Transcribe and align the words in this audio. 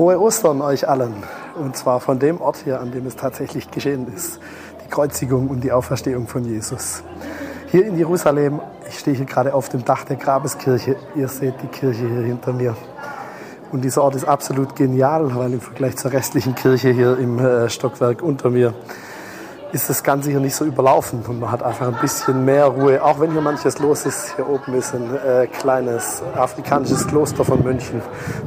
Frohe 0.00 0.18
Ostern 0.18 0.62
euch 0.62 0.88
allen. 0.88 1.12
Und 1.62 1.76
zwar 1.76 2.00
von 2.00 2.18
dem 2.18 2.40
Ort 2.40 2.56
hier, 2.64 2.80
an 2.80 2.90
dem 2.90 3.04
es 3.04 3.16
tatsächlich 3.16 3.70
geschehen 3.70 4.10
ist. 4.10 4.40
Die 4.82 4.88
Kreuzigung 4.88 5.48
und 5.48 5.62
die 5.62 5.72
Auferstehung 5.72 6.26
von 6.26 6.42
Jesus. 6.42 7.02
Hier 7.70 7.84
in 7.84 7.98
Jerusalem, 7.98 8.62
ich 8.88 8.98
stehe 8.98 9.14
hier 9.14 9.26
gerade 9.26 9.52
auf 9.52 9.68
dem 9.68 9.84
Dach 9.84 10.04
der 10.04 10.16
Grabeskirche. 10.16 10.96
Ihr 11.16 11.28
seht 11.28 11.56
die 11.62 11.66
Kirche 11.66 12.08
hier 12.08 12.22
hinter 12.22 12.54
mir. 12.54 12.78
Und 13.72 13.84
dieser 13.84 14.02
Ort 14.02 14.14
ist 14.14 14.24
absolut 14.24 14.74
genial, 14.74 15.36
weil 15.36 15.52
im 15.52 15.60
Vergleich 15.60 15.98
zur 15.98 16.12
restlichen 16.12 16.54
Kirche 16.54 16.88
hier 16.88 17.18
im 17.18 17.38
äh, 17.38 17.68
Stockwerk 17.68 18.22
unter 18.22 18.48
mir 18.48 18.72
ist 19.72 19.88
das 19.88 20.02
Ganze 20.02 20.30
hier 20.30 20.40
nicht 20.40 20.54
so 20.54 20.64
überlaufen 20.64 21.22
und 21.26 21.40
man 21.40 21.50
hat 21.50 21.62
einfach 21.62 21.86
ein 21.86 22.00
bisschen 22.00 22.44
mehr 22.44 22.66
Ruhe, 22.66 23.02
auch 23.02 23.20
wenn 23.20 23.32
hier 23.32 23.40
manches 23.40 23.78
los 23.78 24.04
ist. 24.04 24.34
Hier 24.36 24.48
oben 24.48 24.74
ist 24.74 24.94
ein 24.94 25.14
äh, 25.14 25.46
kleines 25.46 26.22
afrikanisches 26.34 27.06
Kloster 27.06 27.44
von 27.44 27.62
Mönchen, 27.62 28.02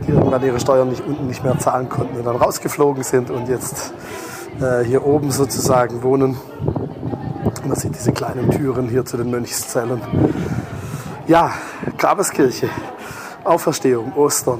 die 0.05 0.11
irgendwann 0.11 0.43
ihre 0.43 0.59
Steuern 0.59 0.89
nicht, 0.89 1.05
unten 1.05 1.27
nicht 1.27 1.43
mehr 1.43 1.57
zahlen 1.59 1.87
konnten 1.87 2.17
und 2.17 2.25
dann 2.25 2.35
rausgeflogen 2.35 3.03
sind 3.03 3.29
und 3.29 3.47
jetzt 3.47 3.93
äh, 4.59 4.83
hier 4.83 5.05
oben 5.05 5.31
sozusagen 5.31 6.03
wohnen. 6.03 6.37
Man 7.65 7.77
sieht 7.77 7.95
diese 7.95 8.11
kleinen 8.11 8.51
Türen 8.51 8.89
hier 8.89 9.05
zu 9.05 9.15
den 9.15 9.31
Mönchszellen. 9.31 10.01
Ja, 11.27 11.51
Grabeskirche, 11.97 12.69
Auferstehung, 13.45 14.13
Ostern 14.15 14.59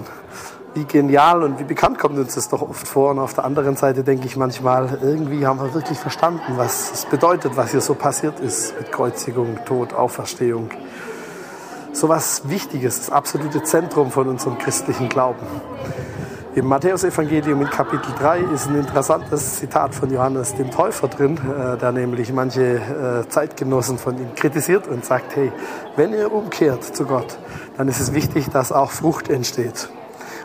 wie 0.74 0.86
genial 0.86 1.44
und 1.44 1.60
wie 1.60 1.64
bekannt 1.64 2.00
kommt 2.00 2.18
uns 2.18 2.36
das 2.36 2.50
doch 2.50 2.62
oft 2.62 2.88
vor. 2.88 3.12
Und 3.12 3.20
auf 3.20 3.34
der 3.34 3.46
anderen 3.46 3.76
Seite 3.76 4.04
denke 4.04 4.26
ich 4.26 4.36
manchmal, 4.36 5.00
irgendwie 5.02 5.46
haben 5.46 5.60
wir 5.60 5.74
wirklich 5.74 6.00
verstanden, 6.00 6.54
was 6.58 6.92
es 6.92 7.06
bedeutet, 7.06 7.56
was 7.56 7.72
hier 7.72 7.82
so 7.82 7.94
passiert 7.94 8.40
ist 8.40 8.78
mit 8.78 8.92
Kreuzigung, 8.92 9.60
Tod, 9.66 9.94
Auferstehung. 9.94 10.70
So 11.92 12.10
was 12.10 12.50
Wichtiges, 12.50 12.98
das 12.98 13.10
absolute 13.12 13.64
Zentrum 13.64 14.12
von 14.12 14.28
unserem 14.28 14.58
christlichen 14.58 15.10
Glauben. 15.10 15.46
Im 16.56 16.68
Matthäusevangelium 16.68 17.62
in 17.62 17.70
Kapitel 17.70 18.14
3 18.20 18.40
ist 18.54 18.68
ein 18.68 18.76
interessantes 18.76 19.56
Zitat 19.56 19.96
von 19.96 20.12
Johannes 20.12 20.54
dem 20.54 20.70
Täufer 20.70 21.08
drin, 21.08 21.38
äh, 21.38 21.78
der 21.78 21.92
nämlich 21.92 22.32
manche 22.32 22.76
äh, 23.26 23.28
Zeitgenossen 23.28 23.98
von 23.98 24.18
ihm 24.20 24.36
kritisiert 24.36 24.88
und 24.88 25.04
sagt, 25.04 25.36
hey, 25.36 25.52
wenn 25.96 26.14
ihr 26.14 26.32
umkehrt 26.32 26.84
zu 26.84 27.06
Gott, 27.06 27.38
dann 27.78 27.88
ist 27.88 28.00
es 28.00 28.14
wichtig, 28.14 28.50
dass 28.50 28.72
auch 28.72 28.92
Frucht 28.92 29.30
entsteht. 29.30 29.90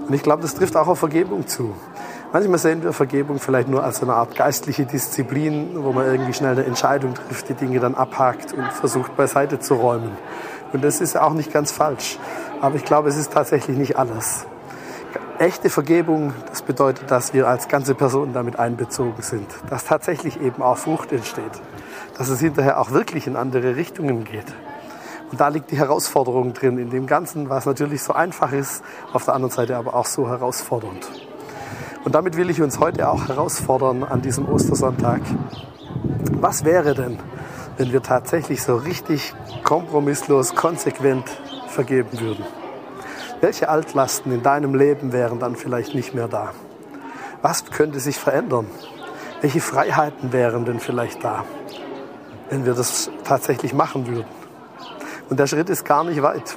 Und 0.06 0.14
ich 0.14 0.22
glaube, 0.22 0.42
das 0.42 0.54
trifft 0.54 0.76
auch 0.76 0.88
auf 0.88 0.98
Vergebung 0.98 1.46
zu. 1.46 1.74
Manchmal 2.32 2.58
sehen 2.58 2.82
wir 2.82 2.92
Vergebung 2.92 3.38
vielleicht 3.38 3.68
nur 3.68 3.82
als 3.82 4.02
eine 4.02 4.12
Art 4.12 4.36
geistliche 4.36 4.84
Disziplin, 4.84 5.70
wo 5.82 5.92
man 5.92 6.04
irgendwie 6.04 6.34
schnell 6.34 6.52
eine 6.52 6.64
Entscheidung 6.64 7.14
trifft, 7.14 7.48
die 7.48 7.54
Dinge 7.54 7.80
dann 7.80 7.94
abhakt 7.94 8.52
und 8.52 8.70
versucht 8.70 9.16
beiseite 9.16 9.60
zu 9.60 9.74
räumen. 9.74 10.10
Und 10.74 10.84
das 10.84 11.00
ist 11.00 11.16
auch 11.16 11.32
nicht 11.32 11.52
ganz 11.52 11.72
falsch. 11.72 12.18
Aber 12.60 12.74
ich 12.74 12.84
glaube, 12.84 13.08
es 13.08 13.16
ist 13.16 13.32
tatsächlich 13.32 13.78
nicht 13.78 13.96
alles. 13.96 14.44
Echte 15.38 15.70
Vergebung, 15.70 16.34
das 16.50 16.62
bedeutet, 16.62 17.10
dass 17.10 17.32
wir 17.32 17.48
als 17.48 17.68
ganze 17.68 17.94
Person 17.94 18.34
damit 18.34 18.58
einbezogen 18.58 19.22
sind. 19.22 19.46
Dass 19.70 19.84
tatsächlich 19.84 20.40
eben 20.40 20.60
auch 20.60 20.76
Frucht 20.76 21.12
entsteht. 21.12 21.44
Dass 22.18 22.28
es 22.28 22.40
hinterher 22.40 22.78
auch 22.78 22.90
wirklich 22.90 23.26
in 23.26 23.36
andere 23.36 23.76
Richtungen 23.76 24.24
geht. 24.24 24.46
Und 25.30 25.40
da 25.40 25.48
liegt 25.48 25.70
die 25.70 25.76
Herausforderung 25.76 26.54
drin, 26.54 26.78
in 26.78 26.90
dem 26.90 27.06
Ganzen, 27.06 27.50
was 27.50 27.66
natürlich 27.66 28.02
so 28.02 28.14
einfach 28.14 28.52
ist, 28.52 28.82
auf 29.12 29.24
der 29.24 29.34
anderen 29.34 29.52
Seite 29.52 29.76
aber 29.76 29.94
auch 29.94 30.06
so 30.06 30.28
herausfordernd. 30.28 31.08
Und 32.04 32.14
damit 32.14 32.36
will 32.36 32.48
ich 32.48 32.62
uns 32.62 32.78
heute 32.78 33.08
auch 33.10 33.28
herausfordern 33.28 34.04
an 34.04 34.22
diesem 34.22 34.48
Ostersonntag. 34.48 35.20
Was 36.40 36.64
wäre 36.64 36.94
denn, 36.94 37.18
wenn 37.76 37.92
wir 37.92 38.02
tatsächlich 38.02 38.62
so 38.62 38.76
richtig 38.76 39.34
kompromisslos, 39.64 40.54
konsequent 40.54 41.28
vergeben 41.68 42.18
würden? 42.20 42.44
Welche 43.40 43.68
Altlasten 43.68 44.32
in 44.32 44.42
deinem 44.42 44.74
Leben 44.74 45.12
wären 45.12 45.38
dann 45.38 45.56
vielleicht 45.56 45.94
nicht 45.94 46.14
mehr 46.14 46.28
da? 46.28 46.52
Was 47.42 47.66
könnte 47.66 48.00
sich 48.00 48.16
verändern? 48.16 48.66
Welche 49.42 49.60
Freiheiten 49.60 50.32
wären 50.32 50.64
denn 50.64 50.80
vielleicht 50.80 51.22
da, 51.22 51.44
wenn 52.50 52.64
wir 52.64 52.74
das 52.74 53.10
tatsächlich 53.24 53.74
machen 53.74 54.06
würden? 54.06 54.37
Und 55.28 55.38
der 55.38 55.46
Schritt 55.46 55.68
ist 55.70 55.84
gar 55.84 56.04
nicht 56.04 56.22
weit. 56.22 56.56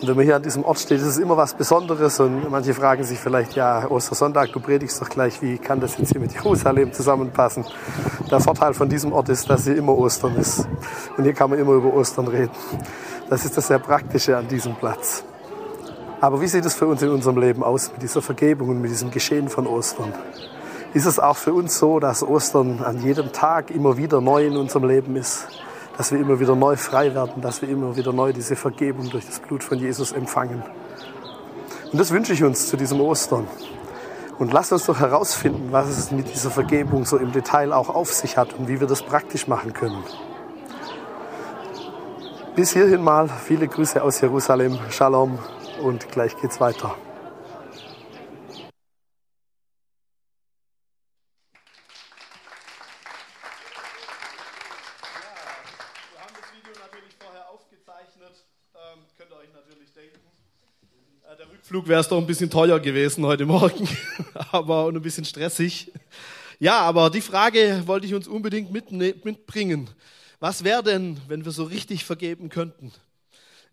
Und 0.00 0.08
wenn 0.08 0.16
man 0.16 0.24
hier 0.26 0.36
an 0.36 0.42
diesem 0.42 0.62
Ort 0.62 0.78
steht, 0.78 0.98
ist 0.98 1.06
es 1.06 1.16
immer 1.16 1.38
was 1.38 1.54
Besonderes. 1.54 2.20
Und 2.20 2.50
manche 2.50 2.74
fragen 2.74 3.02
sich 3.02 3.18
vielleicht, 3.18 3.54
ja, 3.54 3.90
Ostersonntag, 3.90 4.52
du 4.52 4.60
predigst 4.60 5.00
doch 5.00 5.08
gleich, 5.08 5.40
wie 5.40 5.56
kann 5.56 5.80
das 5.80 5.96
jetzt 5.96 6.12
hier 6.12 6.20
mit 6.20 6.34
Jerusalem 6.34 6.92
zusammenpassen? 6.92 7.64
Der 8.30 8.40
Vorteil 8.40 8.74
von 8.74 8.90
diesem 8.90 9.12
Ort 9.12 9.30
ist, 9.30 9.48
dass 9.48 9.64
hier 9.64 9.76
immer 9.76 9.96
Ostern 9.96 10.36
ist. 10.36 10.68
Und 11.16 11.24
hier 11.24 11.32
kann 11.32 11.48
man 11.48 11.58
immer 11.58 11.72
über 11.72 11.94
Ostern 11.94 12.28
reden. 12.28 12.52
Das 13.30 13.46
ist 13.46 13.56
das 13.56 13.68
sehr 13.68 13.78
Praktische 13.78 14.36
an 14.36 14.46
diesem 14.46 14.74
Platz. 14.74 15.24
Aber 16.20 16.40
wie 16.42 16.46
sieht 16.46 16.66
es 16.66 16.74
für 16.74 16.86
uns 16.86 17.00
in 17.02 17.08
unserem 17.08 17.38
Leben 17.38 17.64
aus 17.64 17.90
mit 17.90 18.02
dieser 18.02 18.20
Vergebung 18.20 18.68
und 18.68 18.80
mit 18.82 18.90
diesem 18.90 19.10
Geschehen 19.10 19.48
von 19.48 19.66
Ostern? 19.66 20.12
Ist 20.92 21.06
es 21.06 21.18
auch 21.18 21.36
für 21.36 21.54
uns 21.54 21.78
so, 21.78 22.00
dass 22.00 22.22
Ostern 22.22 22.80
an 22.84 23.02
jedem 23.02 23.32
Tag 23.32 23.70
immer 23.70 23.96
wieder 23.96 24.20
neu 24.20 24.46
in 24.46 24.56
unserem 24.56 24.84
Leben 24.84 25.16
ist? 25.16 25.48
Dass 25.96 26.12
wir 26.12 26.18
immer 26.18 26.38
wieder 26.40 26.54
neu 26.54 26.76
frei 26.76 27.14
werden, 27.14 27.40
dass 27.40 27.62
wir 27.62 27.68
immer 27.68 27.96
wieder 27.96 28.12
neu 28.12 28.32
diese 28.32 28.56
Vergebung 28.56 29.08
durch 29.10 29.26
das 29.26 29.40
Blut 29.40 29.64
von 29.64 29.78
Jesus 29.78 30.12
empfangen. 30.12 30.62
Und 31.92 31.98
das 31.98 32.10
wünsche 32.10 32.32
ich 32.32 32.44
uns 32.44 32.68
zu 32.68 32.76
diesem 32.76 33.00
Ostern. 33.00 33.46
Und 34.38 34.52
lasst 34.52 34.72
uns 34.72 34.84
doch 34.84 35.00
herausfinden, 35.00 35.68
was 35.70 35.88
es 35.88 36.10
mit 36.10 36.32
dieser 36.32 36.50
Vergebung 36.50 37.06
so 37.06 37.16
im 37.16 37.32
Detail 37.32 37.72
auch 37.72 37.88
auf 37.88 38.12
sich 38.12 38.36
hat 38.36 38.52
und 38.52 38.68
wie 38.68 38.80
wir 38.80 38.86
das 38.86 39.02
praktisch 39.02 39.48
machen 39.48 39.72
können. 39.72 40.04
Bis 42.54 42.72
hierhin 42.72 43.02
mal 43.02 43.28
viele 43.28 43.66
Grüße 43.66 44.02
aus 44.02 44.20
Jerusalem. 44.20 44.78
Shalom 44.90 45.38
und 45.82 46.10
gleich 46.10 46.36
geht's 46.38 46.60
weiter. 46.60 46.96
Flug 61.66 61.88
wäre 61.88 62.00
es 62.00 62.06
doch 62.06 62.18
ein 62.18 62.26
bisschen 62.28 62.48
teuer 62.48 62.78
gewesen 62.78 63.26
heute 63.26 63.44
Morgen, 63.44 63.88
aber 64.52 64.86
und 64.86 64.94
ein 64.94 65.02
bisschen 65.02 65.24
stressig. 65.24 65.90
Ja, 66.60 66.78
aber 66.78 67.10
die 67.10 67.20
Frage 67.20 67.82
wollte 67.86 68.06
ich 68.06 68.14
uns 68.14 68.28
unbedingt 68.28 68.70
mitbringen. 68.70 69.90
Was 70.38 70.62
wäre 70.62 70.84
denn, 70.84 71.20
wenn 71.26 71.44
wir 71.44 71.50
so 71.50 71.64
richtig 71.64 72.04
vergeben 72.04 72.50
könnten? 72.50 72.92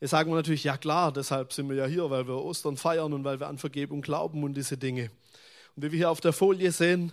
Jetzt 0.02 0.10
sagen 0.10 0.32
wir 0.32 0.36
natürlich, 0.36 0.64
ja 0.64 0.76
klar, 0.76 1.12
deshalb 1.12 1.54
sind 1.54 1.70
wir 1.70 1.76
ja 1.76 1.86
hier, 1.86 2.10
weil 2.10 2.28
wir 2.28 2.44
Ostern 2.44 2.78
feiern 2.78 3.14
und 3.14 3.24
weil 3.26 3.40
wir 3.40 3.46
an 3.46 3.60
Vergebung 3.60 4.02
glauben 4.02 4.44
und 4.44 4.56
diese 4.56 4.76
Dinge. 4.76 5.12
Und 5.76 5.84
wie 5.84 5.92
wir 5.92 5.98
hier 5.98 6.10
auf 6.10 6.20
der 6.20 6.34
Folie 6.34 6.72
sehen, 6.72 7.12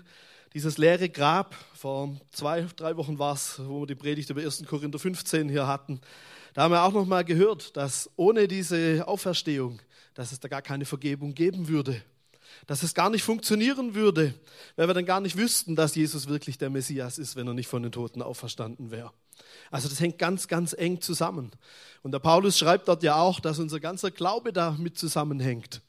dieses 0.55 0.79
leere 0.79 1.11
Grab, 1.11 1.55
vor 1.75 2.17
zwei, 2.31 2.67
drei 2.75 2.97
Wochen 2.97 3.19
war 3.19 3.35
es, 3.35 3.61
wo 3.63 3.81
wir 3.81 3.87
die 3.87 3.97
Predigt 3.97 4.31
über 4.31 4.41
1. 4.41 4.65
Korinther 4.67 4.99
15 4.99 5.51
hier 5.51 5.67
hatten, 5.67 6.01
da 6.55 6.63
haben 6.63 6.73
wir 6.73 6.83
auch 6.85 6.93
noch 6.95 7.05
mal 7.05 7.23
gehört, 7.23 7.77
dass 7.77 8.09
ohne 8.17 8.49
diese 8.49 9.07
Auferstehung 9.07 9.79
dass 10.15 10.33
es 10.33 10.41
da 10.41 10.49
gar 10.49 10.63
keine 10.63 10.85
Vergebung 10.85 11.35
geben 11.35 11.69
würde. 11.69 12.03
Dass 12.67 12.83
es 12.83 12.95
gar 12.95 13.11
nicht 13.11 13.23
funktionieren 13.23 13.95
würde, 13.95 14.35
weil 14.77 14.89
wir 14.89 14.95
dann 14.95 15.07
gar 15.07 15.21
nicht 15.21 15.37
wüssten, 15.37 15.77
dass 15.77 15.95
Jesus 15.95 16.29
wirklich 16.29 16.59
der 16.59 16.71
Messias 16.71 17.19
ist, 17.19 17.37
wenn 17.37 17.47
er 17.47 17.55
nicht 17.55 17.69
von 17.69 17.83
den 17.83 17.93
Toten 17.93 18.23
auferstanden 18.23 18.91
wäre. 18.91 19.13
Also 19.71 19.89
das 19.89 20.01
hängt 20.01 20.19
ganz, 20.19 20.49
ganz 20.49 20.73
eng 20.73 21.01
zusammen. 21.01 21.53
Und 22.03 22.13
der 22.13 22.19
Paulus 22.19 22.59
schreibt 22.59 22.89
dort 22.89 23.03
ja 23.03 23.17
auch, 23.17 23.41
dass 23.41 23.59
unser 23.59 23.81
ganzer 23.81 24.11
Glaube 24.11 24.53
damit 24.53 24.99
zusammenhängt. 24.99 25.81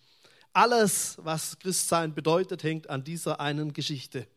Alles, 0.53 1.17
was 1.21 1.57
Christsein 1.59 2.13
bedeutet, 2.13 2.63
hängt 2.63 2.89
an 2.89 3.03
dieser 3.03 3.39
einen 3.39 3.73
Geschichte, 3.73 4.27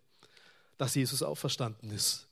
dass 0.79 0.95
Jesus 0.95 1.23
auferstanden 1.23 1.91
ist. 1.91 2.27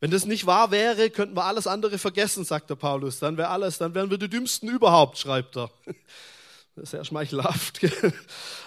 Wenn 0.00 0.10
das 0.10 0.24
nicht 0.24 0.46
wahr 0.46 0.70
wäre, 0.72 1.10
könnten 1.10 1.36
wir 1.36 1.44
alles 1.44 1.68
andere 1.68 1.96
vergessen, 1.96 2.44
sagt 2.44 2.70
der 2.70 2.74
Paulus. 2.74 3.20
Dann 3.20 3.36
wäre 3.36 3.50
alles, 3.50 3.78
dann 3.78 3.94
wären 3.94 4.10
wir 4.10 4.18
die 4.18 4.28
dümmsten 4.28 4.68
überhaupt, 4.68 5.18
schreibt 5.18 5.56
er. 5.56 5.70
Sehr 6.76 7.04
schmeichelhaft. 7.04 7.80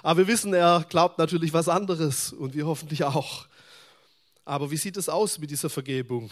Aber 0.03 0.19
wir 0.19 0.27
wissen, 0.27 0.53
er 0.53 0.85
glaubt 0.87 1.17
natürlich 1.17 1.53
was 1.53 1.67
anderes 1.67 2.33
und 2.33 2.53
wir 2.53 2.67
hoffentlich 2.67 3.03
auch. 3.03 3.47
Aber 4.43 4.69
wie 4.69 4.77
sieht 4.77 4.95
es 4.95 5.09
aus 5.09 5.39
mit 5.39 5.49
dieser 5.49 5.71
Vergebung? 5.71 6.29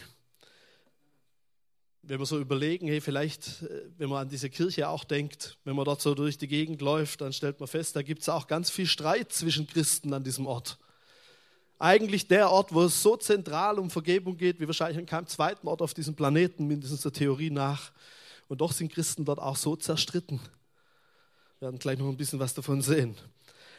Wenn 2.04 2.20
wir 2.20 2.26
so 2.28 2.40
überlegen, 2.40 2.88
hey, 2.88 3.02
vielleicht, 3.02 3.64
äh, 3.64 3.90
wenn 3.98 4.10
man 4.10 4.24
an 4.24 4.30
diese 4.30 4.50
Kirche 4.50 4.90
auch 4.90 5.04
denkt, 5.04 5.58
wenn 5.64 5.76
man 5.76 5.86
dort 5.86 6.02
so 6.02 6.14
durch 6.14 6.38
die 6.38 6.50
Gegend 6.50 6.82
läuft, 6.82 7.22
dann 7.22 7.34
stellt 7.34 7.60
man 7.60 7.68
fest, 7.68 7.96
da 7.96 8.02
gibt 8.02 8.22
es 8.22 8.30
auch 8.30 8.46
ganz 8.46 8.70
viel 8.70 8.86
Streit 8.86 9.32
zwischen 9.32 9.66
Christen 9.68 10.14
an 10.14 10.24
diesem 10.24 10.46
Ort. 10.46 10.78
Eigentlich 11.80 12.28
der 12.28 12.52
Ort, 12.52 12.74
wo 12.74 12.84
es 12.84 13.02
so 13.02 13.16
zentral 13.16 13.80
um 13.80 13.90
Vergebung 13.90 14.38
geht, 14.38 14.60
wie 14.60 14.68
wahrscheinlich 14.68 14.98
an 15.00 15.06
keinem 15.06 15.28
zweiten 15.28 15.68
Ort 15.68 15.82
auf 15.82 15.94
diesem 15.94 16.16
Planeten, 16.16 16.68
mindestens 16.68 17.02
der 17.02 17.14
Theorie 17.14 17.50
nach. 17.50 17.92
Und 18.48 18.62
doch 18.62 18.74
sind 18.74 18.92
Christen 18.92 19.26
dort 19.26 19.40
auch 19.40 19.56
so 19.56 19.76
zerstritten. 19.76 20.40
Wir 21.64 21.68
werden 21.68 21.80
gleich 21.80 21.98
noch 21.98 22.10
ein 22.10 22.18
bisschen 22.18 22.40
was 22.40 22.54
davon 22.54 22.82
sehen. 22.82 23.16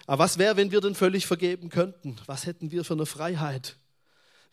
Aber 0.07 0.25
was 0.25 0.39
wäre, 0.39 0.57
wenn 0.57 0.71
wir 0.71 0.81
denn 0.81 0.95
völlig 0.95 1.27
vergeben 1.27 1.69
könnten? 1.69 2.17
Was 2.25 2.47
hätten 2.47 2.71
wir 2.71 2.83
für 2.83 2.95
eine 2.95 3.05
Freiheit, 3.05 3.77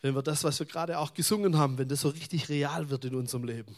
wenn 0.02 0.14
wir 0.14 0.20
das, 0.20 0.44
was 0.44 0.58
wir 0.58 0.66
gerade 0.66 0.98
auch 0.98 1.14
gesungen 1.14 1.56
haben, 1.56 1.78
wenn 1.78 1.88
das 1.88 2.02
so 2.02 2.10
richtig 2.10 2.50
real 2.50 2.90
wird 2.90 3.06
in 3.06 3.14
unserem 3.14 3.44
Leben? 3.44 3.74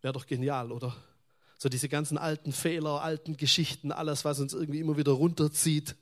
Wäre 0.00 0.14
doch 0.14 0.24
genial, 0.24 0.72
oder? 0.72 0.96
So 1.58 1.68
diese 1.68 1.90
ganzen 1.90 2.16
alten 2.16 2.54
Fehler, 2.54 3.02
alten 3.02 3.36
Geschichten, 3.36 3.92
alles, 3.92 4.24
was 4.24 4.40
uns 4.40 4.54
irgendwie 4.54 4.80
immer 4.80 4.96
wieder 4.96 5.12
runterzieht. 5.12 5.94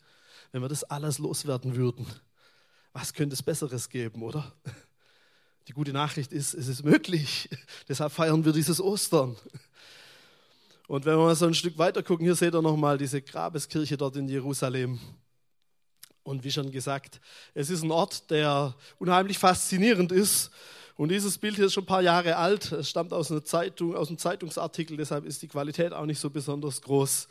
wenn 0.53 0.63
wir 0.63 0.69
das 0.69 0.85
alles 0.85 1.19
loswerden 1.19 1.75
würden. 1.75 2.07
Was 2.93 3.13
könnte 3.13 3.35
es 3.35 3.43
Besseres 3.43 3.89
geben, 3.89 4.23
oder? 4.23 4.53
Die 5.67 5.73
gute 5.73 5.93
Nachricht 5.93 6.33
ist, 6.33 6.55
es 6.55 6.69
ist 6.69 6.85
möglich. 6.85 7.49
Deshalb 7.89 8.13
feiern 8.13 8.45
wir 8.45 8.53
dieses 8.53 8.81
Ostern. 8.81 9.35
Und 10.89 11.05
wenn 11.05 11.17
wir 11.17 11.25
mal 11.25 11.37
so 11.37 11.47
ein 11.47 11.55
Stück 11.55 11.79
weiter 11.79 12.03
gucken, 12.03 12.25
hier 12.25 12.35
seht 12.35 12.55
ihr 12.55 12.63
nochmal 12.63 12.99
diese 12.99 13.23
Grabeskirche 13.23 13.97
dort 13.97 14.17
in 14.17 14.29
Jerusalem. 14.29 14.99
Und 16.25 16.45
wie 16.45 16.51
schon 16.51 16.71
gesagt, 16.71 17.21
es 17.55 17.71
ist 17.71 17.83
ein 17.83 17.91
Ort, 17.91 18.31
der 18.31 18.75
unheimlich 18.99 19.39
faszinierend 19.39 20.13
ist. 20.13 20.51
Und 20.97 21.09
dieses 21.11 21.39
Bild 21.39 21.57
hier 21.57 21.67
ist 21.67 21.73
schon 21.73 21.85
ein 21.85 21.87
paar 21.87 22.03
Jahre 22.03 22.37
alt. 22.37 22.71
Es 22.73 22.91
stammt 22.91 23.13
aus 23.13 23.31
einer 23.31 23.45
Zeitung, 23.45 23.97
aus 23.97 24.09
einem 24.09 24.19
Zeitungsartikel, 24.19 24.97
deshalb 24.97 25.25
ist 25.25 25.43
die 25.43 25.49
Qualität 25.49 25.93
auch 25.93 26.07
nicht 26.07 26.21
so 26.21 26.31
besonders 26.31 26.83
groß. 26.83 27.29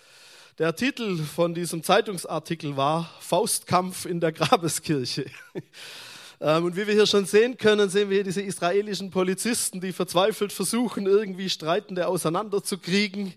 Der 0.58 0.76
Titel 0.76 1.18
von 1.18 1.54
diesem 1.54 1.84
Zeitungsartikel 1.84 2.76
war 2.76 3.10
Faustkampf 3.20 4.06
in 4.06 4.20
der 4.20 4.32
Grabeskirche. 4.34 5.26
Ähm, 6.42 6.66
und 6.66 6.76
wie 6.76 6.88
wir 6.88 6.96
hier 6.96 7.06
schon 7.06 7.26
sehen 7.26 7.56
können, 7.56 7.88
sehen 7.90 8.10
wir 8.10 8.16
hier 8.16 8.24
diese 8.24 8.42
israelischen 8.42 9.12
Polizisten, 9.12 9.80
die 9.80 9.94
verzweifelt 9.94 10.52
versuchen, 10.52 11.06
irgendwie 11.06 11.50
Streitende 11.50 12.08
auseinanderzukriegen. 12.08 13.34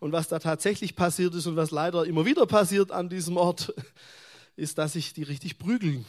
Und 0.00 0.12
was 0.12 0.28
da 0.28 0.38
tatsächlich 0.38 0.94
passiert 0.94 1.34
ist 1.34 1.46
und 1.46 1.56
was 1.56 1.70
leider 1.70 2.04
immer 2.04 2.26
wieder 2.26 2.44
passiert 2.44 2.92
an 2.92 3.08
diesem 3.08 3.38
Ort, 3.38 3.72
ist, 4.56 4.76
dass 4.76 4.92
sich 4.92 5.14
die 5.14 5.22
richtig 5.22 5.58
prügeln. 5.58 6.04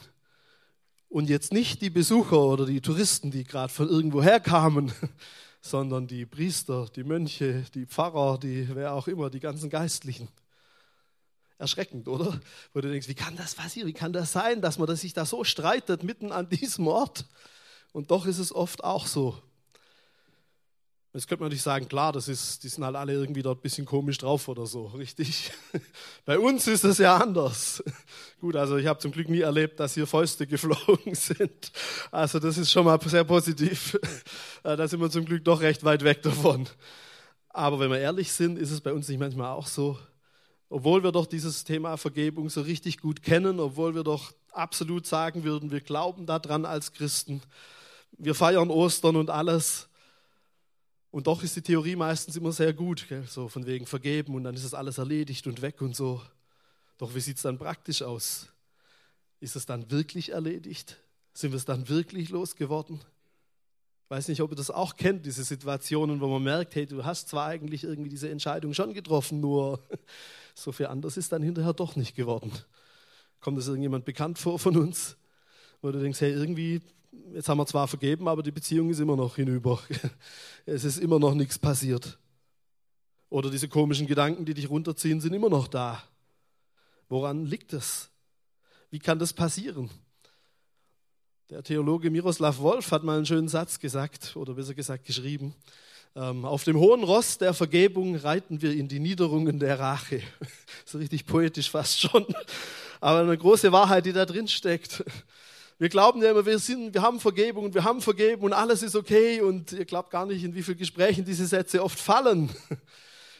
Und 1.08 1.30
jetzt 1.30 1.54
nicht 1.54 1.82
die 1.82 1.90
Besucher 1.90 2.40
oder 2.40 2.66
die 2.66 2.82
Touristen, 2.82 3.32
die 3.32 3.46
gerade 3.46 3.72
von 3.72 3.88
irgendwo 3.88 4.22
herkamen, 4.22 4.92
sondern 5.62 6.08
die 6.08 6.26
Priester, 6.26 6.88
die 6.94 7.06
Mönche, 7.06 7.64
die 7.74 7.86
Pfarrer, 7.86 8.38
die 8.38 8.68
wer 8.74 8.94
auch 8.94 9.08
immer, 9.08 9.30
die 9.30 9.40
ganzen 9.40 9.70
Geistlichen 9.70 10.28
erschreckend, 11.58 12.08
oder? 12.08 12.40
Wo 12.74 12.82
du 12.82 12.90
denkst, 12.90 13.08
wie 13.08 13.16
kann 13.16 13.36
das 13.36 13.56
passieren? 13.56 13.88
Wie 13.88 13.94
kann 13.94 14.14
das 14.14 14.32
sein, 14.32 14.62
dass 14.62 14.78
man 14.78 14.94
sich 14.96 15.14
da 15.14 15.26
so 15.26 15.44
streitet 15.44 16.04
mitten 16.04 16.32
an 16.32 16.50
diesem 16.50 16.88
Ort? 16.88 17.26
Und 17.92 18.12
doch 18.12 18.26
ist 18.26 18.40
es 18.40 18.54
oft 18.54 18.84
auch 18.84 19.08
so. 19.08 19.42
Jetzt 21.16 21.28
könnte 21.28 21.44
man 21.44 21.50
natürlich 21.50 21.62
sagen, 21.62 21.88
klar, 21.88 22.12
das 22.12 22.28
ist, 22.28 22.64
die 22.64 22.70
sind 22.70 22.84
halt 22.84 22.96
alle 22.96 23.14
irgendwie 23.14 23.44
dort 23.44 23.60
ein 23.60 23.62
bisschen 23.62 23.86
komisch 23.86 24.18
drauf 24.18 24.48
oder 24.48 24.66
so, 24.66 24.88
richtig? 24.88 25.52
Bei 26.26 26.40
uns 26.40 26.66
ist 26.66 26.84
es 26.84 26.98
ja 26.98 27.18
anders. 27.18 27.84
Gut, 28.42 28.56
also 28.56 28.78
ich 28.78 28.88
habe 28.88 28.98
zum 28.98 29.12
Glück 29.12 29.30
nie 29.30 29.42
erlebt, 29.42 29.80
dass 29.80 29.94
hier 29.94 30.08
Fäuste 30.08 30.48
geflogen 30.48 31.14
sind. 31.14 31.72
Also 32.10 32.40
das 32.40 32.58
ist 32.58 32.72
schon 32.72 32.86
mal 32.86 33.00
sehr 33.06 33.24
positiv. 33.26 33.96
Äh, 34.64 34.76
da 34.76 34.88
sind 34.88 35.02
wir 35.02 35.12
zum 35.12 35.26
Glück 35.26 35.44
doch 35.46 35.62
recht 35.62 35.84
weit 35.84 36.04
weg 36.04 36.24
davon. 36.24 36.68
Aber 37.50 37.80
wenn 37.80 37.92
wir 37.92 38.00
ehrlich 38.00 38.32
sind, 38.32 38.58
ist 38.58 38.72
es 38.72 38.82
bei 38.82 38.92
uns 38.92 39.08
nicht 39.08 39.20
manchmal 39.20 39.52
auch 39.52 39.68
so, 39.68 40.00
obwohl 40.74 41.04
wir 41.04 41.12
doch 41.12 41.28
dieses 41.28 41.64
Thema 41.64 41.98
Vergebung 41.98 42.50
so 42.50 42.62
richtig 42.62 42.98
gut 42.98 43.22
kennen, 43.22 43.60
obwohl 43.60 43.94
wir 43.94 44.04
doch 44.04 44.34
absolut 44.52 45.06
sagen 45.06 45.44
würden, 45.44 45.70
wir 45.70 45.82
glauben 45.82 46.26
daran 46.26 46.66
als 46.66 46.94
Christen, 46.94 47.44
wir 48.18 48.34
feiern 48.34 48.72
Ostern 48.72 49.16
und 49.16 49.30
alles. 49.30 49.88
Und 51.12 51.28
doch 51.28 51.44
ist 51.44 51.56
die 51.56 51.62
Theorie 51.62 51.96
meistens 51.96 52.38
immer 52.38 52.52
sehr 52.52 52.74
gut, 52.74 53.08
gell? 53.08 53.24
so 53.30 53.50
von 53.50 53.68
wegen 53.68 53.86
vergeben 53.86 54.34
und 54.34 54.46
dann 54.46 54.56
ist 54.56 54.64
es 54.64 54.74
alles 54.74 54.98
erledigt 54.98 55.46
und 55.46 55.62
weg 55.62 55.80
und 55.80 55.96
so. 55.96 56.24
Doch 56.98 57.14
wie 57.14 57.20
sieht 57.20 57.38
es 57.38 57.44
dann 57.44 57.60
praktisch 57.60 58.02
aus? 58.02 58.48
Ist 59.40 59.56
es 59.56 59.68
dann 59.68 59.92
wirklich 59.92 60.32
erledigt? 60.32 60.98
Sind 61.36 61.52
wir 61.52 61.58
es 61.58 61.66
dann 61.66 61.88
wirklich 61.88 62.30
losgeworden? 62.30 63.00
Weiß 64.10 64.28
nicht, 64.28 64.42
ob 64.42 64.52
ihr 64.52 64.56
das 64.56 64.70
auch 64.70 64.96
kennt, 64.96 65.26
diese 65.26 65.44
Situationen, 65.44 66.20
wo 66.22 66.28
man 66.28 66.44
merkt, 66.44 66.76
hey, 66.76 66.86
du 66.86 67.04
hast 67.04 67.30
zwar 67.30 67.48
eigentlich 67.48 67.84
irgendwie 67.84 68.10
diese 68.10 68.30
Entscheidung 68.30 68.74
schon 68.74 68.94
getroffen, 68.94 69.40
nur 69.40 69.80
so 70.56 70.72
viel 70.72 70.88
anders 70.88 71.18
ist 71.18 71.32
dann 71.32 71.42
hinterher 71.42 71.74
doch 71.74 71.96
nicht 71.96 72.16
geworden. 72.16 72.52
Kommt 73.40 73.58
das 73.58 73.68
irgendjemand 73.68 74.06
bekannt 74.06 74.38
vor 74.40 74.60
von 74.60 74.78
uns? 74.78 75.18
Wo 75.82 75.92
du 75.92 76.00
denkst, 76.00 76.22
hey, 76.22 76.32
irgendwie, 76.32 76.82
jetzt 77.34 77.50
haben 77.50 77.58
wir 77.58 77.66
zwar 77.66 77.88
vergeben, 77.88 78.28
aber 78.28 78.44
die 78.44 78.52
Beziehung 78.52 78.90
ist 78.90 79.00
immer 79.00 79.16
noch 79.16 79.36
hinüber. 79.36 79.82
Es 80.66 80.86
ist 80.86 80.98
immer 80.98 81.20
noch 81.20 81.34
nichts 81.34 81.60
passiert. 81.60 82.18
Oder 83.30 83.50
diese 83.50 83.68
komischen 83.68 84.08
Gedanken, 84.08 84.46
die 84.46 84.54
dich 84.54 84.70
runterziehen, 84.70 85.20
sind 85.20 85.34
immer 85.34 85.50
noch 85.50 85.68
da. 85.68 86.02
Woran 87.10 87.46
liegt 87.46 87.74
es? 87.74 88.10
Wie 88.92 89.00
kann 89.00 89.20
das 89.20 89.34
passieren? 89.34 89.90
Der 91.50 91.62
Theologe 91.62 92.10
Miroslav 92.10 92.60
Wolf 92.60 92.92
hat 92.92 93.04
mal 93.04 93.18
einen 93.18 93.26
schönen 93.26 93.50
Satz 93.50 93.78
gesagt, 93.78 94.38
oder 94.38 94.54
besser 94.54 94.74
gesagt 94.74 95.04
geschrieben. 95.04 95.54
Ähm, 96.16 96.46
auf 96.46 96.64
dem 96.64 96.78
hohen 96.78 97.04
Ross 97.04 97.38
der 97.38 97.54
Vergebung 97.54 98.16
reiten 98.16 98.62
wir 98.62 98.72
in 98.72 98.88
die 98.88 99.02
Niederungen 99.02 99.60
der 99.60 99.78
Rache. 99.78 100.22
So 100.86 101.00
richtig 101.00 101.26
poetisch 101.26 101.70
fast 101.70 102.00
schon. 102.00 102.26
Aber 103.02 103.20
eine 103.20 103.38
große 103.38 103.74
Wahrheit, 103.74 104.06
die 104.06 104.14
da 104.14 104.26
drin 104.26 104.48
steckt. 104.48 105.04
Wir 105.80 105.90
glauben 105.90 106.22
ja 106.22 106.32
immer, 106.32 106.46
wir, 106.46 106.60
sind, 106.60 106.94
wir 106.94 107.02
haben 107.02 107.20
Vergebung 107.20 107.66
und 107.66 107.74
wir 107.74 107.84
haben 107.84 108.00
vergeben 108.00 108.44
und 108.44 108.54
alles 108.54 108.82
ist 108.82 108.96
okay. 108.96 109.42
Und 109.42 109.74
ihr 109.74 109.86
glaubt 109.86 110.12
gar 110.12 110.26
nicht, 110.26 110.46
in 110.46 110.56
wie 110.56 110.64
vielen 110.64 110.78
Gesprächen 110.78 111.26
diese 111.26 111.46
Sätze 111.46 111.84
oft 111.84 112.00
fallen. 112.00 112.50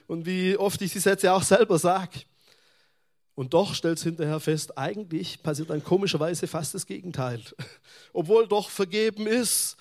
Und 0.08 0.26
wie 0.26 0.58
oft 0.58 0.82
ich 0.82 0.92
die 0.92 1.00
Sätze 1.00 1.32
auch 1.32 1.44
selber 1.44 1.80
sage. 1.80 2.20
Und 3.36 3.54
doch 3.54 3.74
stellt 3.74 3.98
es 3.98 4.04
hinterher 4.04 4.40
fest, 4.40 4.78
eigentlich 4.78 5.42
passiert 5.42 5.70
dann 5.70 5.84
komischerweise 5.84 6.48
fast 6.48 6.76
das 6.76 6.86
Gegenteil. 6.86 7.42
Obwohl 8.14 8.48
doch 8.48 8.70
vergeben 8.70 9.26
ist, 9.26 9.76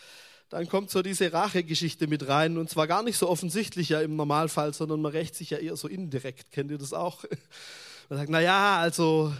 dann 0.48 0.68
kommt 0.68 0.90
so 0.90 1.02
diese 1.02 1.32
Rachegeschichte 1.32 2.06
mit 2.06 2.28
rein 2.28 2.58
und 2.58 2.68
zwar 2.68 2.86
gar 2.86 3.02
nicht 3.02 3.16
so 3.16 3.28
offensichtlich 3.28 3.90
ja 3.90 4.00
im 4.00 4.16
Normalfall, 4.16 4.74
sondern 4.74 5.00
man 5.00 5.12
rächt 5.12 5.34
sich 5.34 5.50
ja 5.50 5.58
eher 5.58 5.76
so 5.76 5.88
indirekt. 5.88 6.50
Kennt 6.52 6.70
ihr 6.70 6.78
das 6.78 6.92
auch? 6.92 7.24
Man 8.08 8.18
sagt, 8.18 8.30
na 8.30 8.40
ja, 8.40 8.78
also 8.78 9.32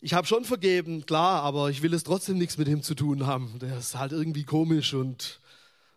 ich 0.00 0.14
habe 0.14 0.26
schon 0.26 0.44
vergeben, 0.44 1.06
klar, 1.06 1.42
aber 1.42 1.70
ich 1.70 1.82
will 1.82 1.94
es 1.94 2.04
trotzdem 2.04 2.38
nichts 2.38 2.58
mit 2.58 2.68
ihm 2.68 2.82
zu 2.82 2.94
tun 2.94 3.26
haben. 3.26 3.58
Der 3.60 3.78
ist 3.78 3.96
halt 3.96 4.12
irgendwie 4.12 4.44
komisch 4.44 4.94
und 4.94 5.40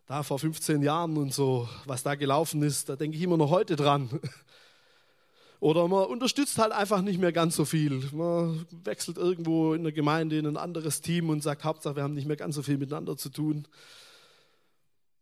da 0.07 0.23
vor 0.23 0.39
15 0.39 0.81
Jahren 0.81 1.17
und 1.17 1.33
so, 1.33 1.67
was 1.85 2.03
da 2.03 2.15
gelaufen 2.15 2.63
ist, 2.63 2.89
da 2.89 2.95
denke 2.95 3.17
ich 3.17 3.23
immer 3.23 3.37
noch 3.37 3.49
heute 3.49 3.75
dran. 3.75 4.09
Oder 5.59 5.87
man 5.87 6.05
unterstützt 6.05 6.57
halt 6.57 6.71
einfach 6.71 7.01
nicht 7.01 7.19
mehr 7.19 7.31
ganz 7.31 7.55
so 7.55 7.65
viel. 7.65 8.03
Man 8.11 8.65
wechselt 8.83 9.17
irgendwo 9.17 9.73
in 9.73 9.83
der 9.83 9.93
Gemeinde 9.93 10.37
in 10.37 10.45
ein 10.45 10.57
anderes 10.57 11.01
Team 11.01 11.29
und 11.29 11.41
sagt, 11.41 11.63
Hauptsache, 11.63 11.95
wir 11.95 12.03
haben 12.03 12.13
nicht 12.13 12.27
mehr 12.27 12.35
ganz 12.35 12.55
so 12.55 12.63
viel 12.63 12.77
miteinander 12.77 13.17
zu 13.17 13.29
tun. 13.29 13.67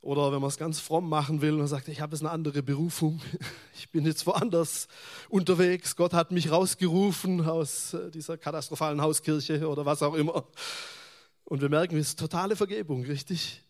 Oder 0.03 0.33
wenn 0.33 0.41
man 0.41 0.49
es 0.49 0.57
ganz 0.57 0.81
fromm 0.81 1.07
machen 1.07 1.41
will 1.41 1.61
und 1.61 1.67
sagt, 1.67 1.87
ich 1.87 2.01
habe 2.01 2.13
jetzt 2.13 2.23
eine 2.23 2.31
andere 2.31 2.61
Berufung, 2.61 3.21
ich 3.77 3.89
bin 3.89 4.05
jetzt 4.05 4.27
woanders 4.27 4.89
unterwegs, 5.29 5.95
Gott 5.95 6.13
hat 6.13 6.31
mich 6.31 6.51
rausgerufen 6.51 7.47
aus 7.47 7.93
äh, 7.93 8.11
dieser 8.11 8.37
katastrophalen 8.37 9.01
Hauskirche 9.01 9.65
oder 9.69 9.85
was 9.85 10.03
auch 10.03 10.15
immer. 10.15 10.45
Und 11.45 11.61
wir 11.61 11.69
merken, 11.69 11.95
es 11.97 12.09
ist 12.09 12.19
totale 12.19 12.57
Vergebung, 12.57 13.05
richtig? 13.05 13.61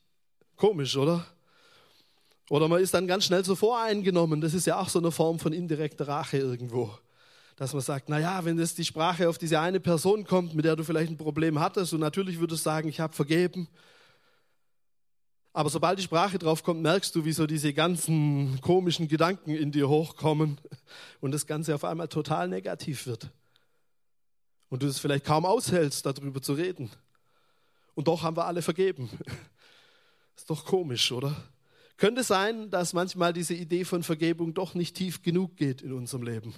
Komisch, 0.55 0.97
oder? 0.97 1.23
Oder 2.49 2.67
man 2.67 2.81
ist 2.81 2.93
dann 2.93 3.07
ganz 3.07 3.25
schnell 3.25 3.45
so 3.45 3.55
voreingenommen, 3.55 4.41
das 4.41 4.53
ist 4.53 4.67
ja 4.67 4.79
auch 4.79 4.89
so 4.89 4.99
eine 4.99 5.11
Form 5.11 5.39
von 5.39 5.53
indirekter 5.53 6.07
Rache 6.07 6.37
irgendwo. 6.37 6.97
Dass 7.55 7.73
man 7.73 7.81
sagt, 7.81 8.09
naja, 8.09 8.43
wenn 8.43 8.57
jetzt 8.59 8.77
die 8.77 8.85
Sprache 8.85 9.29
auf 9.29 9.37
diese 9.37 9.59
eine 9.59 9.79
Person 9.79 10.25
kommt, 10.25 10.53
mit 10.53 10.65
der 10.65 10.75
du 10.75 10.83
vielleicht 10.83 11.11
ein 11.11 11.17
Problem 11.17 11.59
hattest, 11.59 11.93
und 11.93 11.99
natürlich 11.99 12.39
würdest 12.39 12.65
du 12.65 12.69
sagen, 12.69 12.89
ich 12.89 12.99
habe 12.99 13.13
vergeben, 13.13 13.67
aber 15.55 15.69
sobald 15.69 15.99
die 15.99 16.03
Sprache 16.03 16.39
drauf 16.39 16.63
kommt, 16.63 16.81
merkst 16.81 17.13
du, 17.15 17.25
wie 17.25 17.31
so 17.31 17.45
diese 17.45 17.73
ganzen 17.73 18.59
komischen 18.61 19.07
Gedanken 19.07 19.51
in 19.51 19.71
dir 19.71 19.87
hochkommen 19.87 20.59
und 21.21 21.31
das 21.31 21.45
Ganze 21.45 21.75
auf 21.75 21.83
einmal 21.83 22.07
total 22.07 22.47
negativ 22.47 23.05
wird. 23.05 23.29
Und 24.69 24.81
du 24.81 24.87
es 24.87 24.97
vielleicht 24.97 25.25
kaum 25.25 25.45
aushältst, 25.45 26.07
darüber 26.07 26.41
zu 26.41 26.53
reden. 26.53 26.89
Und 27.93 28.07
doch 28.07 28.23
haben 28.23 28.35
wir 28.35 28.45
alle 28.45 28.63
vergeben. 28.63 29.11
Ist 30.35 30.49
doch 30.49 30.65
komisch, 30.65 31.11
oder? 31.11 31.35
Könnte 31.97 32.23
sein, 32.23 32.69
dass 32.69 32.93
manchmal 32.93 33.33
diese 33.33 33.53
Idee 33.53 33.85
von 33.85 34.03
Vergebung 34.03 34.53
doch 34.53 34.73
nicht 34.73 34.95
tief 34.95 35.21
genug 35.21 35.55
geht 35.57 35.81
in 35.81 35.93
unserem 35.93 36.23
Leben. 36.23 36.53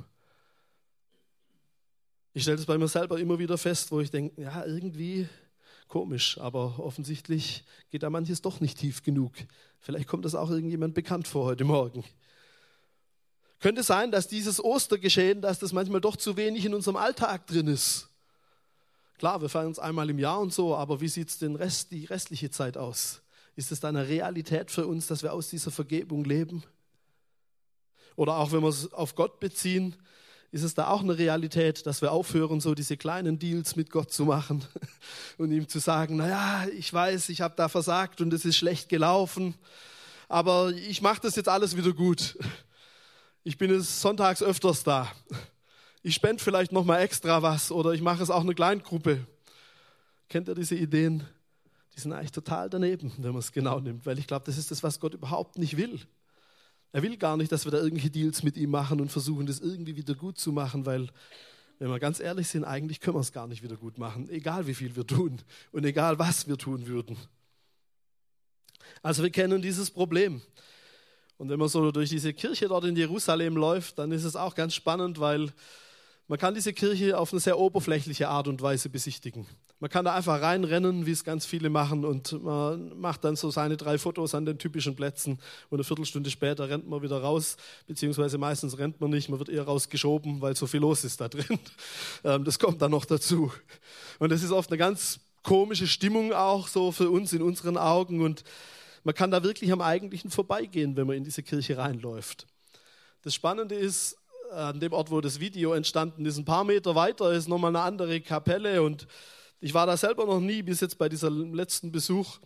Ich 2.33 2.43
stelle 2.43 2.57
das 2.57 2.65
bei 2.65 2.77
mir 2.77 2.87
selber 2.87 3.19
immer 3.19 3.39
wieder 3.39 3.57
fest, 3.57 3.91
wo 3.91 3.99
ich 4.01 4.11
denke, 4.11 4.41
ja, 4.41 4.65
irgendwie 4.65 5.27
Komisch, 5.87 6.39
aber 6.39 6.79
offensichtlich 6.79 7.63
geht 7.91 8.03
da 8.03 8.09
manches 8.09 8.41
doch 8.41 8.59
nicht 8.59 8.79
tief 8.79 9.03
genug. 9.03 9.33
Vielleicht 9.79 10.07
kommt 10.07 10.25
das 10.25 10.35
auch 10.35 10.49
irgendjemand 10.49 10.95
bekannt 10.95 11.27
vor 11.27 11.45
heute 11.45 11.63
Morgen. 11.63 12.03
Könnte 13.59 13.83
sein, 13.83 14.11
dass 14.11 14.27
dieses 14.27 14.63
Ostergeschehen, 14.63 15.41
dass 15.41 15.59
das 15.59 15.73
manchmal 15.73 16.01
doch 16.01 16.17
zu 16.17 16.37
wenig 16.37 16.65
in 16.65 16.73
unserem 16.73 16.97
Alltag 16.97 17.47
drin 17.47 17.67
ist. 17.67 18.09
Klar, 19.17 19.41
wir 19.41 19.47
feiern 19.47 19.67
uns 19.67 19.79
einmal 19.79 20.09
im 20.09 20.19
Jahr 20.19 20.39
und 20.39 20.53
so, 20.53 20.75
aber 20.75 20.99
wie 21.01 21.07
sieht 21.07 21.29
es 21.29 21.37
den 21.37 21.55
Rest, 21.55 21.91
die 21.91 22.05
restliche 22.05 22.49
Zeit 22.49 22.77
aus? 22.77 23.21
Ist 23.55 23.71
es 23.71 23.83
eine 23.83 24.07
Realität 24.07 24.71
für 24.71 24.85
uns, 24.85 25.07
dass 25.07 25.23
wir 25.23 25.33
aus 25.33 25.49
dieser 25.49 25.71
Vergebung 25.71 26.25
leben? 26.25 26.63
Oder 28.15 28.37
auch 28.37 28.51
wenn 28.51 28.61
wir 28.61 28.69
es 28.69 28.91
auf 28.93 29.15
Gott 29.15 29.39
beziehen, 29.39 29.95
ist 30.51 30.63
es 30.63 30.73
da 30.73 30.87
auch 30.87 31.01
eine 31.01 31.17
Realität, 31.17 31.85
dass 31.85 32.01
wir 32.01 32.11
aufhören, 32.11 32.61
so 32.61 32.75
diese 32.75 32.95
kleinen 32.95 33.39
Deals 33.39 33.75
mit 33.75 33.89
Gott 33.89 34.11
zu 34.11 34.25
machen 34.25 34.63
und 35.37 35.51
ihm 35.51 35.67
zu 35.67 35.79
sagen, 35.79 36.15
naja, 36.15 36.65
ich 36.77 36.93
weiß, 36.93 37.29
ich 37.29 37.41
habe 37.41 37.55
da 37.57 37.67
versagt 37.67 38.21
und 38.21 38.31
es 38.33 38.45
ist 38.45 38.55
schlecht 38.55 38.87
gelaufen, 38.87 39.55
aber 40.29 40.71
ich 40.71 41.01
mache 41.01 41.21
das 41.21 41.35
jetzt 41.35 41.49
alles 41.49 41.75
wieder 41.75 41.91
gut. 41.91 42.37
Ich 43.43 43.57
bin 43.57 43.69
jetzt 43.69 43.99
sonntags 44.01 44.41
öfters 44.41 44.83
da. 44.83 45.11
ich 46.03 46.15
spende 46.15 46.41
vielleicht 46.41 46.71
noch 46.71 46.85
mal 46.85 46.99
extra 46.99 47.41
was 47.41 47.71
oder 47.71 47.91
ich 47.91 48.01
mache 48.01 48.23
es 48.23 48.29
auch 48.29 48.41
eine 48.41 48.55
Kleingruppe. 48.55 49.27
Kennt 50.29 50.47
ihr 50.47 50.55
diese 50.55 50.75
Ideen? 50.75 51.23
Die 51.95 52.01
sind 52.01 52.13
eigentlich 52.13 52.31
total 52.31 52.69
daneben, 52.69 53.11
wenn 53.17 53.31
man 53.31 53.39
es 53.39 53.51
genau 53.51 53.79
nimmt, 53.79 54.05
weil 54.05 54.19
ich 54.19 54.27
glaube, 54.27 54.45
das 54.45 54.57
ist 54.57 54.71
das, 54.71 54.83
was 54.83 54.99
Gott 54.99 55.13
überhaupt 55.13 55.57
nicht 55.57 55.77
will. 55.77 55.99
Er 56.91 57.03
will 57.03 57.17
gar 57.17 57.37
nicht, 57.37 57.51
dass 57.51 57.65
wir 57.65 57.71
da 57.71 57.77
irgendwelche 57.77 58.09
Deals 58.09 58.43
mit 58.43 58.57
ihm 58.57 58.71
machen 58.71 59.01
und 59.01 59.11
versuchen, 59.11 59.45
das 59.45 59.59
irgendwie 59.59 59.95
wieder 59.95 60.15
gut 60.15 60.37
zu 60.37 60.51
machen, 60.51 60.85
weil, 60.85 61.09
wenn 61.79 61.89
wir 61.89 61.99
ganz 61.99 62.19
ehrlich 62.19 62.47
sind, 62.47 62.63
eigentlich 62.63 62.99
können 62.99 63.17
wir 63.17 63.21
es 63.21 63.33
gar 63.33 63.47
nicht 63.47 63.63
wieder 63.63 63.75
gut 63.77 63.97
machen, 63.97 64.29
egal 64.29 64.67
wie 64.67 64.73
viel 64.73 64.95
wir 64.95 65.05
tun 65.05 65.41
und 65.71 65.85
egal 65.85 66.19
was 66.19 66.47
wir 66.47 66.57
tun 66.57 66.87
würden. 66.87 67.17
Also 69.01 69.23
wir 69.23 69.29
kennen 69.29 69.61
dieses 69.61 69.91
Problem. 69.91 70.41
Und 71.37 71.49
wenn 71.49 71.59
man 71.59 71.67
so 71.67 71.91
durch 71.91 72.09
diese 72.09 72.33
Kirche 72.33 72.67
dort 72.69 72.85
in 72.85 72.95
Jerusalem 72.95 73.57
läuft, 73.57 73.99
dann 73.99 74.11
ist 74.11 74.23
es 74.23 74.35
auch 74.35 74.55
ganz 74.55 74.73
spannend, 74.73 75.19
weil 75.19 75.51
man 76.27 76.39
kann 76.39 76.55
diese 76.55 76.73
Kirche 76.73 77.17
auf 77.19 77.31
eine 77.31 77.39
sehr 77.39 77.59
oberflächliche 77.59 78.27
Art 78.29 78.47
und 78.47 78.61
Weise 78.61 78.89
besichtigen. 78.89 79.45
Man 79.79 79.91
kann 79.91 80.05
da 80.05 80.15
einfach 80.15 80.41
reinrennen, 80.41 81.05
wie 81.05 81.11
es 81.11 81.23
ganz 81.23 81.45
viele 81.45 81.69
machen, 81.69 82.03
und 82.03 82.41
man 82.43 82.97
macht 82.99 83.23
dann 83.23 83.35
so 83.35 83.51
seine 83.51 83.77
drei 83.77 83.97
Fotos 83.97 84.33
an 84.33 84.45
den 84.45 84.57
typischen 84.57 84.95
Plätzen 84.95 85.39
und 85.69 85.77
eine 85.77 85.83
Viertelstunde 85.83 86.29
später 86.31 86.69
rennt 86.69 86.87
man 86.87 87.01
wieder 87.03 87.21
raus, 87.21 87.57
beziehungsweise 87.85 88.37
meistens 88.37 88.77
rennt 88.79 88.99
man 89.01 89.11
nicht, 89.11 89.29
man 89.29 89.37
wird 89.37 89.49
eher 89.49 89.63
rausgeschoben, 89.63 90.41
weil 90.41 90.55
so 90.55 90.65
viel 90.65 90.79
los 90.79 91.03
ist 91.03 91.21
da 91.21 91.27
drin. 91.27 91.59
Ähm, 92.23 92.43
das 92.43 92.57
kommt 92.57 92.81
dann 92.81 92.91
noch 92.91 93.05
dazu. 93.05 93.51
Und 94.19 94.31
das 94.31 94.41
ist 94.41 94.51
oft 94.51 94.71
eine 94.71 94.77
ganz 94.77 95.19
komische 95.43 95.85
Stimmung 95.85 96.33
auch 96.33 96.67
so 96.67 96.91
für 96.91 97.09
uns 97.09 97.33
in 97.33 97.41
unseren 97.41 97.77
Augen 97.77 98.21
und 98.21 98.43
man 99.03 99.13
kann 99.13 99.29
da 99.29 99.43
wirklich 99.43 99.71
am 99.71 99.81
Eigentlichen 99.81 100.31
vorbeigehen, 100.31 100.95
wenn 100.95 101.05
man 101.05 101.17
in 101.17 101.23
diese 101.23 101.43
Kirche 101.43 101.77
reinläuft. 101.77 102.47
Das 103.21 103.35
Spannende 103.35 103.75
ist, 103.75 104.17
an 104.55 104.79
dem 104.79 104.93
Ort, 104.93 105.11
wo 105.11 105.21
das 105.21 105.39
Video 105.39 105.73
entstanden 105.73 106.25
ist, 106.25 106.37
ein 106.37 106.45
paar 106.45 106.63
Meter 106.63 106.95
weiter 106.95 107.31
ist 107.31 107.47
nochmal 107.47 107.75
eine 107.75 107.81
andere 107.81 108.21
Kapelle 108.21 108.81
und 108.81 109.07
ich 109.59 109.73
war 109.73 109.85
da 109.85 109.97
selber 109.97 110.25
noch 110.25 110.39
nie 110.39 110.61
bis 110.61 110.81
jetzt 110.81 110.97
bei 110.97 111.09
diesem 111.09 111.53
letzten 111.53 111.91
Besuch. 111.91 112.37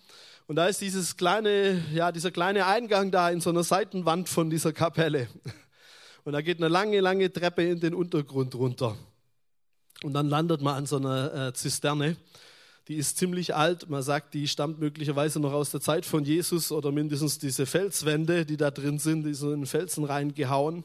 Und 0.47 0.55
da 0.55 0.67
ist 0.67 0.81
dieses 0.81 1.15
kleine, 1.17 1.83
ja, 1.93 2.11
dieser 2.11 2.31
kleine 2.31 2.65
Eingang 2.65 3.11
da 3.11 3.29
in 3.29 3.41
so 3.41 3.49
einer 3.49 3.63
Seitenwand 3.63 4.29
von 4.29 4.49
dieser 4.49 4.73
Kapelle. 4.73 5.27
Und 6.23 6.33
da 6.33 6.41
geht 6.41 6.57
eine 6.57 6.67
lange, 6.67 6.99
lange 7.01 7.31
Treppe 7.31 7.63
in 7.63 7.79
den 7.79 7.93
Untergrund 7.93 8.55
runter. 8.55 8.95
Und 10.03 10.13
dann 10.13 10.27
landet 10.27 10.61
man 10.61 10.75
an 10.75 10.85
so 10.85 10.97
einer 10.97 11.47
äh, 11.49 11.53
Zisterne. 11.53 12.15
Die 12.87 12.95
ist 12.95 13.17
ziemlich 13.17 13.53
alt. 13.53 13.89
Man 13.89 14.01
sagt, 14.01 14.33
die 14.33 14.47
stammt 14.47 14.79
möglicherweise 14.79 15.39
noch 15.39 15.53
aus 15.53 15.71
der 15.71 15.81
Zeit 15.81 16.05
von 16.05 16.23
Jesus 16.23 16.71
oder 16.71 16.91
mindestens 16.91 17.37
diese 17.37 17.65
Felswände, 17.65 18.45
die 18.45 18.57
da 18.57 18.71
drin 18.71 18.97
sind, 18.97 19.23
die 19.23 19.33
so 19.33 19.51
in 19.51 19.61
den 19.61 19.65
Felsen 19.67 20.03
reingehauen. 20.03 20.83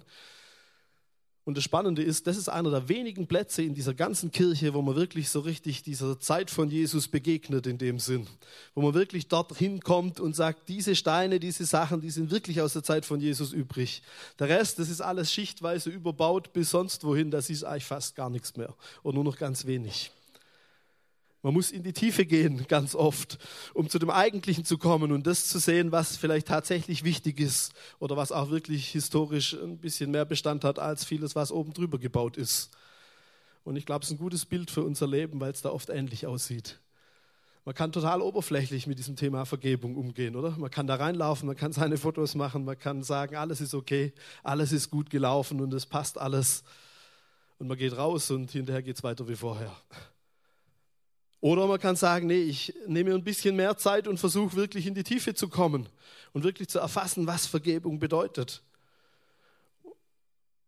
Und 1.45 1.59
das 1.59 1.65
Spannende 1.65 2.03
ist, 2.03 2.27
das 2.27 2.39
ist 2.39 2.49
einer 2.49 2.71
der 2.71 2.89
wenigen 2.89 3.27
Plätze 3.27 3.63
in 3.63 3.75
dieser 3.75 3.93
ganzen 3.93 4.31
Kirche, 4.31 4.73
wo 4.73 4.81
man 4.81 4.97
wirklich 4.97 5.29
so 5.29 5.41
richtig 5.41 5.83
dieser 5.83 6.19
Zeit 6.19 6.51
von 6.51 6.71
Jesus 6.71 7.07
begegnet 7.07 7.67
in 7.67 7.77
dem 7.77 7.99
Sinn. 7.99 8.27
Wo 8.75 8.81
man 8.81 8.95
wirklich 8.95 9.29
dort 9.29 9.55
hinkommt 9.55 10.21
und 10.21 10.35
sagt, 10.35 10.69
diese 10.71 10.97
Steine, 10.97 11.39
diese 11.39 11.67
Sachen, 11.67 12.01
die 12.01 12.11
sind 12.11 12.31
wirklich 12.31 12.63
aus 12.63 12.73
der 12.73 12.83
Zeit 12.83 13.05
von 13.05 13.21
Jesus 13.21 13.53
übrig. 13.53 14.03
Der 14.39 14.49
Rest, 14.49 14.79
das 14.79 14.89
ist 14.89 15.03
alles 15.03 15.31
schichtweise 15.31 15.91
überbaut 15.91 16.55
bis 16.55 16.71
sonst 16.71 17.05
wohin, 17.05 17.31
das 17.31 17.51
ist 17.51 17.63
eigentlich 17.63 17.85
fast 17.85 18.17
gar 18.17 18.31
nichts 18.31 18.57
mehr. 18.57 18.75
Oder 19.03 19.17
nur 19.17 19.25
noch 19.25 19.37
ganz 19.37 19.67
wenig. 19.67 20.11
Man 21.45 21.53
muss 21.53 21.71
in 21.71 21.83
die 21.83 21.93
Tiefe 21.93 22.25
gehen, 22.25 22.65
ganz 22.69 22.95
oft, 22.95 23.37
um 23.75 23.91
zu 23.91 23.99
dem 23.99 24.09
Eigentlichen 24.09 24.65
zu 24.65 24.79
kommen 24.79 25.13
und 25.13 25.27
das 25.27 25.47
zu 25.47 25.59
sehen, 25.59 25.93
was 25.93 26.17
vielleicht 26.17 26.49
tatsächlich 26.49 27.05
wichtig 27.05 27.39
ist 27.39 27.75
oder 27.99 28.17
was 28.17 28.33
auch 28.33 28.49
wirklich 28.49 28.89
historisch 28.89 29.53
ein 29.53 29.77
bisschen 29.77 30.11
mehr 30.11 30.25
Bestand 30.25 30.65
hat 30.65 30.79
als 30.79 31.05
vieles, 31.05 31.37
was 31.37 31.53
oben 31.53 31.75
drüber 31.75 31.99
gebaut 31.99 32.39
ist. 32.39 32.71
Und 33.63 33.77
ich 33.77 33.85
glaube, 33.85 34.05
es 34.05 34.09
ist 34.09 34.15
ein 34.15 34.23
gutes 34.23 34.47
Bild 34.47 34.71
für 34.71 34.85
unser 34.85 35.07
Leben, 35.07 35.39
weil 35.39 35.53
es 35.53 35.61
da 35.61 35.69
oft 35.69 35.91
ähnlich 35.91 36.27
aussieht. 36.27 36.81
Man 37.67 37.75
kann 37.75 37.93
total 37.93 38.23
oberflächlich 38.23 38.87
mit 38.87 38.99
diesem 38.99 39.17
Thema 39.17 39.45
Vergebung 39.45 39.97
umgehen, 39.97 40.37
oder? 40.37 40.53
Man 40.53 40.71
kann 40.71 40.87
da 40.87 40.95
reinlaufen, 40.95 41.47
man 41.47 41.57
kann 41.57 41.75
seine 41.75 41.99
Fotos 41.99 42.35
machen, 42.35 42.65
man 42.65 42.79
kann 42.79 43.03
sagen, 43.03 43.37
alles 43.37 43.61
ist 43.61 43.75
okay, 43.75 44.15
alles 44.43 44.73
ist 44.73 44.89
gut 44.89 45.11
gelaufen 45.11 45.61
und 45.61 45.75
es 45.75 45.85
passt 45.85 46.17
alles. 46.17 46.65
Und 47.59 47.69
man 47.69 47.77
geht 47.77 47.95
raus 47.95 48.31
und 48.31 48.51
hinterher 48.51 48.83
geht 48.83 48.97
es 48.97 49.03
weiter 49.03 49.29
wie 49.29 49.37
vorher. 49.37 49.77
Oder 51.45 51.67
man 51.67 51.79
kann 51.79 51.95
sagen, 51.95 52.29
nee, 52.29 52.41
ich 52.41 52.73
nehme 52.87 53.13
ein 53.13 53.23
bisschen 53.23 53.55
mehr 53.55 53.77
Zeit 53.77 54.09
und 54.09 54.17
versuche 54.17 54.57
wirklich 54.57 54.87
in 54.87 54.95
die 54.95 55.03
Tiefe 55.05 55.35
zu 55.35 55.51
kommen 55.51 55.91
und 56.33 56.43
wirklich 56.43 56.71
zu 56.71 56.79
erfassen, 56.79 57.27
was 57.27 57.45
Vergebung 57.45 57.99
bedeutet. 57.99 58.63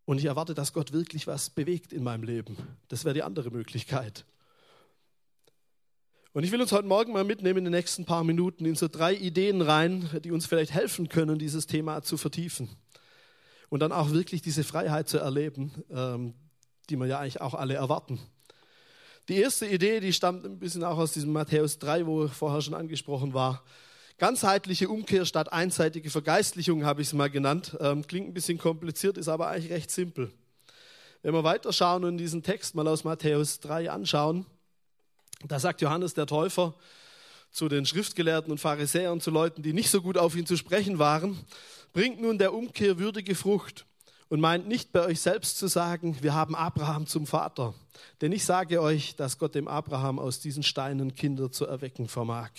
Und 0.04 0.18
ich 0.18 0.26
erwarte, 0.26 0.52
dass 0.52 0.75
Gott 0.75 0.92
wirklich 0.92 1.26
was 1.26 1.49
bewegt 1.49 1.95
in 1.95 2.04
meinem 2.04 2.25
Leben. 2.25 2.59
Das 2.88 3.06
wäre 3.06 3.14
die 3.14 3.23
andere 3.23 3.50
Möglichkeit. 3.50 4.26
Und 6.35 6.45
ich 6.45 6.52
will 6.52 6.61
uns 6.61 6.73
heute 6.73 6.87
Morgen 6.87 7.14
mal 7.14 7.25
mitnehmen 7.25 7.61
in 7.61 7.64
den 7.64 7.73
nächsten 7.73 8.04
paar 8.04 8.23
Minuten 8.23 8.66
in 8.66 8.75
so 8.75 8.87
drei 8.87 9.14
Ideen 9.14 9.62
rein, 9.62 10.11
die 10.25 10.30
uns 10.30 10.45
vielleicht 10.45 10.75
helfen 10.75 11.09
können, 11.09 11.38
dieses 11.38 11.66
Thema 11.66 12.02
zu 12.02 12.18
vertiefen. 12.18 12.68
Und 13.71 13.80
dann 13.80 13.92
auch 13.92 14.11
wirklich 14.11 14.42
diese 14.42 14.62
Freiheit 14.62 15.09
zu 15.09 15.16
erleben, 15.16 15.73
ähm, 15.88 16.35
die 16.90 16.97
wir 16.97 17.06
ja 17.06 17.18
eigentlich 17.18 17.40
auch 17.40 17.54
alle 17.54 17.73
erwarten. 17.73 18.21
Die 19.28 19.38
erste 19.38 19.66
Idee, 19.66 19.99
die 19.99 20.12
stammt 20.12 20.45
ein 20.45 20.61
bisschen 20.61 20.85
auch 20.85 20.99
aus 20.99 21.12
diesem 21.12 21.33
Matthäus 21.33 21.80
3, 21.80 22.06
wo 22.06 22.28
vorher 22.28 22.62
schon 22.62 22.75
angesprochen 22.75 23.35
war. 23.35 23.64
Ganzheitliche 24.18 24.88
Umkehr 24.88 25.26
statt 25.26 25.52
einseitige 25.52 26.11
Vergeistlichung 26.11 26.85
habe 26.85 27.02
ich 27.02 27.09
es 27.09 27.12
mal 27.12 27.28
genannt. 27.28 27.76
Ähm, 27.80 28.06
klingt 28.06 28.28
ein 28.28 28.35
bisschen 28.35 28.56
kompliziert, 28.56 29.18
ist 29.18 29.26
aber 29.26 29.49
eigentlich 29.49 29.73
recht 29.73 29.90
simpel. 29.90 30.30
Wenn 31.23 31.35
wir 31.35 31.42
weiterschauen 31.42 32.04
und 32.04 32.18
diesen 32.18 32.45
Text 32.45 32.76
mal 32.76 32.87
aus 32.87 33.02
Matthäus 33.02 33.59
3 33.59 33.90
anschauen, 33.90 34.47
da 35.45 35.59
sagt 35.59 35.80
Johannes 35.80 36.14
der 36.14 36.26
Täufer 36.26 36.76
zu 37.50 37.68
den 37.68 37.85
Schriftgelehrten 37.85 38.52
und 38.52 38.59
Pharisäern, 38.59 39.21
zu 39.21 39.33
Leuten, 39.33 39.61
die 39.61 39.73
nicht 39.73 39.90
so 39.90 40.02
gut 40.02 40.18
auf 40.18 40.37
ihn 40.37 40.47
zu 40.47 40.56
sprechen 40.56 41.00
waren, 41.00 41.37
bringt 41.92 42.21
nun 42.21 42.38
der 42.38 42.54
Umkehr 42.54 43.00
würdige 43.00 43.35
Frucht 43.35 43.87
und 44.28 44.40
meint 44.40 44.66
nicht 44.66 44.92
bei 44.92 45.04
euch 45.04 45.21
selbst 45.21 45.59
zu 45.59 45.68
sagen, 45.68 46.16
wir 46.21 46.35
haben 46.35 46.54
Abraham 46.54 47.06
zum 47.06 47.26
Vater. 47.26 47.75
Denn 48.21 48.33
ich 48.33 48.45
sage 48.45 48.80
euch, 48.80 49.16
dass 49.16 49.38
Gott 49.38 49.54
dem 49.54 49.68
Abraham 49.68 50.18
aus 50.18 50.40
diesen 50.40 50.62
Steinen 50.62 51.14
Kinder 51.14 51.50
zu 51.50 51.66
erwecken 51.66 52.09
vermag. 52.09 52.50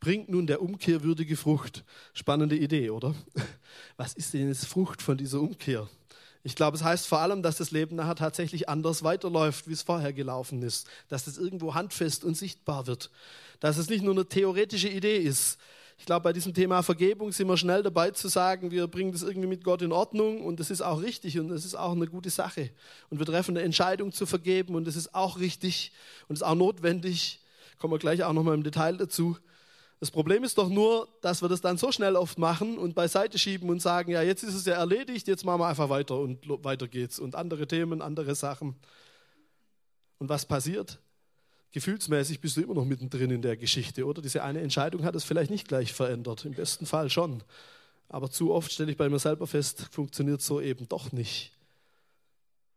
Bringt 0.00 0.28
nun 0.28 0.46
der 0.46 0.60
Umkehr 0.60 1.02
würdige 1.02 1.36
Frucht. 1.36 1.84
Spannende 2.12 2.56
Idee, 2.56 2.90
oder? 2.90 3.14
Was 3.96 4.14
ist 4.14 4.34
denn 4.34 4.48
jetzt 4.48 4.66
Frucht 4.66 5.00
von 5.00 5.16
dieser 5.16 5.40
Umkehr? 5.40 5.88
Ich 6.42 6.54
glaube, 6.54 6.76
es 6.76 6.84
heißt 6.84 7.08
vor 7.08 7.20
allem, 7.20 7.42
dass 7.42 7.56
das 7.56 7.72
Leben 7.72 7.96
nachher 7.96 8.14
tatsächlich 8.14 8.68
anders 8.68 9.02
weiterläuft, 9.02 9.66
wie 9.66 9.72
es 9.72 9.82
vorher 9.82 10.12
gelaufen 10.12 10.62
ist. 10.62 10.86
Dass 11.08 11.26
es 11.26 11.38
irgendwo 11.38 11.74
handfest 11.74 12.24
und 12.24 12.36
sichtbar 12.36 12.86
wird. 12.86 13.10
Dass 13.58 13.78
es 13.78 13.88
nicht 13.88 14.04
nur 14.04 14.14
eine 14.14 14.26
theoretische 14.26 14.88
Idee 14.88 15.16
ist, 15.16 15.58
ich 15.98 16.04
glaube, 16.04 16.24
bei 16.24 16.32
diesem 16.32 16.52
Thema 16.52 16.82
Vergebung 16.82 17.32
sind 17.32 17.48
wir 17.48 17.56
schnell 17.56 17.82
dabei 17.82 18.10
zu 18.10 18.28
sagen, 18.28 18.70
wir 18.70 18.86
bringen 18.86 19.12
das 19.12 19.22
irgendwie 19.22 19.48
mit 19.48 19.64
Gott 19.64 19.80
in 19.80 19.92
Ordnung 19.92 20.42
und 20.42 20.60
das 20.60 20.70
ist 20.70 20.82
auch 20.82 21.00
richtig 21.00 21.38
und 21.38 21.48
das 21.48 21.64
ist 21.64 21.74
auch 21.74 21.92
eine 21.92 22.06
gute 22.06 22.28
Sache. 22.30 22.70
Und 23.08 23.18
wir 23.18 23.26
treffen 23.26 23.56
eine 23.56 23.64
Entscheidung 23.64 24.12
zu 24.12 24.26
vergeben 24.26 24.74
und 24.74 24.86
das 24.86 24.94
ist 24.94 25.14
auch 25.14 25.38
richtig 25.38 25.92
und 26.28 26.36
ist 26.36 26.42
auch 26.42 26.54
notwendig. 26.54 27.40
Kommen 27.78 27.94
wir 27.94 27.98
gleich 27.98 28.24
auch 28.24 28.34
nochmal 28.34 28.54
im 28.54 28.62
Detail 28.62 28.96
dazu. 28.96 29.36
Das 29.98 30.10
Problem 30.10 30.44
ist 30.44 30.58
doch 30.58 30.68
nur, 30.68 31.08
dass 31.22 31.40
wir 31.40 31.48
das 31.48 31.62
dann 31.62 31.78
so 31.78 31.90
schnell 31.90 32.16
oft 32.16 32.38
machen 32.38 32.76
und 32.76 32.94
beiseite 32.94 33.38
schieben 33.38 33.70
und 33.70 33.80
sagen, 33.80 34.10
ja, 34.10 34.20
jetzt 34.20 34.42
ist 34.42 34.54
es 34.54 34.66
ja 34.66 34.74
erledigt, 34.74 35.26
jetzt 35.26 35.44
machen 35.46 35.60
wir 35.60 35.66
einfach 35.66 35.88
weiter 35.88 36.18
und 36.18 36.46
weiter 36.64 36.86
geht's 36.86 37.18
und 37.18 37.34
andere 37.34 37.66
Themen, 37.66 38.02
andere 38.02 38.34
Sachen. 38.34 38.76
Und 40.18 40.28
was 40.28 40.44
passiert? 40.44 40.98
Gefühlsmäßig 41.76 42.40
bist 42.40 42.56
du 42.56 42.62
immer 42.62 42.72
noch 42.72 42.86
mittendrin 42.86 43.30
in 43.30 43.42
der 43.42 43.54
Geschichte, 43.54 44.06
oder? 44.06 44.22
Diese 44.22 44.42
eine 44.42 44.62
Entscheidung 44.62 45.04
hat 45.04 45.14
es 45.14 45.24
vielleicht 45.24 45.50
nicht 45.50 45.68
gleich 45.68 45.92
verändert, 45.92 46.46
im 46.46 46.54
besten 46.54 46.86
Fall 46.86 47.10
schon. 47.10 47.42
Aber 48.08 48.30
zu 48.30 48.50
oft 48.54 48.72
stelle 48.72 48.90
ich 48.90 48.96
bei 48.96 49.10
mir 49.10 49.18
selber 49.18 49.46
fest, 49.46 49.86
funktioniert 49.90 50.40
so 50.40 50.58
eben 50.58 50.88
doch 50.88 51.12
nicht. 51.12 51.52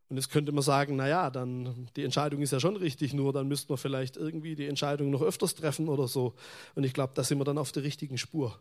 Und 0.09 0.17
jetzt 0.17 0.29
könnte 0.29 0.51
man 0.51 0.63
sagen, 0.63 0.97
na 0.97 1.07
ja, 1.07 1.29
dann 1.29 1.87
die 1.95 2.03
Entscheidung 2.03 2.41
ist 2.41 2.51
ja 2.51 2.59
schon 2.59 2.75
richtig, 2.75 3.13
nur 3.13 3.31
dann 3.31 3.47
müsste 3.47 3.71
man 3.71 3.77
vielleicht 3.77 4.17
irgendwie 4.17 4.55
die 4.55 4.67
Entscheidung 4.67 5.11
noch 5.11 5.21
öfters 5.21 5.55
treffen 5.55 5.87
oder 5.87 6.09
so. 6.09 6.33
Und 6.75 6.83
ich 6.83 6.91
glaube, 6.91 7.13
da 7.15 7.23
sind 7.23 7.37
wir 7.37 7.45
dann 7.45 7.57
auf 7.57 7.71
der 7.71 7.83
richtigen 7.83 8.17
Spur. 8.17 8.59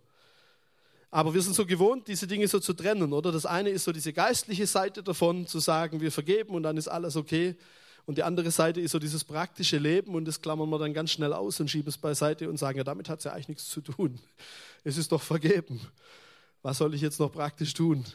Aber 1.10 1.34
wir 1.34 1.42
sind 1.42 1.56
so 1.56 1.66
gewohnt, 1.66 2.06
diese 2.06 2.28
Dinge 2.28 2.46
so 2.46 2.60
zu 2.60 2.74
trennen, 2.74 3.12
oder? 3.12 3.32
Das 3.32 3.44
eine 3.44 3.70
ist 3.70 3.82
so 3.82 3.90
diese 3.90 4.12
geistliche 4.12 4.68
Seite 4.68 5.02
davon, 5.02 5.48
zu 5.48 5.58
sagen, 5.58 6.00
wir 6.00 6.12
vergeben 6.12 6.54
und 6.54 6.62
dann 6.62 6.76
ist 6.76 6.86
alles 6.86 7.16
okay. 7.16 7.56
Und 8.08 8.16
die 8.16 8.22
andere 8.22 8.50
Seite 8.50 8.80
ist 8.80 8.92
so 8.92 8.98
dieses 8.98 9.22
praktische 9.22 9.76
Leben 9.76 10.14
und 10.14 10.24
das 10.24 10.40
klammern 10.40 10.70
wir 10.70 10.78
dann 10.78 10.94
ganz 10.94 11.10
schnell 11.10 11.34
aus 11.34 11.60
und 11.60 11.70
schieben 11.70 11.90
es 11.90 11.98
beiseite 11.98 12.48
und 12.48 12.56
sagen, 12.56 12.78
ja, 12.78 12.84
damit 12.84 13.10
hat 13.10 13.18
es 13.18 13.26
ja 13.26 13.32
eigentlich 13.32 13.48
nichts 13.48 13.68
zu 13.68 13.82
tun. 13.82 14.18
Es 14.82 14.96
ist 14.96 15.12
doch 15.12 15.20
vergeben. 15.20 15.78
Was 16.62 16.78
soll 16.78 16.94
ich 16.94 17.02
jetzt 17.02 17.20
noch 17.20 17.30
praktisch 17.30 17.74
tun? 17.74 18.06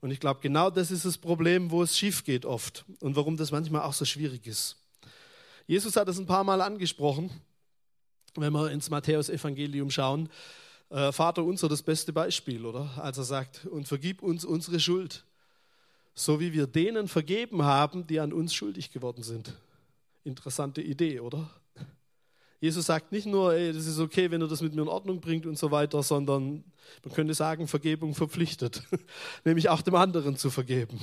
Und 0.00 0.12
ich 0.12 0.20
glaube, 0.20 0.38
genau 0.40 0.70
das 0.70 0.92
ist 0.92 1.04
das 1.04 1.18
Problem, 1.18 1.72
wo 1.72 1.82
es 1.82 1.98
schief 1.98 2.22
geht 2.22 2.46
oft 2.46 2.84
und 3.00 3.16
warum 3.16 3.36
das 3.36 3.50
manchmal 3.50 3.82
auch 3.82 3.92
so 3.92 4.04
schwierig 4.04 4.46
ist. 4.46 4.76
Jesus 5.66 5.96
hat 5.96 6.06
es 6.06 6.16
ein 6.18 6.26
paar 6.26 6.44
Mal 6.44 6.60
angesprochen, 6.60 7.30
wenn 8.36 8.52
wir 8.52 8.70
ins 8.70 8.88
Matthäus-Evangelium 8.88 9.90
schauen. 9.90 10.28
Äh, 10.90 11.10
Vater 11.10 11.42
unser, 11.42 11.68
das 11.68 11.82
beste 11.82 12.12
Beispiel, 12.12 12.64
oder? 12.64 12.88
Als 12.98 13.18
er 13.18 13.24
sagt, 13.24 13.66
und 13.66 13.88
vergib 13.88 14.22
uns 14.22 14.44
unsere 14.44 14.78
Schuld 14.78 15.24
so 16.14 16.40
wie 16.40 16.52
wir 16.52 16.66
denen 16.66 17.08
vergeben 17.08 17.62
haben, 17.62 18.06
die 18.06 18.20
an 18.20 18.32
uns 18.32 18.54
schuldig 18.54 18.92
geworden 18.92 19.22
sind. 19.22 19.54
Interessante 20.22 20.80
Idee, 20.80 21.20
oder? 21.20 21.50
Jesus 22.60 22.86
sagt 22.86 23.12
nicht 23.12 23.26
nur, 23.26 23.52
ey, 23.52 23.72
das 23.72 23.86
ist 23.86 23.98
okay, 23.98 24.30
wenn 24.30 24.40
ihr 24.40 24.48
das 24.48 24.62
mit 24.62 24.74
mir 24.74 24.82
in 24.82 24.88
Ordnung 24.88 25.20
bringt 25.20 25.44
und 25.44 25.58
so 25.58 25.70
weiter, 25.70 26.02
sondern 26.02 26.64
man 27.04 27.14
könnte 27.14 27.34
sagen, 27.34 27.68
Vergebung 27.68 28.14
verpflichtet, 28.14 28.82
nämlich 29.44 29.68
auch 29.68 29.82
dem 29.82 29.94
anderen 29.96 30.36
zu 30.36 30.48
vergeben. 30.48 30.98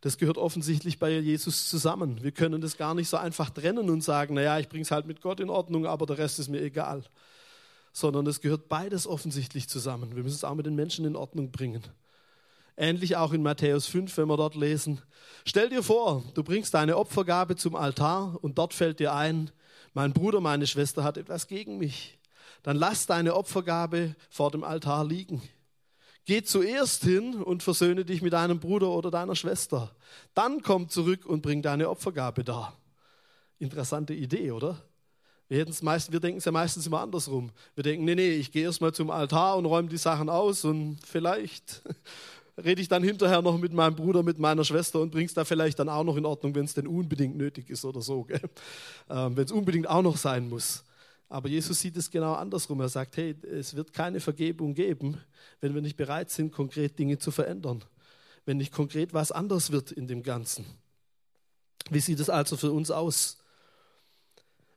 Das 0.00 0.18
gehört 0.18 0.38
offensichtlich 0.38 0.98
bei 0.98 1.18
Jesus 1.18 1.68
zusammen. 1.68 2.22
Wir 2.22 2.32
können 2.32 2.60
das 2.60 2.76
gar 2.76 2.94
nicht 2.94 3.08
so 3.08 3.16
einfach 3.16 3.50
trennen 3.50 3.88
und 3.88 4.02
sagen, 4.02 4.34
naja, 4.34 4.58
ich 4.58 4.68
bringe 4.68 4.82
es 4.82 4.90
halt 4.90 5.06
mit 5.06 5.20
Gott 5.20 5.40
in 5.40 5.50
Ordnung, 5.50 5.86
aber 5.86 6.06
der 6.06 6.18
Rest 6.18 6.38
ist 6.38 6.48
mir 6.48 6.60
egal. 6.60 7.04
Sondern 7.92 8.26
es 8.26 8.40
gehört 8.40 8.68
beides 8.68 9.06
offensichtlich 9.06 9.68
zusammen. 9.68 10.14
Wir 10.14 10.22
müssen 10.22 10.36
es 10.36 10.44
auch 10.44 10.54
mit 10.54 10.66
den 10.66 10.74
Menschen 10.74 11.04
in 11.04 11.16
Ordnung 11.16 11.50
bringen. 11.50 11.82
Ähnlich 12.76 13.16
auch 13.16 13.32
in 13.32 13.42
Matthäus 13.42 13.86
5, 13.86 14.16
wenn 14.16 14.28
wir 14.28 14.36
dort 14.36 14.54
lesen. 14.54 15.00
Stell 15.44 15.68
dir 15.68 15.82
vor, 15.82 16.22
du 16.34 16.42
bringst 16.42 16.74
deine 16.74 16.96
Opfergabe 16.96 17.56
zum 17.56 17.76
Altar 17.76 18.38
und 18.42 18.58
dort 18.58 18.74
fällt 18.74 19.00
dir 19.00 19.12
ein, 19.12 19.50
mein 19.94 20.12
Bruder, 20.12 20.40
meine 20.40 20.66
Schwester 20.66 21.04
hat 21.04 21.18
etwas 21.18 21.46
gegen 21.48 21.76
mich. 21.78 22.18
Dann 22.62 22.76
lass 22.76 23.06
deine 23.06 23.34
Opfergabe 23.34 24.14
vor 24.30 24.50
dem 24.50 24.64
Altar 24.64 25.04
liegen. 25.04 25.42
Geh 26.24 26.42
zuerst 26.42 27.02
hin 27.02 27.42
und 27.42 27.62
versöhne 27.62 28.04
dich 28.04 28.22
mit 28.22 28.32
deinem 28.32 28.60
Bruder 28.60 28.88
oder 28.90 29.10
deiner 29.10 29.34
Schwester. 29.34 29.94
Dann 30.34 30.62
komm 30.62 30.88
zurück 30.88 31.26
und 31.26 31.42
bring 31.42 31.62
deine 31.62 31.90
Opfergabe 31.90 32.44
dar. 32.44 32.78
Interessante 33.58 34.14
Idee, 34.14 34.52
oder? 34.52 34.80
Wir, 35.48 35.66
meist, 35.82 36.12
wir 36.12 36.20
denken 36.20 36.38
es 36.38 36.44
ja 36.44 36.52
meistens 36.52 36.86
immer 36.86 37.00
andersrum. 37.00 37.50
Wir 37.74 37.82
denken, 37.82 38.04
nee, 38.04 38.14
nee, 38.14 38.30
ich 38.30 38.52
gehe 38.52 38.62
erstmal 38.62 38.94
zum 38.94 39.10
Altar 39.10 39.56
und 39.56 39.66
räume 39.66 39.88
die 39.88 39.98
Sachen 39.98 40.30
aus 40.30 40.64
und 40.64 40.98
vielleicht 41.04 41.82
rede 42.56 42.82
ich 42.82 42.88
dann 42.88 43.02
hinterher 43.02 43.42
noch 43.42 43.58
mit 43.58 43.72
meinem 43.72 43.96
Bruder, 43.96 44.22
mit 44.22 44.38
meiner 44.38 44.64
Schwester 44.64 45.00
und 45.00 45.10
bring's 45.10 45.34
da 45.34 45.44
vielleicht 45.44 45.78
dann 45.78 45.88
auch 45.88 46.04
noch 46.04 46.16
in 46.16 46.26
Ordnung, 46.26 46.54
wenn 46.54 46.64
es 46.64 46.74
denn 46.74 46.86
unbedingt 46.86 47.36
nötig 47.36 47.70
ist 47.70 47.84
oder 47.84 48.00
so. 48.00 48.26
Ähm, 49.10 49.36
wenn 49.36 49.44
es 49.44 49.52
unbedingt 49.52 49.88
auch 49.88 50.02
noch 50.02 50.16
sein 50.16 50.48
muss. 50.48 50.84
Aber 51.28 51.48
Jesus 51.48 51.80
sieht 51.80 51.96
es 51.96 52.10
genau 52.10 52.34
andersrum. 52.34 52.80
Er 52.80 52.88
sagt, 52.88 53.16
hey, 53.16 53.34
es 53.42 53.74
wird 53.74 53.92
keine 53.92 54.20
Vergebung 54.20 54.74
geben, 54.74 55.18
wenn 55.60 55.74
wir 55.74 55.82
nicht 55.82 55.96
bereit 55.96 56.30
sind, 56.30 56.52
konkret 56.52 56.98
Dinge 56.98 57.18
zu 57.18 57.30
verändern. 57.30 57.84
Wenn 58.44 58.58
nicht 58.58 58.72
konkret 58.72 59.12
was 59.12 59.32
anders 59.32 59.72
wird 59.72 59.92
in 59.92 60.06
dem 60.06 60.22
Ganzen. 60.22 60.66
Wie 61.90 62.00
sieht 62.00 62.20
es 62.20 62.30
also 62.30 62.56
für 62.56 62.70
uns 62.70 62.90
aus? 62.90 63.41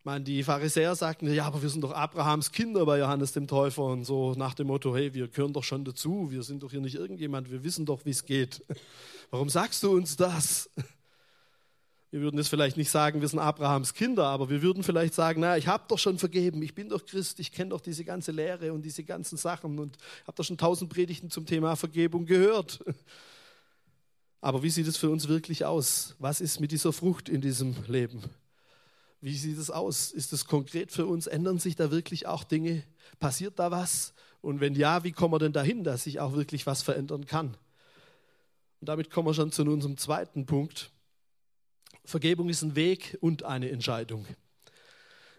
Meine, 0.06 0.24
die 0.24 0.44
Pharisäer 0.44 0.94
sagten, 0.94 1.34
ja, 1.34 1.48
aber 1.48 1.64
wir 1.64 1.70
sind 1.70 1.82
doch 1.82 1.92
Abrahams 1.92 2.52
Kinder 2.52 2.86
bei 2.86 3.00
Johannes 3.00 3.32
dem 3.32 3.48
Täufer 3.48 3.86
und 3.86 4.04
so 4.04 4.36
nach 4.36 4.54
dem 4.54 4.68
Motto, 4.68 4.96
hey, 4.96 5.16
wir 5.16 5.28
gehören 5.28 5.52
doch 5.52 5.64
schon 5.64 5.84
dazu, 5.84 6.28
wir 6.30 6.44
sind 6.44 6.62
doch 6.62 6.70
hier 6.70 6.80
nicht 6.80 6.94
irgendjemand, 6.94 7.50
wir 7.50 7.64
wissen 7.64 7.88
doch, 7.88 8.06
wie 8.06 8.12
es 8.12 8.24
geht. 8.24 8.64
Warum 9.32 9.50
sagst 9.50 9.82
du 9.82 9.92
uns 9.92 10.16
das? 10.16 10.70
Wir 12.12 12.22
würden 12.22 12.38
jetzt 12.38 12.48
vielleicht 12.48 12.78
nicht 12.78 12.92
sagen, 12.92 13.20
wir 13.20 13.28
sind 13.28 13.40
Abrahams 13.40 13.94
Kinder, 13.94 14.28
aber 14.28 14.50
wir 14.50 14.62
würden 14.62 14.84
vielleicht 14.84 15.14
sagen, 15.14 15.42
na, 15.42 15.58
ich 15.58 15.68
habe 15.68 15.84
doch 15.90 16.00
schon 16.00 16.18
vergeben, 16.18 16.62
ich 16.62 16.74
bin 16.74 16.88
doch 16.88 17.06
Christ, 17.06 17.42
ich 17.42 17.52
kenne 17.52 17.72
doch 17.72 17.82
diese 17.82 18.06
ganze 18.06 18.32
Lehre 18.32 18.72
und 18.72 18.84
diese 18.84 19.04
ganzen 19.04 19.38
Sachen 19.38 19.80
und 19.80 19.98
habe 20.26 20.38
doch 20.38 20.46
schon 20.46 20.58
tausend 20.58 20.94
Predigten 20.94 21.30
zum 21.30 21.46
Thema 21.46 21.76
Vergebung 21.76 22.26
gehört. 22.26 22.80
Aber 24.40 24.64
wie 24.64 24.70
sieht 24.70 24.88
es 24.88 24.96
für 24.96 25.10
uns 25.10 25.28
wirklich 25.28 25.66
aus? 25.66 26.16
Was 26.20 26.40
ist 26.40 26.62
mit 26.62 26.72
dieser 26.72 26.94
Frucht 26.94 27.28
in 27.28 27.42
diesem 27.42 27.76
Leben? 27.88 28.24
Wie 29.25 29.36
sieht 29.36 29.58
es 29.58 29.72
aus? 29.72 30.12
Ist 30.12 30.34
es 30.34 30.46
konkret 30.46 30.91
für 30.91 31.08
uns? 31.08 31.25
Ändern 31.25 31.58
sich 31.58 31.75
da 31.75 31.89
wirklich 31.89 32.27
auch 32.27 32.44
Dinge? 32.44 32.84
Passiert 33.17 33.58
da 33.58 33.72
was? 33.72 34.13
Und 34.39 34.60
wenn 34.60 34.75
ja, 34.75 35.03
wie 35.03 35.13
kommen 35.13 35.34
wir 35.34 35.39
denn 35.39 35.51
dahin, 35.51 35.84
dass 35.84 36.03
sich 36.03 36.20
auch 36.20 36.34
wirklich 36.34 36.67
was 36.67 36.84
verändern 36.84 37.25
kann? 37.25 37.58
Und 38.82 38.88
damit 38.88 39.10
kommen 39.10 39.27
wir 39.27 39.34
schon 39.34 39.52
zu 39.52 39.63
unserem 39.63 39.97
zweiten 39.97 40.45
Punkt. 40.45 40.91
Vergebung 42.04 42.50
ist 42.50 42.62
ein 42.62 42.76
Weg 42.76 43.17
und 43.19 43.41
eine 43.41 43.71
Entscheidung. 43.71 44.28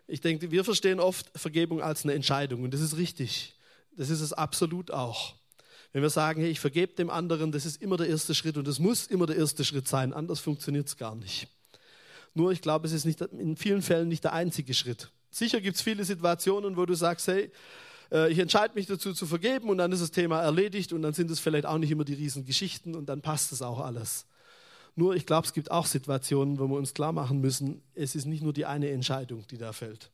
Ich 0.09 0.21
denke, 0.21 0.51
wir 0.51 0.65
verstehen 0.65 0.99
oft 0.99 1.31
Vergebung 1.39 1.81
als 1.81 2.03
eine 2.03 2.15
Entscheidung 2.15 2.65
und 2.65 2.75
das 2.75 2.81
ist 2.81 2.97
richtig. 2.97 3.55
Das 3.93 4.11
ist 4.11 4.21
es 4.21 4.33
absolut 4.33 4.91
auch. 4.91 5.37
Wenn 5.93 6.03
wir 6.03 6.11
sagen, 6.11 6.41
hey, 6.41 6.51
ich 6.51 6.59
vergebe 6.59 6.95
dem 6.95 7.09
anderen, 7.09 7.53
das 7.53 7.65
ist 7.65 7.81
immer 7.81 7.97
der 7.97 8.09
erste 8.09 8.35
Schritt 8.35 8.57
und 8.57 8.67
es 8.67 8.81
muss 8.81 9.07
immer 9.07 9.27
der 9.27 9.37
erste 9.37 9.65
Schritt 9.65 9.87
sein, 9.87 10.13
anders 10.13 10.41
funktioniert 10.41 10.89
es 10.89 10.97
gar 10.97 11.15
nicht. 11.15 11.47
Nur 12.37 12.53
ich 12.53 12.61
glaube, 12.61 12.87
es 12.87 12.93
ist 12.93 13.07
nicht, 13.07 13.23
in 13.23 13.57
vielen 13.57 13.81
Fällen 13.81 14.09
nicht 14.09 14.23
der 14.23 14.35
einzige 14.35 14.75
Schritt. 14.75 15.11
Sicher 15.31 15.59
gibt 15.59 15.77
es 15.77 15.83
viele 15.83 16.05
Situationen, 16.05 16.77
wo 16.77 16.85
du 16.85 16.93
sagst, 16.93 17.29
hey, 17.29 17.51
äh, 18.13 18.31
ich 18.31 18.39
entscheide 18.39 18.75
mich 18.75 18.85
dazu 18.85 19.15
zu 19.15 19.25
vergeben 19.25 19.71
und 19.71 19.79
dann 19.79 19.91
ist 19.91 20.03
das 20.03 20.11
Thema 20.11 20.43
erledigt 20.43 20.93
und 20.93 21.01
dann 21.01 21.15
sind 21.15 21.31
es 21.31 21.41
vielleicht 21.41 21.65
auch 21.65 21.79
nicht 21.79 21.91
immer 21.91 22.05
die 22.05 22.13
Riesengeschichten 22.13 22.95
und 22.95 23.07
dann 23.07 23.23
passt 23.23 23.53
es 23.53 23.63
auch 23.63 23.81
alles. 23.81 24.27
Nur 24.97 25.17
ich 25.17 25.25
glaube, 25.25 25.47
es 25.47 25.55
gibt 25.55 25.71
auch 25.71 25.87
Situationen, 25.87 26.59
wo 26.59 26.67
wir 26.69 26.77
uns 26.77 26.93
klar 26.93 27.13
machen 27.13 27.41
müssen, 27.41 27.81
es 27.95 28.15
ist 28.15 28.27
nicht 28.27 28.43
nur 28.43 28.53
die 28.53 28.67
eine 28.67 28.91
Entscheidung, 28.91 29.47
die 29.51 29.57
da 29.57 29.73
fällt, 29.73 30.11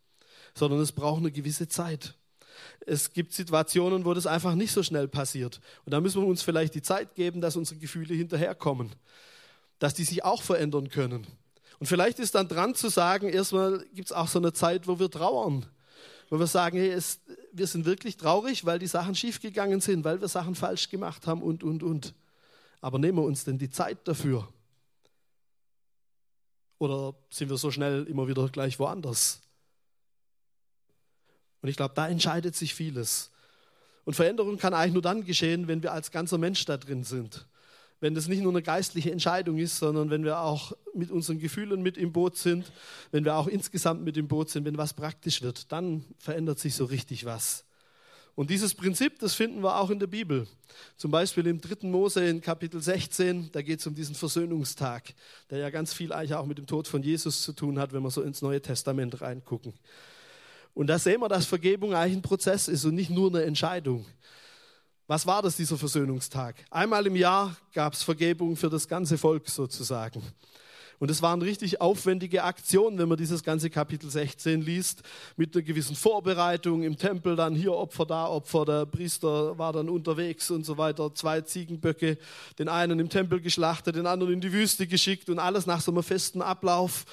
sondern 0.54 0.78
es 0.78 0.92
braucht 0.92 1.18
eine 1.18 1.32
gewisse 1.32 1.66
Zeit. 1.66 2.14
Es 2.86 3.12
gibt 3.12 3.32
Situationen, 3.32 4.04
wo 4.04 4.14
das 4.14 4.28
einfach 4.28 4.54
nicht 4.54 4.70
so 4.70 4.84
schnell 4.84 5.08
passiert. 5.08 5.60
Und 5.84 5.92
da 5.92 6.00
müssen 6.00 6.22
wir 6.22 6.28
uns 6.28 6.42
vielleicht 6.42 6.76
die 6.76 6.82
Zeit 6.82 7.16
geben, 7.16 7.40
dass 7.40 7.56
unsere 7.56 7.80
Gefühle 7.80 8.14
hinterherkommen, 8.14 8.92
dass 9.80 9.94
die 9.94 10.04
sich 10.04 10.22
auch 10.22 10.42
verändern 10.42 10.88
können. 10.88 11.26
Und 11.82 11.86
vielleicht 11.86 12.20
ist 12.20 12.36
dann 12.36 12.46
dran 12.46 12.76
zu 12.76 12.90
sagen, 12.90 13.28
erstmal 13.28 13.84
gibt 13.92 14.06
es 14.06 14.12
auch 14.12 14.28
so 14.28 14.38
eine 14.38 14.52
Zeit, 14.52 14.86
wo 14.86 15.00
wir 15.00 15.10
trauern, 15.10 15.66
wo 16.30 16.38
wir 16.38 16.46
sagen, 16.46 16.78
hey, 16.78 16.90
es, 16.90 17.18
wir 17.52 17.66
sind 17.66 17.86
wirklich 17.86 18.16
traurig, 18.16 18.64
weil 18.64 18.78
die 18.78 18.86
Sachen 18.86 19.16
schiefgegangen 19.16 19.80
sind, 19.80 20.04
weil 20.04 20.20
wir 20.20 20.28
Sachen 20.28 20.54
falsch 20.54 20.90
gemacht 20.90 21.26
haben 21.26 21.42
und, 21.42 21.64
und, 21.64 21.82
und. 21.82 22.14
Aber 22.80 23.00
nehmen 23.00 23.18
wir 23.18 23.24
uns 23.24 23.42
denn 23.42 23.58
die 23.58 23.68
Zeit 23.68 23.98
dafür? 24.06 24.46
Oder 26.78 27.16
sind 27.30 27.50
wir 27.50 27.56
so 27.56 27.72
schnell 27.72 28.04
immer 28.04 28.28
wieder 28.28 28.48
gleich 28.48 28.78
woanders? 28.78 29.40
Und 31.62 31.68
ich 31.68 31.76
glaube, 31.76 31.94
da 31.96 32.06
entscheidet 32.06 32.54
sich 32.54 32.76
vieles. 32.76 33.32
Und 34.04 34.14
Veränderung 34.14 34.56
kann 34.56 34.72
eigentlich 34.72 34.92
nur 34.92 35.02
dann 35.02 35.24
geschehen, 35.24 35.66
wenn 35.66 35.82
wir 35.82 35.90
als 35.90 36.12
ganzer 36.12 36.38
Mensch 36.38 36.64
da 36.64 36.76
drin 36.76 37.02
sind. 37.02 37.44
Wenn 38.02 38.16
das 38.16 38.26
nicht 38.26 38.42
nur 38.42 38.50
eine 38.50 38.62
geistliche 38.62 39.12
Entscheidung 39.12 39.58
ist, 39.58 39.76
sondern 39.76 40.10
wenn 40.10 40.24
wir 40.24 40.40
auch 40.40 40.72
mit 40.92 41.12
unseren 41.12 41.38
Gefühlen 41.38 41.82
mit 41.82 41.96
im 41.96 42.10
Boot 42.10 42.36
sind, 42.36 42.72
wenn 43.12 43.24
wir 43.24 43.36
auch 43.36 43.46
insgesamt 43.46 44.02
mit 44.02 44.16
im 44.16 44.26
Boot 44.26 44.50
sind, 44.50 44.64
wenn 44.64 44.76
was 44.76 44.92
praktisch 44.92 45.40
wird, 45.40 45.70
dann 45.70 46.04
verändert 46.18 46.58
sich 46.58 46.74
so 46.74 46.84
richtig 46.84 47.26
was. 47.26 47.64
Und 48.34 48.50
dieses 48.50 48.74
Prinzip, 48.74 49.20
das 49.20 49.34
finden 49.34 49.62
wir 49.62 49.76
auch 49.78 49.88
in 49.88 50.00
der 50.00 50.08
Bibel. 50.08 50.48
Zum 50.96 51.12
Beispiel 51.12 51.46
im 51.46 51.60
3. 51.60 51.86
Mose 51.86 52.26
in 52.26 52.40
Kapitel 52.40 52.82
16, 52.82 53.50
da 53.52 53.62
geht 53.62 53.78
es 53.78 53.86
um 53.86 53.94
diesen 53.94 54.16
Versöhnungstag, 54.16 55.14
der 55.48 55.58
ja 55.58 55.70
ganz 55.70 55.94
viel 55.94 56.12
eigentlich 56.12 56.34
auch 56.34 56.46
mit 56.46 56.58
dem 56.58 56.66
Tod 56.66 56.88
von 56.88 57.04
Jesus 57.04 57.42
zu 57.42 57.52
tun 57.52 57.78
hat, 57.78 57.92
wenn 57.92 58.02
wir 58.02 58.10
so 58.10 58.22
ins 58.22 58.42
Neue 58.42 58.60
Testament 58.60 59.20
reingucken. 59.20 59.74
Und 60.74 60.88
da 60.88 60.98
sehen 60.98 61.20
wir, 61.20 61.28
dass 61.28 61.46
Vergebung 61.46 61.94
eigentlich 61.94 62.16
ein 62.16 62.22
Prozess 62.22 62.66
ist 62.66 62.84
und 62.84 62.96
nicht 62.96 63.10
nur 63.10 63.28
eine 63.28 63.44
Entscheidung. 63.44 64.06
Was 65.06 65.26
war 65.26 65.42
das, 65.42 65.56
dieser 65.56 65.76
Versöhnungstag? 65.76 66.54
Einmal 66.70 67.06
im 67.06 67.16
Jahr 67.16 67.56
gab 67.72 67.92
es 67.92 68.02
Vergebung 68.02 68.56
für 68.56 68.70
das 68.70 68.86
ganze 68.86 69.18
Volk 69.18 69.48
sozusagen. 69.48 70.22
Und 71.02 71.10
es 71.10 71.20
war 71.20 71.32
eine 71.32 71.44
richtig 71.44 71.80
aufwendige 71.80 72.44
Aktion, 72.44 72.96
wenn 72.96 73.08
man 73.08 73.18
dieses 73.18 73.42
ganze 73.42 73.70
Kapitel 73.70 74.08
16 74.08 74.62
liest, 74.62 75.02
mit 75.36 75.52
einer 75.52 75.64
gewissen 75.64 75.96
Vorbereitung 75.96 76.84
im 76.84 76.96
Tempel, 76.96 77.34
dann 77.34 77.56
hier 77.56 77.72
Opfer, 77.72 78.06
da 78.06 78.28
Opfer, 78.28 78.64
der 78.64 78.86
Priester 78.86 79.58
war 79.58 79.72
dann 79.72 79.88
unterwegs 79.88 80.48
und 80.52 80.64
so 80.64 80.78
weiter, 80.78 81.12
zwei 81.12 81.40
Ziegenböcke, 81.40 82.18
den 82.60 82.68
einen 82.68 83.00
im 83.00 83.08
Tempel 83.08 83.40
geschlachtet, 83.40 83.96
den 83.96 84.06
anderen 84.06 84.34
in 84.34 84.40
die 84.40 84.52
Wüste 84.52 84.86
geschickt 84.86 85.28
und 85.28 85.40
alles 85.40 85.66
nach 85.66 85.80
so 85.80 85.90
einem 85.90 86.04
festen 86.04 86.40
Ablauf. 86.40 87.04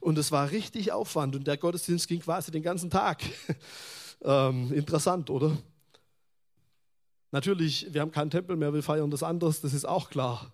Und 0.00 0.16
es 0.16 0.32
war 0.32 0.50
richtig 0.50 0.92
Aufwand 0.92 1.36
und 1.36 1.46
der 1.46 1.58
Gottesdienst 1.58 2.08
ging 2.08 2.20
quasi 2.20 2.50
den 2.50 2.62
ganzen 2.62 2.88
Tag. 2.88 3.20
ähm, 4.24 4.72
interessant, 4.72 5.28
oder? 5.28 5.54
Natürlich, 7.34 7.92
wir 7.92 8.00
haben 8.00 8.12
keinen 8.12 8.30
Tempel 8.30 8.54
mehr, 8.54 8.72
wir 8.72 8.84
feiern 8.84 9.10
das 9.10 9.24
anders, 9.24 9.60
das 9.60 9.74
ist 9.74 9.86
auch 9.86 10.08
klar. 10.08 10.52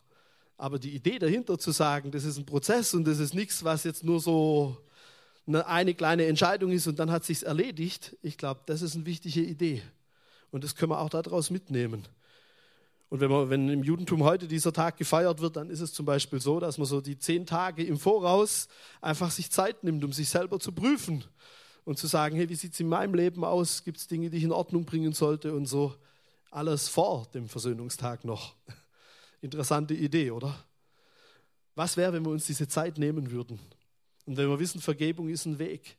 Aber 0.56 0.78
die 0.78 0.94
Idee 0.94 1.18
dahinter 1.18 1.58
zu 1.58 1.72
sagen, 1.72 2.10
das 2.10 2.24
ist 2.24 2.38
ein 2.38 2.46
Prozess 2.46 2.94
und 2.94 3.04
das 3.06 3.18
ist 3.18 3.34
nichts, 3.34 3.64
was 3.64 3.84
jetzt 3.84 4.02
nur 4.02 4.18
so 4.18 4.78
eine, 5.46 5.66
eine 5.66 5.92
kleine 5.92 6.24
Entscheidung 6.24 6.72
ist 6.72 6.86
und 6.86 6.98
dann 6.98 7.10
hat 7.10 7.24
sich's 7.24 7.42
erledigt, 7.42 8.16
ich 8.22 8.38
glaube, 8.38 8.62
das 8.64 8.80
ist 8.80 8.94
eine 8.94 9.04
wichtige 9.04 9.42
Idee. 9.42 9.82
Und 10.52 10.64
das 10.64 10.74
können 10.74 10.92
wir 10.92 11.00
auch 11.00 11.10
daraus 11.10 11.50
mitnehmen. 11.50 12.08
Und 13.10 13.20
wenn, 13.20 13.30
man, 13.30 13.50
wenn 13.50 13.68
im 13.68 13.84
Judentum 13.84 14.24
heute 14.24 14.48
dieser 14.48 14.72
Tag 14.72 14.96
gefeiert 14.96 15.42
wird, 15.42 15.56
dann 15.56 15.68
ist 15.68 15.82
es 15.82 15.92
zum 15.92 16.06
Beispiel 16.06 16.40
so, 16.40 16.60
dass 16.60 16.78
man 16.78 16.86
so 16.86 17.02
die 17.02 17.18
zehn 17.18 17.44
Tage 17.44 17.84
im 17.84 17.98
Voraus 17.98 18.68
einfach 19.02 19.30
sich 19.30 19.50
Zeit 19.50 19.84
nimmt, 19.84 20.02
um 20.02 20.14
sich 20.14 20.30
selber 20.30 20.58
zu 20.58 20.72
prüfen 20.72 21.24
und 21.84 21.98
zu 21.98 22.06
sagen, 22.06 22.36
hey, 22.36 22.48
wie 22.48 22.54
sieht 22.54 22.72
es 22.72 22.80
in 22.80 22.88
meinem 22.88 23.12
Leben 23.12 23.44
aus? 23.44 23.84
Gibt 23.84 23.98
es 23.98 24.06
Dinge, 24.06 24.30
die 24.30 24.38
ich 24.38 24.44
in 24.44 24.52
Ordnung 24.52 24.86
bringen 24.86 25.12
sollte 25.12 25.52
und 25.52 25.66
so? 25.66 25.94
Alles 26.50 26.88
vor 26.88 27.26
dem 27.32 27.48
Versöhnungstag 27.48 28.24
noch. 28.24 28.56
Interessante 29.40 29.94
Idee, 29.94 30.32
oder? 30.32 30.64
Was 31.76 31.96
wäre, 31.96 32.12
wenn 32.12 32.24
wir 32.24 32.30
uns 32.30 32.46
diese 32.46 32.66
Zeit 32.66 32.98
nehmen 32.98 33.30
würden? 33.30 33.58
Und 34.26 34.36
wenn 34.36 34.48
wir 34.48 34.58
wissen, 34.58 34.80
Vergebung 34.80 35.28
ist 35.28 35.46
ein 35.46 35.58
Weg. 35.58 35.96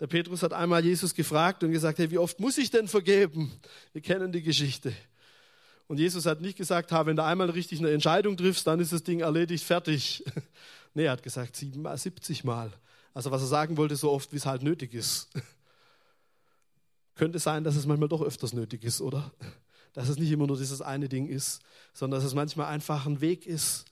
Der 0.00 0.06
Petrus 0.06 0.42
hat 0.42 0.54
einmal 0.54 0.82
Jesus 0.82 1.14
gefragt 1.14 1.62
und 1.62 1.72
gesagt, 1.72 1.98
hey, 1.98 2.10
wie 2.10 2.18
oft 2.18 2.40
muss 2.40 2.56
ich 2.56 2.70
denn 2.70 2.88
vergeben? 2.88 3.52
Wir 3.92 4.00
kennen 4.00 4.32
die 4.32 4.42
Geschichte. 4.42 4.94
Und 5.86 5.98
Jesus 5.98 6.24
hat 6.24 6.40
nicht 6.40 6.56
gesagt, 6.56 6.90
wenn 6.92 7.16
du 7.16 7.24
einmal 7.24 7.50
richtig 7.50 7.80
eine 7.80 7.90
Entscheidung 7.90 8.36
triffst, 8.36 8.66
dann 8.66 8.80
ist 8.80 8.92
das 8.92 9.02
Ding 9.02 9.20
erledigt, 9.20 9.64
fertig. 9.64 10.24
nee, 10.94 11.04
er 11.04 11.12
hat 11.12 11.22
gesagt, 11.22 11.56
siebenmal, 11.56 11.98
70 11.98 12.44
Mal. 12.44 12.72
Also 13.12 13.30
was 13.30 13.42
er 13.42 13.48
sagen 13.48 13.76
wollte, 13.76 13.96
so 13.96 14.10
oft, 14.10 14.32
wie 14.32 14.36
es 14.36 14.46
halt 14.46 14.62
nötig 14.62 14.94
ist. 14.94 15.28
Könnte 17.14 17.38
sein, 17.38 17.64
dass 17.64 17.76
es 17.76 17.84
manchmal 17.84 18.08
doch 18.08 18.22
öfters 18.22 18.54
nötig 18.54 18.84
ist, 18.84 19.02
oder? 19.02 19.30
Dass 19.92 20.08
es 20.08 20.18
nicht 20.18 20.30
immer 20.30 20.46
nur 20.46 20.56
dieses 20.56 20.82
eine 20.82 21.08
Ding 21.08 21.28
ist, 21.28 21.60
sondern 21.92 22.20
dass 22.20 22.26
es 22.26 22.34
manchmal 22.34 22.66
einfach 22.66 23.06
ein 23.06 23.20
Weg 23.20 23.46
ist. 23.46 23.86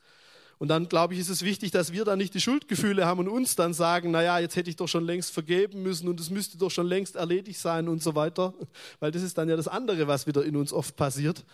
Und 0.58 0.68
dann, 0.68 0.88
glaube 0.88 1.14
ich, 1.14 1.20
ist 1.20 1.28
es 1.28 1.42
wichtig, 1.42 1.70
dass 1.70 1.92
wir 1.92 2.04
da 2.04 2.16
nicht 2.16 2.34
die 2.34 2.40
Schuldgefühle 2.40 3.06
haben 3.06 3.20
und 3.20 3.28
uns 3.28 3.54
dann 3.54 3.72
sagen, 3.74 4.10
naja, 4.10 4.40
jetzt 4.40 4.56
hätte 4.56 4.68
ich 4.68 4.76
doch 4.76 4.88
schon 4.88 5.04
längst 5.04 5.30
vergeben 5.30 5.82
müssen 5.82 6.08
und 6.08 6.18
es 6.18 6.30
müsste 6.30 6.58
doch 6.58 6.70
schon 6.70 6.86
längst 6.86 7.14
erledigt 7.14 7.60
sein 7.60 7.88
und 7.88 8.02
so 8.02 8.16
weiter. 8.16 8.54
Weil 9.00 9.12
das 9.12 9.22
ist 9.22 9.38
dann 9.38 9.48
ja 9.48 9.56
das 9.56 9.68
andere, 9.68 10.08
was 10.08 10.26
wieder 10.26 10.44
in 10.44 10.56
uns 10.56 10.72
oft 10.72 10.96
passiert. 10.96 11.44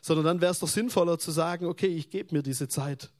Sondern 0.00 0.26
dann 0.26 0.40
wäre 0.40 0.50
es 0.50 0.58
doch 0.58 0.68
sinnvoller 0.68 1.18
zu 1.18 1.30
sagen, 1.30 1.66
okay, 1.66 1.86
ich 1.86 2.10
gebe 2.10 2.34
mir 2.34 2.42
diese 2.42 2.68
Zeit. 2.68 3.10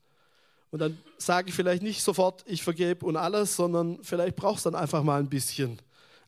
Und 0.70 0.80
dann 0.80 0.98
sage 1.16 1.48
ich 1.48 1.54
vielleicht 1.54 1.82
nicht 1.82 2.02
sofort, 2.02 2.44
ich 2.46 2.62
vergebe 2.62 3.06
und 3.06 3.16
alles, 3.16 3.56
sondern 3.56 3.98
vielleicht 4.02 4.36
brauchst 4.36 4.66
du 4.66 4.70
dann 4.70 4.80
einfach 4.80 5.02
mal 5.02 5.20
ein 5.20 5.28
bisschen. 5.28 5.78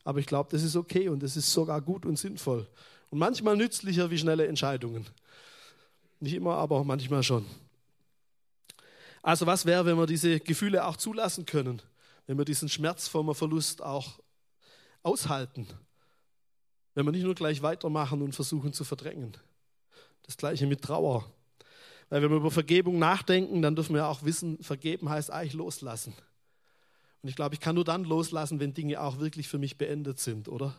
Aber 0.03 0.19
ich 0.19 0.25
glaube, 0.25 0.49
das 0.51 0.63
ist 0.63 0.75
okay 0.75 1.09
und 1.09 1.21
das 1.21 1.37
ist 1.37 1.51
sogar 1.51 1.81
gut 1.81 2.05
und 2.05 2.17
sinnvoll. 2.17 2.67
Und 3.11 3.19
manchmal 3.19 3.57
nützlicher 3.57 4.09
wie 4.09 4.17
schnelle 4.17 4.47
Entscheidungen. 4.47 5.05
Nicht 6.19 6.33
immer, 6.33 6.55
aber 6.55 6.83
manchmal 6.83 7.21
schon. 7.23 7.45
Also 9.21 9.45
was 9.45 9.65
wäre, 9.65 9.85
wenn 9.85 9.97
wir 9.97 10.07
diese 10.07 10.39
Gefühle 10.39 10.85
auch 10.85 10.97
zulassen 10.97 11.45
können? 11.45 11.81
Wenn 12.25 12.37
wir 12.37 12.45
diesen 12.45 12.69
Schmerz 12.69 13.07
vom 13.07 13.35
Verlust 13.35 13.81
auch 13.81 14.19
aushalten? 15.03 15.67
Wenn 16.95 17.05
wir 17.05 17.11
nicht 17.11 17.23
nur 17.23 17.35
gleich 17.35 17.61
weitermachen 17.61 18.21
und 18.21 18.33
versuchen 18.33 18.73
zu 18.73 18.83
verdrängen? 18.83 19.35
Das 20.23 20.37
gleiche 20.37 20.65
mit 20.65 20.81
Trauer. 20.81 21.29
Weil 22.09 22.21
wenn 22.21 22.29
wir 22.29 22.37
über 22.37 22.51
Vergebung 22.51 22.97
nachdenken, 22.97 23.61
dann 23.61 23.75
dürfen 23.75 23.93
wir 23.93 24.07
auch 24.07 24.23
wissen, 24.23 24.61
vergeben 24.63 25.09
heißt 25.09 25.31
eigentlich 25.31 25.53
loslassen. 25.53 26.13
Und 27.21 27.29
ich 27.29 27.35
glaube, 27.35 27.55
ich 27.55 27.61
kann 27.61 27.75
nur 27.75 27.85
dann 27.85 28.03
loslassen, 28.03 28.59
wenn 28.59 28.73
Dinge 28.73 29.01
auch 29.01 29.19
wirklich 29.19 29.47
für 29.47 29.59
mich 29.59 29.77
beendet 29.77 30.19
sind, 30.19 30.47
oder? 30.47 30.77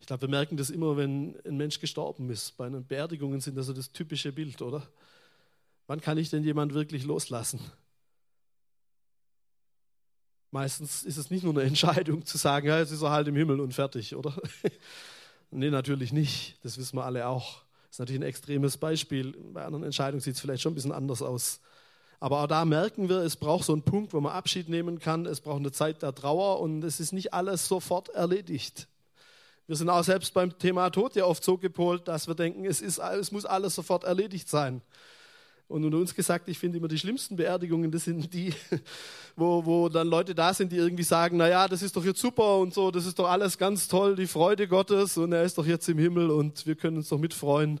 Ich 0.00 0.06
glaube, 0.06 0.22
wir 0.22 0.28
merken 0.28 0.56
das 0.56 0.70
immer, 0.70 0.96
wenn 0.96 1.36
ein 1.44 1.56
Mensch 1.56 1.80
gestorben 1.80 2.30
ist. 2.30 2.56
Bei 2.56 2.66
einer 2.66 2.80
Beerdigungen 2.80 3.40
sind 3.40 3.56
das 3.56 3.66
so 3.66 3.72
das 3.72 3.92
typische 3.92 4.32
Bild, 4.32 4.62
oder? 4.62 4.86
Wann 5.86 6.00
kann 6.00 6.18
ich 6.18 6.30
denn 6.30 6.44
jemand 6.44 6.74
wirklich 6.74 7.04
loslassen? 7.04 7.60
Meistens 10.50 11.02
ist 11.02 11.16
es 11.16 11.30
nicht 11.30 11.44
nur 11.44 11.52
eine 11.52 11.62
Entscheidung 11.68 12.24
zu 12.24 12.38
sagen, 12.38 12.68
ja, 12.68 12.78
jetzt 12.78 12.92
ist 12.92 13.02
er 13.02 13.10
halt 13.10 13.28
im 13.28 13.36
Himmel 13.36 13.60
und 13.60 13.74
fertig, 13.74 14.14
oder? 14.14 14.34
nee, 15.50 15.70
natürlich 15.70 16.12
nicht. 16.12 16.56
Das 16.62 16.78
wissen 16.78 16.96
wir 16.96 17.04
alle 17.04 17.26
auch. 17.26 17.62
Das 17.88 17.96
ist 17.96 17.98
natürlich 18.00 18.20
ein 18.20 18.28
extremes 18.28 18.76
Beispiel. 18.76 19.32
Bei 19.52 19.64
anderen 19.64 19.84
Entscheidungen 19.84 20.20
sieht 20.20 20.34
es 20.34 20.40
vielleicht 20.40 20.62
schon 20.62 20.72
ein 20.72 20.74
bisschen 20.74 20.92
anders 20.92 21.22
aus. 21.22 21.60
Aber 22.20 22.42
auch 22.42 22.46
da 22.48 22.64
merken 22.64 23.08
wir, 23.08 23.18
es 23.18 23.36
braucht 23.36 23.64
so 23.64 23.72
einen 23.72 23.82
Punkt, 23.82 24.12
wo 24.12 24.20
man 24.20 24.32
Abschied 24.32 24.68
nehmen 24.68 24.98
kann. 24.98 25.26
Es 25.26 25.40
braucht 25.40 25.60
eine 25.60 25.72
Zeit 25.72 26.02
der 26.02 26.14
Trauer 26.14 26.60
und 26.60 26.82
es 26.82 27.00
ist 27.00 27.12
nicht 27.12 27.32
alles 27.32 27.68
sofort 27.68 28.08
erledigt. 28.10 28.88
Wir 29.68 29.76
sind 29.76 29.90
auch 29.90 30.02
selbst 30.02 30.32
beim 30.32 30.58
Thema 30.58 30.88
Tod 30.88 31.14
ja 31.14 31.26
oft 31.26 31.44
so 31.44 31.58
gepolt, 31.58 32.08
dass 32.08 32.26
wir 32.26 32.34
denken, 32.34 32.64
es, 32.64 32.80
ist, 32.80 32.98
es 32.98 33.30
muss 33.30 33.44
alles 33.44 33.74
sofort 33.74 34.02
erledigt 34.02 34.48
sein. 34.48 34.80
Und 35.68 35.84
unter 35.84 35.98
uns 35.98 36.14
gesagt, 36.14 36.48
ich 36.48 36.58
finde 36.58 36.78
immer 36.78 36.88
die 36.88 36.98
schlimmsten 36.98 37.36
Beerdigungen, 37.36 37.90
das 37.90 38.04
sind 38.04 38.32
die, 38.32 38.54
wo, 39.36 39.66
wo 39.66 39.90
dann 39.90 40.08
Leute 40.08 40.34
da 40.34 40.54
sind, 40.54 40.72
die 40.72 40.78
irgendwie 40.78 41.02
sagen, 41.02 41.36
na 41.36 41.46
ja, 41.50 41.68
das 41.68 41.82
ist 41.82 41.94
doch 41.94 42.04
jetzt 42.04 42.18
super 42.18 42.56
und 42.56 42.72
so, 42.72 42.90
das 42.90 43.04
ist 43.04 43.18
doch 43.18 43.28
alles 43.28 43.58
ganz 43.58 43.88
toll, 43.88 44.16
die 44.16 44.26
Freude 44.26 44.66
Gottes 44.66 45.18
und 45.18 45.32
er 45.32 45.42
ist 45.42 45.58
doch 45.58 45.66
jetzt 45.66 45.86
im 45.90 45.98
Himmel 45.98 46.30
und 46.30 46.66
wir 46.66 46.74
können 46.74 46.96
uns 46.96 47.10
doch 47.10 47.18
mitfreuen. 47.18 47.78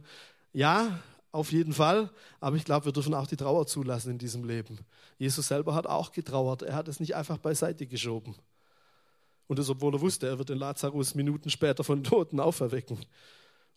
Ja, 0.52 1.00
auf 1.32 1.52
jeden 1.52 1.72
Fall, 1.72 2.10
aber 2.38 2.56
ich 2.56 2.66
glaube, 2.66 2.84
wir 2.84 2.92
dürfen 2.92 3.14
auch 3.14 3.26
die 3.26 3.36
Trauer 3.36 3.66
zulassen 3.66 4.10
in 4.10 4.18
diesem 4.18 4.44
Leben. 4.44 4.78
Jesus 5.16 5.48
selber 5.48 5.74
hat 5.74 5.86
auch 5.86 6.12
getrauert, 6.12 6.60
er 6.60 6.74
hat 6.74 6.88
es 6.88 7.00
nicht 7.00 7.16
einfach 7.16 7.38
beiseite 7.38 7.86
geschoben. 7.86 8.34
Und 9.48 9.58
das, 9.58 9.68
obwohl 9.68 9.94
er 9.94 10.00
wusste, 10.00 10.28
er 10.28 10.38
wird 10.38 10.50
den 10.50 10.58
Lazarus 10.58 11.14
Minuten 11.14 11.50
später 11.50 11.82
von 11.82 12.04
Toten 12.04 12.38
auferwecken. 12.38 12.98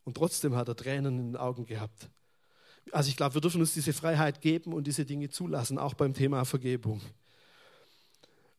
Und 0.03 0.17
trotzdem 0.17 0.55
hat 0.55 0.67
er 0.67 0.75
Tränen 0.75 1.19
in 1.19 1.25
den 1.31 1.37
Augen 1.37 1.65
gehabt. 1.65 2.09
Also 2.91 3.09
ich 3.09 3.17
glaube, 3.17 3.35
wir 3.35 3.41
dürfen 3.41 3.61
uns 3.61 3.73
diese 3.73 3.93
Freiheit 3.93 4.41
geben 4.41 4.73
und 4.73 4.85
diese 4.85 5.05
Dinge 5.05 5.29
zulassen, 5.29 5.77
auch 5.77 5.93
beim 5.93 6.13
Thema 6.13 6.43
Vergebung. 6.45 7.01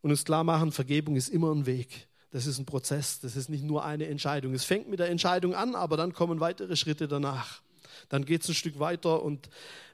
Und 0.00 0.10
uns 0.10 0.24
klar 0.24 0.42
machen, 0.42 0.72
Vergebung 0.72 1.16
ist 1.16 1.28
immer 1.28 1.54
ein 1.54 1.66
Weg. 1.66 2.08
Das 2.30 2.46
ist 2.46 2.58
ein 2.58 2.64
Prozess, 2.64 3.20
das 3.20 3.36
ist 3.36 3.50
nicht 3.50 3.62
nur 3.62 3.84
eine 3.84 4.06
Entscheidung. 4.06 4.54
Es 4.54 4.64
fängt 4.64 4.88
mit 4.88 5.00
der 5.00 5.10
Entscheidung 5.10 5.54
an, 5.54 5.74
aber 5.74 5.98
dann 5.98 6.14
kommen 6.14 6.40
weitere 6.40 6.76
Schritte 6.76 7.06
danach. 7.06 7.60
Dann 8.08 8.24
geht 8.24 8.42
es 8.42 8.48
ein 8.48 8.54
Stück 8.54 8.78
weiter 8.78 9.22
und 9.22 9.48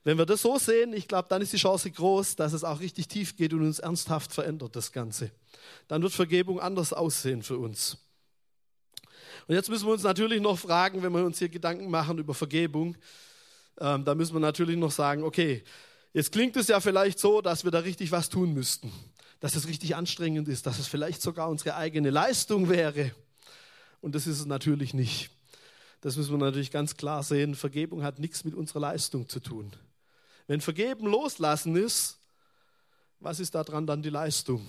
wenn 0.04 0.16
wir 0.16 0.26
das 0.26 0.42
so 0.42 0.58
sehen, 0.58 0.92
ich 0.94 1.06
glaube, 1.06 1.28
dann 1.28 1.42
ist 1.42 1.52
die 1.52 1.58
Chance 1.58 1.90
groß, 1.90 2.36
dass 2.36 2.52
es 2.52 2.64
auch 2.64 2.80
richtig 2.80 3.08
tief 3.08 3.36
geht 3.36 3.52
und 3.52 3.60
uns 3.60 3.78
ernsthaft 3.78 4.32
verändert, 4.32 4.74
das 4.74 4.92
Ganze. 4.92 5.30
Dann 5.86 6.02
wird 6.02 6.12
Vergebung 6.12 6.60
anders 6.60 6.92
aussehen 6.92 7.42
für 7.42 7.58
uns. 7.58 7.98
Und 9.46 9.54
jetzt 9.54 9.68
müssen 9.68 9.86
wir 9.86 9.92
uns 9.92 10.02
natürlich 10.02 10.40
noch 10.40 10.58
fragen, 10.58 11.02
wenn 11.02 11.12
wir 11.12 11.24
uns 11.24 11.38
hier 11.38 11.48
Gedanken 11.48 11.90
machen 11.90 12.18
über 12.18 12.34
Vergebung, 12.34 12.96
ähm, 13.80 14.04
da 14.04 14.14
müssen 14.14 14.34
wir 14.34 14.40
natürlich 14.40 14.76
noch 14.76 14.90
sagen, 14.90 15.22
okay, 15.22 15.62
jetzt 16.12 16.32
klingt 16.32 16.56
es 16.56 16.68
ja 16.68 16.80
vielleicht 16.80 17.18
so, 17.18 17.40
dass 17.40 17.64
wir 17.64 17.70
da 17.70 17.80
richtig 17.80 18.10
was 18.10 18.28
tun 18.28 18.52
müssten, 18.52 18.92
dass 19.40 19.56
es 19.56 19.68
richtig 19.68 19.94
anstrengend 19.94 20.48
ist, 20.48 20.66
dass 20.66 20.78
es 20.78 20.86
vielleicht 20.86 21.22
sogar 21.22 21.48
unsere 21.48 21.76
eigene 21.76 22.10
Leistung 22.10 22.68
wäre. 22.68 23.12
Und 24.00 24.14
das 24.14 24.26
ist 24.26 24.40
es 24.40 24.46
natürlich 24.46 24.94
nicht. 24.94 25.30
Das 26.00 26.16
müssen 26.16 26.30
wir 26.32 26.38
natürlich 26.38 26.70
ganz 26.70 26.96
klar 26.96 27.22
sehen. 27.22 27.54
Vergebung 27.54 28.02
hat 28.02 28.18
nichts 28.18 28.44
mit 28.44 28.54
unserer 28.54 28.80
Leistung 28.80 29.28
zu 29.28 29.40
tun. 29.40 29.72
Wenn 30.46 30.60
Vergeben 30.60 31.06
loslassen 31.06 31.76
ist, 31.76 32.18
was 33.20 33.40
ist 33.40 33.54
daran 33.54 33.86
dann 33.86 34.02
die 34.02 34.10
Leistung? 34.10 34.66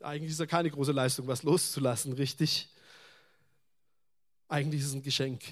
Eigentlich 0.00 0.32
ist 0.32 0.40
ja 0.40 0.46
keine 0.46 0.70
große 0.70 0.92
Leistung, 0.92 1.26
was 1.26 1.42
loszulassen, 1.42 2.12
richtig? 2.12 2.68
Eigentlich 4.48 4.82
ist 4.82 4.88
es 4.88 4.94
ein 4.94 5.02
Geschenk. 5.02 5.42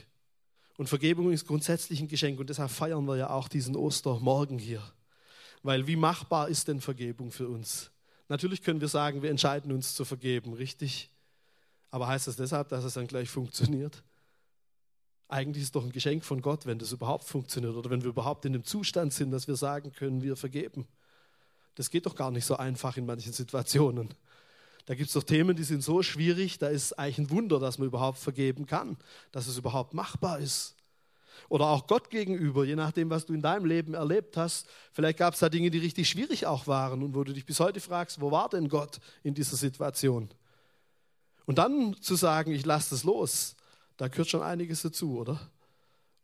Und 0.77 0.89
Vergebung 0.89 1.33
ist 1.33 1.47
grundsätzlich 1.47 2.01
ein 2.01 2.09
Geschenk 2.09 2.39
und 2.41 2.51
deshalb 2.51 2.71
feiern 2.71 3.05
wir 3.07 3.17
ja 3.17 3.31
auch 3.31 3.49
diesen 3.49 3.77
Ostermorgen 3.77 4.59
hier. 4.59 4.83
Weil 5.63 5.87
wie 5.87 5.97
machbar 5.97 6.49
ist 6.49 6.69
denn 6.69 6.81
Vergebung 6.81 7.31
für 7.31 7.49
uns? 7.49 7.91
Natürlich 8.29 8.63
können 8.63 8.81
wir 8.81 8.89
sagen, 8.89 9.23
wir 9.23 9.31
entscheiden 9.31 9.73
uns 9.73 9.95
zu 9.95 10.05
vergeben, 10.05 10.55
richtig? 10.55 11.11
Aber 11.91 12.09
heißt 12.09 12.27
das 12.27 12.37
deshalb, 12.37 12.69
dass 12.69 12.85
es 12.85 12.95
dann 12.95 13.07
gleich 13.07 13.29
funktioniert? 13.29 14.03
Eigentlich 15.33 15.63
ist 15.63 15.69
es 15.69 15.73
doch 15.73 15.83
ein 15.83 15.93
Geschenk 15.93 16.27
von 16.27 16.43
Gott, 16.43 16.67
wenn 16.67 16.79
das 16.79 16.93
überhaupt 16.93 17.25
funktioniert 17.25 17.75
oder 17.75 17.89
wenn 17.89 18.03
wir 18.03 18.11
überhaupt 18.11 18.45
in 18.45 18.53
dem 18.53 18.65
Zustand 18.65 19.15
sind, 19.15 19.31
dass 19.31 19.49
wir 19.49 19.57
sagen 19.57 19.91
können, 19.93 20.21
wir 20.21 20.37
vergeben. 20.37 20.87
Das 21.75 21.89
geht 21.89 22.05
doch 22.05 22.15
gar 22.15 22.31
nicht 22.31 22.45
so 22.45 22.59
einfach 22.59 22.99
in 22.99 23.07
manchen 23.07 23.33
Situationen. 23.33 24.11
Da 24.85 24.95
gibt 24.95 25.07
es 25.07 25.15
doch 25.15 25.23
Themen, 25.23 25.57
die 25.57 25.65
sind 25.65 25.83
so 25.83 26.03
schwierig, 26.03 26.59
da 26.59 26.69
ist 26.69 26.99
eigentlich 26.99 27.17
ein 27.17 27.31
Wunder, 27.31 27.59
dass 27.59 27.79
man 27.79 27.89
überhaupt 27.89 28.19
vergeben 28.19 28.67
kann, 28.67 28.99
dass 29.31 29.47
es 29.47 29.57
überhaupt 29.57 29.95
machbar 29.95 30.39
ist. 30.39 30.75
Oder 31.49 31.69
auch 31.69 31.87
Gott 31.87 32.11
gegenüber, 32.11 32.67
je 32.67 32.77
nachdem, 32.77 33.09
was 33.09 33.25
du 33.25 33.33
in 33.33 33.41
deinem 33.41 33.65
Leben 33.65 33.95
erlebt 33.95 34.37
hast. 34.37 34.67
Vielleicht 34.93 35.17
gab 35.17 35.33
es 35.33 35.41
da 35.41 35.49
Dinge, 35.49 35.71
die 35.71 35.79
richtig 35.79 36.11
schwierig 36.11 36.45
auch 36.45 36.67
waren 36.67 37.03
und 37.03 37.15
wo 37.15 37.25
du 37.25 37.33
dich 37.33 37.47
bis 37.47 37.59
heute 37.59 37.81
fragst, 37.81 38.21
wo 38.21 38.31
war 38.31 38.51
denn 38.51 38.69
Gott 38.69 39.01
in 39.23 39.33
dieser 39.33 39.57
Situation? 39.57 40.29
Und 41.47 41.57
dann 41.57 41.97
zu 42.03 42.17
sagen, 42.17 42.53
ich 42.53 42.67
lasse 42.67 42.91
das 42.91 43.05
los, 43.05 43.57
da 43.97 44.09
gehört 44.09 44.29
schon 44.29 44.43
einiges 44.43 44.83
dazu, 44.83 45.19
oder? 45.19 45.41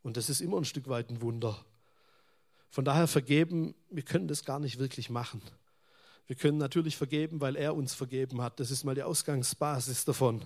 Und 0.02 0.16
das 0.16 0.28
ist 0.30 0.40
immer 0.40 0.58
ein 0.58 0.64
Stück 0.64 0.88
weit 0.88 1.10
ein 1.10 1.20
Wunder. 1.20 1.64
Von 2.70 2.84
daher 2.84 3.06
vergeben, 3.06 3.74
wir 3.90 4.02
können 4.02 4.28
das 4.28 4.44
gar 4.44 4.58
nicht 4.58 4.78
wirklich 4.78 5.10
machen. 5.10 5.42
Wir 6.26 6.36
können 6.36 6.58
natürlich 6.58 6.96
vergeben, 6.96 7.40
weil 7.40 7.56
er 7.56 7.74
uns 7.74 7.94
vergeben 7.94 8.42
hat. 8.42 8.60
Das 8.60 8.70
ist 8.70 8.84
mal 8.84 8.94
die 8.94 9.02
Ausgangsbasis 9.02 10.04
davon. 10.04 10.42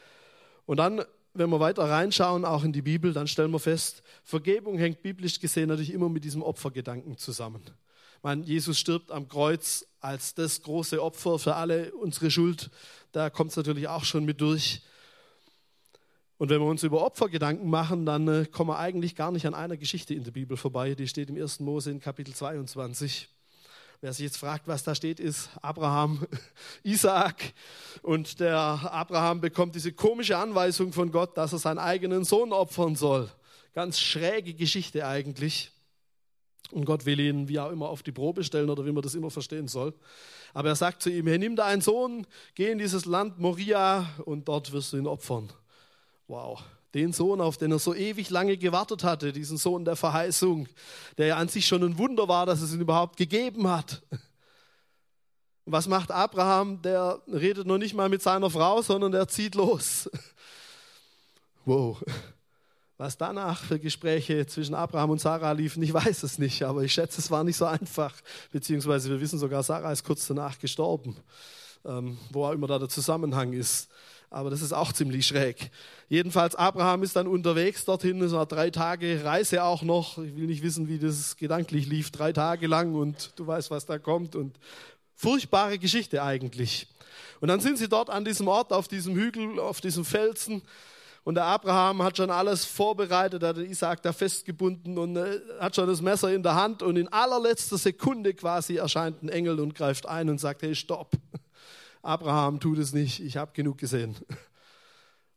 Und 0.66 0.78
dann, 0.78 1.04
wenn 1.32 1.50
wir 1.50 1.60
weiter 1.60 1.84
reinschauen, 1.84 2.44
auch 2.44 2.64
in 2.64 2.72
die 2.72 2.82
Bibel, 2.82 3.12
dann 3.12 3.28
stellen 3.28 3.52
wir 3.52 3.60
fest, 3.60 4.02
Vergebung 4.24 4.78
hängt 4.78 5.02
biblisch 5.02 5.38
gesehen 5.38 5.68
natürlich 5.68 5.92
immer 5.92 6.08
mit 6.08 6.24
diesem 6.24 6.42
Opfergedanken 6.42 7.16
zusammen. 7.18 7.62
Meine, 8.22 8.44
Jesus 8.44 8.78
stirbt 8.78 9.10
am 9.10 9.28
Kreuz 9.28 9.86
als 10.00 10.34
das 10.34 10.62
große 10.62 11.02
Opfer 11.02 11.38
für 11.38 11.54
alle 11.54 11.92
unsere 11.94 12.30
Schuld. 12.30 12.70
Da 13.12 13.30
kommt 13.30 13.50
es 13.50 13.56
natürlich 13.56 13.88
auch 13.88 14.04
schon 14.04 14.24
mit 14.24 14.40
durch. 14.40 14.82
Und 16.42 16.48
wenn 16.48 16.60
wir 16.60 16.66
uns 16.66 16.82
über 16.82 17.06
Opfergedanken 17.06 17.70
machen, 17.70 18.04
dann 18.04 18.26
äh, 18.26 18.46
kommen 18.46 18.70
wir 18.70 18.78
eigentlich 18.80 19.14
gar 19.14 19.30
nicht 19.30 19.46
an 19.46 19.54
einer 19.54 19.76
Geschichte 19.76 20.12
in 20.12 20.24
der 20.24 20.32
Bibel 20.32 20.56
vorbei. 20.56 20.96
Die 20.96 21.06
steht 21.06 21.30
im 21.30 21.40
1. 21.40 21.60
Mose 21.60 21.92
in 21.92 22.00
Kapitel 22.00 22.34
22. 22.34 23.28
Wer 24.00 24.12
sich 24.12 24.24
jetzt 24.24 24.38
fragt, 24.38 24.66
was 24.66 24.82
da 24.82 24.96
steht, 24.96 25.20
ist 25.20 25.50
Abraham, 25.62 26.26
Isaak. 26.82 27.54
Und 28.02 28.40
der 28.40 28.56
Abraham 28.56 29.40
bekommt 29.40 29.76
diese 29.76 29.92
komische 29.92 30.36
Anweisung 30.36 30.92
von 30.92 31.12
Gott, 31.12 31.38
dass 31.38 31.52
er 31.52 31.60
seinen 31.60 31.78
eigenen 31.78 32.24
Sohn 32.24 32.52
opfern 32.52 32.96
soll. 32.96 33.30
Ganz 33.72 34.00
schräge 34.00 34.52
Geschichte 34.52 35.06
eigentlich. 35.06 35.70
Und 36.72 36.86
Gott 36.86 37.06
will 37.06 37.20
ihn 37.20 37.46
wie 37.46 37.60
auch 37.60 37.70
immer 37.70 37.88
auf 37.88 38.02
die 38.02 38.10
Probe 38.10 38.42
stellen 38.42 38.68
oder 38.68 38.84
wie 38.84 38.90
man 38.90 39.04
das 39.04 39.14
immer 39.14 39.30
verstehen 39.30 39.68
soll. 39.68 39.94
Aber 40.54 40.70
er 40.70 40.74
sagt 40.74 41.02
zu 41.02 41.10
ihm, 41.10 41.28
hey, 41.28 41.38
nimm 41.38 41.54
deinen 41.54 41.82
Sohn, 41.82 42.26
geh 42.56 42.72
in 42.72 42.78
dieses 42.78 43.04
Land 43.04 43.38
Moria 43.38 44.08
und 44.24 44.48
dort 44.48 44.72
wirst 44.72 44.92
du 44.92 44.96
ihn 44.96 45.06
opfern. 45.06 45.52
Wow, 46.32 46.62
Den 46.94 47.12
Sohn, 47.12 47.42
auf 47.42 47.58
den 47.58 47.72
er 47.72 47.78
so 47.78 47.94
ewig 47.94 48.30
lange 48.30 48.56
gewartet 48.56 49.04
hatte, 49.04 49.34
diesen 49.34 49.58
Sohn 49.58 49.84
der 49.84 49.96
Verheißung, 49.96 50.66
der 51.18 51.26
ja 51.26 51.36
an 51.36 51.48
sich 51.48 51.66
schon 51.66 51.82
ein 51.84 51.98
Wunder 51.98 52.26
war, 52.26 52.46
dass 52.46 52.62
es 52.62 52.72
ihn 52.72 52.80
überhaupt 52.80 53.18
gegeben 53.18 53.68
hat. 53.68 54.00
Was 55.66 55.88
macht 55.88 56.10
Abraham? 56.10 56.80
Der 56.80 57.20
redet 57.30 57.66
noch 57.66 57.76
nicht 57.76 57.92
mal 57.92 58.08
mit 58.08 58.22
seiner 58.22 58.48
Frau, 58.48 58.80
sondern 58.80 59.12
der 59.12 59.28
zieht 59.28 59.54
los. 59.54 60.10
Wow. 61.66 62.02
Was 62.96 63.18
danach 63.18 63.62
für 63.62 63.78
Gespräche 63.78 64.46
zwischen 64.46 64.74
Abraham 64.74 65.10
und 65.10 65.20
Sarah 65.20 65.52
liefen, 65.52 65.82
ich 65.82 65.92
weiß 65.92 66.22
es 66.22 66.38
nicht, 66.38 66.62
aber 66.62 66.82
ich 66.82 66.94
schätze, 66.94 67.20
es 67.20 67.30
war 67.30 67.44
nicht 67.44 67.58
so 67.58 67.66
einfach. 67.66 68.14
Beziehungsweise 68.50 69.10
wir 69.10 69.20
wissen 69.20 69.38
sogar, 69.38 69.62
Sarah 69.62 69.92
ist 69.92 70.02
kurz 70.02 70.26
danach 70.26 70.58
gestorben, 70.58 71.14
ähm, 71.84 72.16
wo 72.30 72.46
auch 72.46 72.52
immer 72.52 72.68
da 72.68 72.78
der 72.78 72.88
Zusammenhang 72.88 73.52
ist. 73.52 73.90
Aber 74.32 74.50
das 74.50 74.62
ist 74.62 74.72
auch 74.72 74.92
ziemlich 74.92 75.26
schräg. 75.26 75.70
Jedenfalls, 76.08 76.54
Abraham 76.54 77.02
ist 77.02 77.16
dann 77.16 77.26
unterwegs 77.26 77.84
dorthin, 77.84 78.20
es 78.22 78.32
war 78.32 78.46
drei 78.46 78.70
Tage 78.70 79.24
Reise 79.24 79.62
auch 79.62 79.82
noch. 79.82 80.18
Ich 80.18 80.36
will 80.36 80.46
nicht 80.46 80.62
wissen, 80.62 80.88
wie 80.88 80.98
das 80.98 81.36
gedanklich 81.36 81.86
lief, 81.86 82.10
drei 82.10 82.32
Tage 82.32 82.66
lang 82.66 82.94
und 82.94 83.32
du 83.36 83.46
weißt, 83.46 83.70
was 83.70 83.86
da 83.86 83.98
kommt 83.98 84.34
und 84.34 84.58
furchtbare 85.14 85.78
Geschichte 85.78 86.22
eigentlich. 86.22 86.88
Und 87.40 87.48
dann 87.48 87.60
sind 87.60 87.76
sie 87.78 87.88
dort 87.88 88.10
an 88.10 88.24
diesem 88.24 88.48
Ort, 88.48 88.72
auf 88.72 88.88
diesem 88.88 89.14
Hügel, 89.14 89.60
auf 89.60 89.80
diesem 89.80 90.04
Felsen 90.04 90.62
und 91.24 91.36
der 91.36 91.44
Abraham 91.44 92.02
hat 92.02 92.16
schon 92.16 92.30
alles 92.30 92.64
vorbereitet, 92.64 93.42
hat 93.44 93.56
den 93.56 93.70
Isaac 93.70 94.02
da 94.02 94.12
festgebunden 94.12 94.98
und 94.98 95.16
äh, 95.16 95.40
hat 95.60 95.76
schon 95.76 95.86
das 95.86 96.00
Messer 96.00 96.32
in 96.32 96.42
der 96.42 96.56
Hand 96.56 96.82
und 96.82 96.96
in 96.96 97.06
allerletzter 97.08 97.78
Sekunde 97.78 98.34
quasi 98.34 98.76
erscheint 98.76 99.22
ein 99.22 99.28
Engel 99.28 99.60
und 99.60 99.74
greift 99.74 100.06
ein 100.06 100.28
und 100.28 100.38
sagt, 100.38 100.62
hey, 100.62 100.74
stopp. 100.74 101.12
Abraham, 102.02 102.58
tut 102.58 102.78
es 102.78 102.92
nicht, 102.92 103.20
ich 103.20 103.36
habe 103.36 103.52
genug 103.54 103.78
gesehen. 103.78 104.16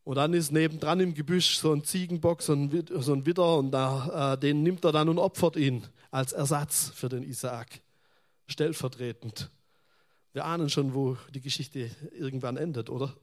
Und 0.04 0.16
dann 0.16 0.34
ist 0.34 0.52
nebendran 0.52 1.00
im 1.00 1.14
Gebüsch 1.14 1.58
so 1.58 1.74
ein 1.74 1.84
Ziegenbock, 1.84 2.42
so 2.42 2.54
ein, 2.54 2.86
so 3.00 3.14
ein 3.14 3.26
Widder 3.26 3.58
und 3.58 3.72
da, 3.72 4.34
äh, 4.34 4.38
den 4.38 4.62
nimmt 4.62 4.86
er 4.86 4.92
dann 4.92 5.10
und 5.10 5.18
opfert 5.18 5.56
ihn 5.56 5.84
als 6.12 6.34
Ersatz 6.34 6.92
für 6.94 7.10
den 7.10 7.24
Isaak. 7.24 7.82
Stellvertretend. 8.48 9.50
Wir 10.34 10.46
ahnen 10.46 10.70
schon, 10.70 10.94
wo 10.94 11.18
die 11.34 11.42
Geschichte 11.42 11.90
irgendwann 12.12 12.58
endet, 12.58 12.90
oder? 12.90 13.16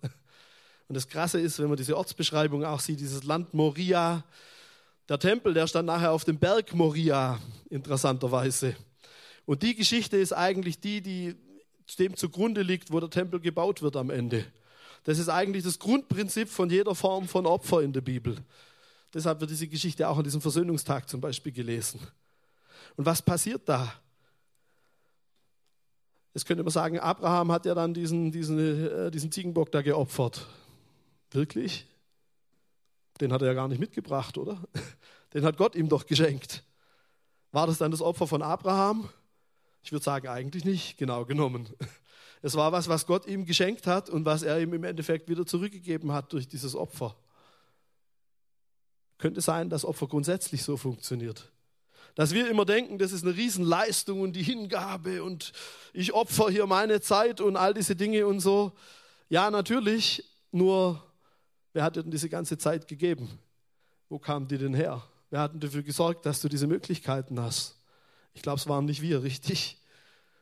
Und 0.88 0.96
das 0.96 1.08
Krasse 1.08 1.40
ist, 1.40 1.58
wenn 1.58 1.68
man 1.68 1.76
diese 1.76 1.96
Ortsbeschreibung 1.96 2.64
auch 2.64 2.80
sieht, 2.80 3.00
dieses 3.00 3.22
Land 3.22 3.54
Moria, 3.54 4.24
der 5.08 5.18
Tempel, 5.18 5.54
der 5.54 5.66
stand 5.66 5.86
nachher 5.86 6.12
auf 6.12 6.24
dem 6.24 6.38
Berg 6.38 6.74
Moria, 6.74 7.38
interessanterweise. 7.70 8.76
Und 9.46 9.62
die 9.62 9.74
Geschichte 9.74 10.16
ist 10.16 10.32
eigentlich 10.32 10.80
die, 10.80 11.00
die 11.00 11.36
dem 11.98 12.16
zugrunde 12.16 12.62
liegt, 12.62 12.92
wo 12.92 13.00
der 13.00 13.10
Tempel 13.10 13.40
gebaut 13.40 13.82
wird 13.82 13.96
am 13.96 14.10
Ende. 14.10 14.44
Das 15.04 15.18
ist 15.18 15.28
eigentlich 15.28 15.64
das 15.64 15.78
Grundprinzip 15.78 16.48
von 16.48 16.70
jeder 16.70 16.94
Form 16.94 17.26
von 17.26 17.46
Opfer 17.46 17.82
in 17.82 17.92
der 17.92 18.00
Bibel. 18.00 18.36
Deshalb 19.12 19.40
wird 19.40 19.50
diese 19.50 19.68
Geschichte 19.68 20.08
auch 20.08 20.18
an 20.18 20.24
diesem 20.24 20.40
Versöhnungstag 20.40 21.08
zum 21.08 21.20
Beispiel 21.20 21.52
gelesen. 21.52 22.00
Und 22.96 23.04
was 23.04 23.20
passiert 23.20 23.68
da? 23.68 23.92
Jetzt 26.34 26.46
könnte 26.46 26.62
man 26.62 26.72
sagen, 26.72 26.98
Abraham 26.98 27.52
hat 27.52 27.66
ja 27.66 27.74
dann 27.74 27.92
diesen, 27.92 28.32
diesen, 28.32 28.58
äh, 28.58 29.10
diesen 29.10 29.30
Ziegenbock 29.30 29.70
da 29.70 29.82
geopfert. 29.82 30.46
Wirklich? 31.30 31.86
Den 33.20 33.32
hat 33.32 33.42
er 33.42 33.48
ja 33.48 33.54
gar 33.54 33.68
nicht 33.68 33.80
mitgebracht, 33.80 34.38
oder? 34.38 34.62
Den 35.34 35.44
hat 35.44 35.56
Gott 35.56 35.74
ihm 35.74 35.88
doch 35.88 36.06
geschenkt. 36.06 36.62
War 37.52 37.66
das 37.66 37.78
dann 37.78 37.90
das 37.90 38.02
Opfer 38.02 38.26
von 38.26 38.42
Abraham? 38.42 39.08
Ich 39.82 39.92
würde 39.92 40.04
sagen, 40.04 40.28
eigentlich 40.28 40.64
nicht, 40.64 40.96
genau 40.96 41.24
genommen. 41.24 41.68
Es 42.42 42.56
war 42.56 42.72
was, 42.72 42.88
was 42.88 43.06
Gott 43.06 43.26
ihm 43.26 43.44
geschenkt 43.44 43.86
hat 43.86 44.10
und 44.10 44.24
was 44.24 44.42
er 44.42 44.60
ihm 44.60 44.74
im 44.74 44.82
Endeffekt 44.82 45.28
wieder 45.28 45.46
zurückgegeben 45.46 46.12
hat 46.12 46.32
durch 46.32 46.48
dieses 46.48 46.74
Opfer. 46.74 47.16
Könnte 49.18 49.40
sein, 49.40 49.70
dass 49.70 49.84
Opfer 49.84 50.08
grundsätzlich 50.08 50.64
so 50.64 50.76
funktioniert. 50.76 51.52
Dass 52.16 52.34
wir 52.34 52.50
immer 52.50 52.64
denken, 52.64 52.98
das 52.98 53.12
ist 53.12 53.24
eine 53.24 53.36
Riesenleistung 53.36 54.20
und 54.20 54.34
die 54.34 54.42
Hingabe 54.42 55.22
und 55.22 55.52
ich 55.92 56.12
opfer 56.12 56.50
hier 56.50 56.66
meine 56.66 57.00
Zeit 57.00 57.40
und 57.40 57.56
all 57.56 57.72
diese 57.74 57.94
Dinge 57.94 58.26
und 58.26 58.40
so. 58.40 58.72
Ja, 59.28 59.50
natürlich, 59.50 60.24
nur 60.50 61.02
wer 61.72 61.84
hat 61.84 61.96
dir 61.96 62.02
denn 62.02 62.10
diese 62.10 62.28
ganze 62.28 62.58
Zeit 62.58 62.88
gegeben? 62.88 63.38
Wo 64.08 64.18
kamen 64.18 64.48
die 64.48 64.58
denn 64.58 64.74
her? 64.74 65.02
Wer 65.30 65.40
hat 65.40 65.54
denn 65.54 65.60
dafür 65.60 65.82
gesorgt, 65.82 66.26
dass 66.26 66.40
du 66.42 66.48
diese 66.48 66.66
Möglichkeiten 66.66 67.40
hast? 67.40 67.76
Ich 68.34 68.42
glaube, 68.42 68.58
es 68.58 68.68
waren 68.68 68.84
nicht 68.84 69.02
wir, 69.02 69.22
richtig? 69.22 69.78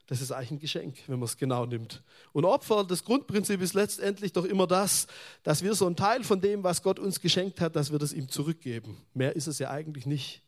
Das 0.06 0.20
ist 0.20 0.32
eigentlich 0.32 0.50
ein 0.50 0.58
Geschenk, 0.58 0.96
wenn 1.06 1.20
man 1.20 1.26
es 1.26 1.36
genau 1.36 1.66
nimmt. 1.66 2.02
Und 2.32 2.44
Opfer, 2.44 2.82
das 2.84 3.04
Grundprinzip 3.04 3.60
ist 3.60 3.74
letztendlich 3.74 4.32
doch 4.32 4.44
immer 4.44 4.66
das, 4.66 5.06
dass 5.44 5.62
wir 5.62 5.74
so 5.74 5.86
einen 5.86 5.94
Teil 5.94 6.24
von 6.24 6.40
dem, 6.40 6.64
was 6.64 6.82
Gott 6.82 6.98
uns 6.98 7.20
geschenkt 7.20 7.60
hat, 7.60 7.76
dass 7.76 7.92
wir 7.92 7.98
das 8.00 8.12
ihm 8.12 8.28
zurückgeben. 8.28 8.96
Mehr 9.14 9.36
ist 9.36 9.46
es 9.46 9.60
ja 9.60 9.70
eigentlich 9.70 10.06
nicht. 10.06 10.42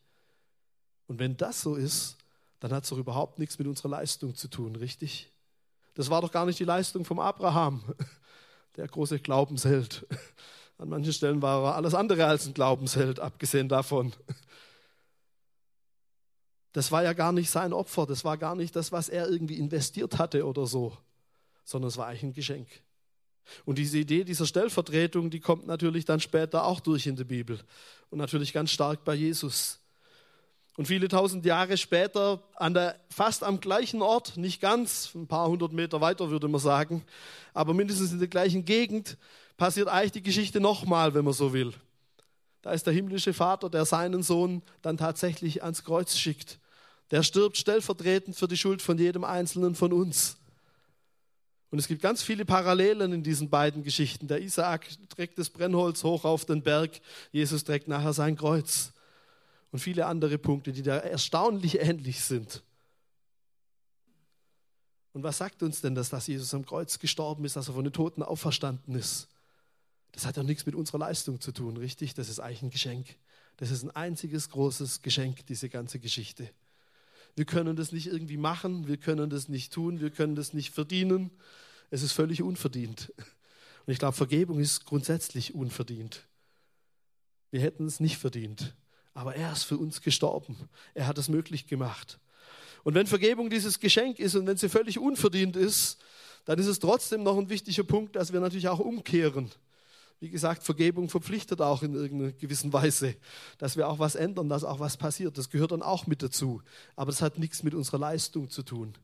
Und 1.07 1.21
wenn 1.21 1.37
das 1.37 1.63
so 1.63 1.77
ist, 1.77 2.17
dann 2.59 2.73
hat 2.73 2.85
es 2.85 2.91
doch 2.91 2.99
überhaupt 2.99 3.39
nichts 3.39 3.59
mit 3.59 3.69
unserer 3.69 3.91
Leistung 3.91 4.35
zu 4.35 4.49
tun, 4.49 4.75
richtig? 4.75 5.31
Das 5.95 6.11
war 6.11 6.23
doch 6.23 6.33
gar 6.33 6.47
nicht 6.47 6.59
die 6.59 6.65
Leistung 6.65 7.05
vom 7.05 7.21
Abraham, 7.21 7.85
der 8.77 8.89
große 8.89 9.21
Glaubensheld. 9.21 10.07
An 10.79 10.89
manchen 10.89 11.13
Stellen 11.13 11.43
war 11.43 11.65
er 11.65 11.75
alles 11.77 11.95
andere 11.95 12.27
als 12.27 12.47
ein 12.47 12.55
Glaubensheld, 12.55 13.21
abgesehen 13.21 13.69
davon. 13.69 14.13
Das 16.73 16.91
war 16.91 17.03
ja 17.03 17.13
gar 17.13 17.33
nicht 17.33 17.51
sein 17.51 17.73
Opfer, 17.73 18.07
das 18.07 18.25
war 18.25 18.39
gar 18.39 18.55
nicht 18.55 18.75
das, 18.75 18.93
was 18.93 19.09
er 19.09 19.29
irgendwie 19.29 19.59
investiert 19.59 20.19
hatte 20.19 20.47
oder 20.47 20.67
so, 20.67 20.97
sondern 21.65 21.89
es 21.89 21.97
war 21.97 22.07
eigentlich 22.07 22.23
ein 22.23 22.33
Geschenk. 22.33 22.69
Und 23.65 23.79
diese 23.79 23.99
Idee 23.99 24.25
dieser 24.25 24.47
Stellvertretung, 24.47 25.31
die 25.31 25.41
kommt 25.41 25.67
natürlich 25.67 26.05
dann 26.05 26.21
später 26.21 26.65
auch 26.65 26.81
durch 26.81 27.07
in 27.07 27.17
der 27.17 27.25
Bibel 27.25 27.59
und 28.11 28.19
natürlich 28.19 28.53
ganz 28.53 28.71
stark 28.71 29.05
bei 29.05 29.15
Jesus. 29.15 29.81
Und 30.77 30.87
viele 30.87 31.09
tausend 31.09 31.45
Jahre 31.45 31.77
später, 31.77 32.43
an 32.57 32.73
der, 32.73 32.97
fast 33.11 33.45
am 33.45 33.61
gleichen 33.61 34.01
Ort, 34.01 34.39
nicht 34.39 34.61
ganz, 34.61 35.15
ein 35.15 35.27
paar 35.27 35.49
hundert 35.49 35.73
Meter 35.73 36.01
weiter 36.01 36.31
würde 36.31 36.49
man 36.49 36.61
sagen, 36.61 37.05
aber 37.53 37.75
mindestens 37.75 38.13
in 38.13 38.21
der 38.21 38.29
gleichen 38.29 38.65
Gegend, 38.65 39.19
passiert 39.59 39.89
eigentlich 39.89 40.13
die 40.13 40.23
Geschichte 40.23 40.61
nochmal, 40.61 41.13
wenn 41.13 41.25
man 41.25 41.35
so 41.35 41.53
will. 41.53 41.75
Da 42.63 42.73
ist 42.73 42.87
der 42.87 42.95
himmlische 42.95 43.35
Vater, 43.35 43.69
der 43.69 43.85
seinen 43.85 44.23
Sohn 44.23 44.63
dann 44.81 44.97
tatsächlich 44.97 45.63
ans 45.63 45.85
Kreuz 45.85 46.17
schickt. 46.17 46.59
Der 47.13 47.23
stirbt 47.23 47.59
stellvertretend 47.59 48.35
für 48.35 48.49
die 48.49 48.57
Schuld 48.57 48.83
von 48.83 48.99
jedem 48.99 49.23
Einzelnen 49.23 49.77
von 49.77 49.93
uns. 49.93 50.39
Und 51.71 51.79
es 51.79 51.87
gibt 51.87 52.03
ganz 52.03 52.23
viele 52.23 52.45
Parallelen 52.45 53.13
in 53.13 53.23
diesen 53.23 53.49
beiden 53.49 53.83
Geschichten. 53.83 54.29
Der 54.29 54.43
Isaak 54.43 54.87
trägt 55.09 55.39
das 55.39 55.49
Brennholz 55.49 56.03
hoch 56.05 56.25
auf 56.25 56.45
den 56.45 56.63
Berg, 56.63 57.01
Jesus 57.31 57.65
trägt 57.65 57.87
nachher 57.87 58.13
sein 58.13 58.37
Kreuz 58.37 58.93
und 59.71 59.79
viele 59.79 60.07
andere 60.07 60.39
Punkte, 60.39 60.73
die 60.73 60.83
da 60.83 60.99
erstaunlich 60.99 61.81
ähnlich 61.81 62.23
sind. 62.23 62.63
Und 65.13 65.23
was 65.23 65.39
sagt 65.39 65.63
uns 65.63 65.83
denn 65.83 65.95
das, 65.95 66.09
dass 66.09 66.27
Jesus 66.27 66.53
am 66.55 66.65
Kreuz 66.65 66.99
gestorben 66.99 67.45
ist, 67.45 67.57
dass 67.57 67.69
er 67.69 67.75
von 67.75 67.85
den 67.85 67.93
Toten 67.93 68.23
auferstanden 68.23 68.95
ist? 68.95 69.29
Das 70.13 70.25
hat 70.27 70.37
ja 70.37 70.43
nichts 70.43 70.65
mit 70.65 70.75
unserer 70.75 70.99
Leistung 70.99 71.41
zu 71.41 71.53
tun, 71.53 71.77
richtig? 71.77 72.15
Das 72.15 72.29
ist 72.31 72.41
eigentlich 72.41 72.63
ein 72.63 72.71
Geschenk. 72.71 73.17
Das 73.59 73.71
ist 73.71 73.83
ein 73.83 73.91
einziges 73.91 74.49
großes 74.51 75.03
Geschenk, 75.03 75.47
diese 75.47 75.69
ganze 75.69 75.99
Geschichte. 75.99 76.51
Wir 77.35 77.45
können 77.45 77.77
das 77.77 77.93
nicht 77.93 78.07
irgendwie 78.07 78.37
machen, 78.37 78.87
wir 78.87 78.99
können 78.99 79.31
das 79.31 79.49
nicht 79.49 79.73
tun, 79.73 80.01
wir 80.01 80.11
können 80.11 80.35
das 80.35 80.53
nicht 80.53 80.73
verdienen. 80.73 81.31
Es 81.91 82.03
ist 82.03 82.13
völlig 82.13 82.43
unverdient. 82.43 83.13
Und 83.87 83.93
ich 83.93 83.99
glaube, 83.99 84.17
Vergebung 84.17 84.61
ist 84.61 84.85
grundsätzlich 84.85 85.55
unverdient. 85.55 86.27
Wir 87.51 87.61
hätten 87.61 87.87
es 87.87 88.01
nicht 88.01 88.19
verdient. 88.19 88.75
Aber 89.15 89.35
er 89.35 89.53
ist 89.53 89.65
für 89.65 89.77
uns 89.77 90.01
gestorben. 90.01 90.57
Er 90.95 91.07
hat 91.07 91.19
es 91.19 91.29
möglich 91.29 91.67
gemacht. 91.67 92.19
Und 92.83 92.95
wenn 92.95 93.07
Vergebung 93.07 93.51
dieses 93.51 93.79
Geschenk 93.79 94.19
ist 94.19 94.35
und 94.35 94.47
wenn 94.47 94.57
sie 94.57 94.69
völlig 94.69 94.99
unverdient 94.99 95.57
ist, 95.57 95.99
dann 96.45 96.59
ist 96.59 96.67
es 96.67 96.79
trotzdem 96.79 97.23
noch 97.23 97.39
ein 97.39 97.49
wichtiger 97.49 97.85
Punkt, 97.85 98.17
dass 98.17 98.33
wir 98.33 98.41
natürlich 98.41 98.69
auch 98.69 98.81
umkehren. 98.81 99.51
Wie 100.23 100.31
gesagt, 100.31 100.63
Vergebung 100.63 101.09
verpflichtet 101.09 101.61
auch 101.61 101.83
in 101.83 101.95
irgendeiner 101.95 102.31
gewissen 102.31 102.73
Weise, 102.73 103.17
dass 103.59 103.77
wir 103.77 103.89
auch 103.89 103.99
was 103.99 104.15
ändern, 104.15 104.49
dass 104.49 104.63
auch 104.63 104.79
was 104.79 104.97
passiert. 104.97 105.37
Das 105.37 105.51
gehört 105.51 105.73
dann 105.73 105.83
auch 105.83 106.07
mit 106.07 106.23
dazu. 106.23 106.63
Aber 106.95 107.11
das 107.11 107.21
hat 107.21 107.41
nichts 107.41 107.65
mit 107.65 107.75
unserer 107.75 107.99
Leistung 107.99 108.49
zu 108.49 108.63
tun. 108.63 108.95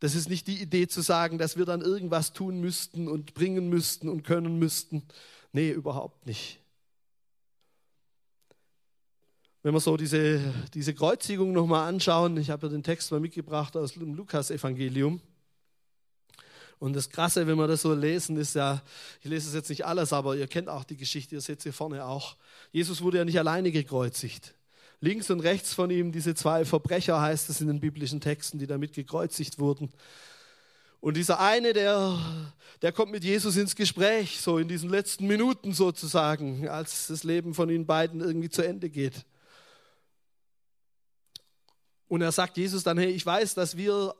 Das 0.00 0.16
ist 0.16 0.28
nicht 0.28 0.48
die 0.48 0.60
Idee 0.60 0.88
zu 0.88 1.00
sagen, 1.00 1.38
dass 1.38 1.56
wir 1.56 1.64
dann 1.64 1.80
irgendwas 1.80 2.32
tun 2.32 2.60
müssten 2.60 3.06
und 3.06 3.34
bringen 3.34 3.68
müssten 3.68 4.08
und 4.08 4.24
können 4.24 4.58
müssten. 4.58 5.04
Nee, 5.52 5.70
überhaupt 5.70 6.26
nicht. 6.26 6.58
Wenn 9.62 9.74
wir 9.74 9.80
so 9.80 9.96
diese, 9.96 10.40
diese 10.74 10.92
Kreuzigung 10.92 11.52
nochmal 11.52 11.88
anschauen, 11.88 12.36
ich 12.36 12.50
habe 12.50 12.66
ja 12.66 12.72
den 12.72 12.82
Text 12.82 13.12
mal 13.12 13.20
mitgebracht 13.20 13.76
aus 13.76 13.92
dem 13.92 14.12
Lukas-Evangelium. 14.14 15.20
Und 16.78 16.94
das 16.94 17.10
Krasse, 17.10 17.46
wenn 17.46 17.56
wir 17.56 17.66
das 17.66 17.82
so 17.82 17.92
lesen, 17.92 18.36
ist 18.36 18.54
ja, 18.54 18.82
ich 19.20 19.28
lese 19.28 19.48
es 19.48 19.54
jetzt 19.54 19.68
nicht 19.68 19.84
alles, 19.84 20.12
aber 20.12 20.36
ihr 20.36 20.46
kennt 20.46 20.68
auch 20.68 20.84
die 20.84 20.96
Geschichte, 20.96 21.34
ihr 21.34 21.40
seht 21.40 21.60
sie 21.60 21.72
vorne 21.72 22.04
auch. 22.04 22.36
Jesus 22.70 23.02
wurde 23.02 23.18
ja 23.18 23.24
nicht 23.24 23.38
alleine 23.38 23.72
gekreuzigt. 23.72 24.54
Links 25.00 25.30
und 25.30 25.40
rechts 25.40 25.74
von 25.74 25.90
ihm 25.90 26.12
diese 26.12 26.34
zwei 26.34 26.64
Verbrecher 26.64 27.20
heißt 27.20 27.50
es 27.50 27.60
in 27.60 27.68
den 27.68 27.80
biblischen 27.80 28.20
Texten, 28.20 28.58
die 28.58 28.66
damit 28.66 28.92
gekreuzigt 28.92 29.58
wurden. 29.58 29.90
Und 31.00 31.16
dieser 31.16 31.38
eine, 31.38 31.72
der, 31.72 32.18
der 32.82 32.90
kommt 32.92 33.12
mit 33.12 33.22
Jesus 33.22 33.56
ins 33.56 33.76
Gespräch, 33.76 34.40
so 34.40 34.58
in 34.58 34.66
diesen 34.66 34.90
letzten 34.90 35.28
Minuten 35.28 35.72
sozusagen, 35.72 36.68
als 36.68 37.06
das 37.06 37.22
Leben 37.22 37.54
von 37.54 37.70
ihnen 37.70 37.86
beiden 37.86 38.20
irgendwie 38.20 38.50
zu 38.50 38.62
Ende 38.62 38.90
geht. 38.90 39.24
Und 42.08 42.22
er 42.22 42.32
sagt 42.32 42.56
Jesus 42.56 42.82
dann, 42.82 42.98
hey, 42.98 43.10
ich 43.10 43.24
weiß, 43.24 43.54
dass 43.54 43.76
wir 43.76 44.14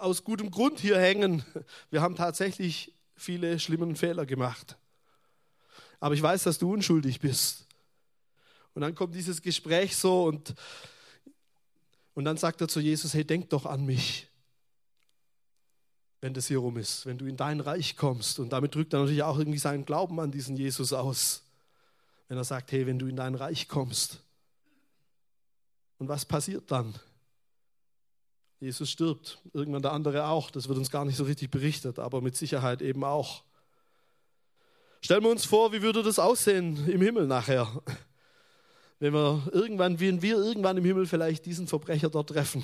aus 0.00 0.24
gutem 0.24 0.50
Grund 0.50 0.80
hier 0.80 0.98
hängen. 0.98 1.44
Wir 1.90 2.02
haben 2.02 2.16
tatsächlich 2.16 2.92
viele 3.16 3.58
schlimme 3.58 3.94
Fehler 3.94 4.26
gemacht. 4.26 4.76
Aber 6.00 6.14
ich 6.14 6.22
weiß, 6.22 6.44
dass 6.44 6.58
du 6.58 6.72
unschuldig 6.72 7.20
bist. 7.20 7.66
Und 8.74 8.82
dann 8.82 8.94
kommt 8.94 9.14
dieses 9.14 9.42
Gespräch 9.42 9.96
so 9.96 10.24
und, 10.24 10.54
und 12.14 12.24
dann 12.24 12.36
sagt 12.36 12.60
er 12.60 12.68
zu 12.68 12.80
Jesus, 12.80 13.14
hey, 13.14 13.24
denk 13.24 13.50
doch 13.50 13.66
an 13.66 13.84
mich 13.84 14.30
wenn 16.20 16.34
das 16.34 16.48
hier 16.48 16.58
rum 16.58 16.76
ist, 16.76 17.06
wenn 17.06 17.18
du 17.18 17.26
in 17.26 17.36
dein 17.36 17.60
Reich 17.60 17.96
kommst. 17.96 18.38
Und 18.38 18.52
damit 18.52 18.74
drückt 18.74 18.92
er 18.92 19.00
natürlich 19.00 19.22
auch 19.22 19.38
irgendwie 19.38 19.58
seinen 19.58 19.84
Glauben 19.84 20.20
an 20.20 20.30
diesen 20.30 20.56
Jesus 20.56 20.92
aus, 20.92 21.42
wenn 22.28 22.36
er 22.36 22.44
sagt, 22.44 22.72
hey, 22.72 22.86
wenn 22.86 22.98
du 22.98 23.06
in 23.06 23.16
dein 23.16 23.34
Reich 23.34 23.68
kommst. 23.68 24.22
Und 25.98 26.08
was 26.08 26.24
passiert 26.24 26.70
dann? 26.70 26.94
Jesus 28.60 28.90
stirbt, 28.90 29.40
irgendwann 29.54 29.80
der 29.80 29.92
andere 29.92 30.26
auch, 30.26 30.50
das 30.50 30.68
wird 30.68 30.76
uns 30.76 30.90
gar 30.90 31.06
nicht 31.06 31.16
so 31.16 31.24
richtig 31.24 31.50
berichtet, 31.50 31.98
aber 31.98 32.20
mit 32.20 32.36
Sicherheit 32.36 32.82
eben 32.82 33.04
auch. 33.04 33.42
Stellen 35.00 35.22
wir 35.22 35.30
uns 35.30 35.46
vor, 35.46 35.72
wie 35.72 35.80
würde 35.80 36.02
das 36.02 36.18
aussehen 36.18 36.86
im 36.86 37.00
Himmel 37.00 37.26
nachher, 37.26 37.82
wenn 38.98 39.14
wir 39.14 39.48
irgendwann, 39.52 39.98
wenn 39.98 40.20
wir 40.20 40.36
irgendwann 40.36 40.76
im 40.76 40.84
Himmel 40.84 41.06
vielleicht 41.06 41.46
diesen 41.46 41.68
Verbrecher 41.68 42.10
dort 42.10 42.28
treffen, 42.28 42.62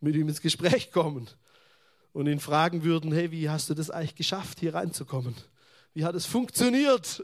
mit 0.00 0.16
ihm 0.16 0.28
ins 0.28 0.40
Gespräch 0.40 0.90
kommen 0.90 1.28
und 2.14 2.26
ihn 2.26 2.40
fragen 2.40 2.82
würden, 2.82 3.12
hey, 3.12 3.30
wie 3.30 3.50
hast 3.50 3.68
du 3.68 3.74
das 3.74 3.90
eigentlich 3.90 4.14
geschafft, 4.14 4.60
hier 4.60 4.74
reinzukommen? 4.74 5.34
Wie 5.92 6.06
hat 6.06 6.14
es 6.14 6.24
funktioniert? 6.24 7.22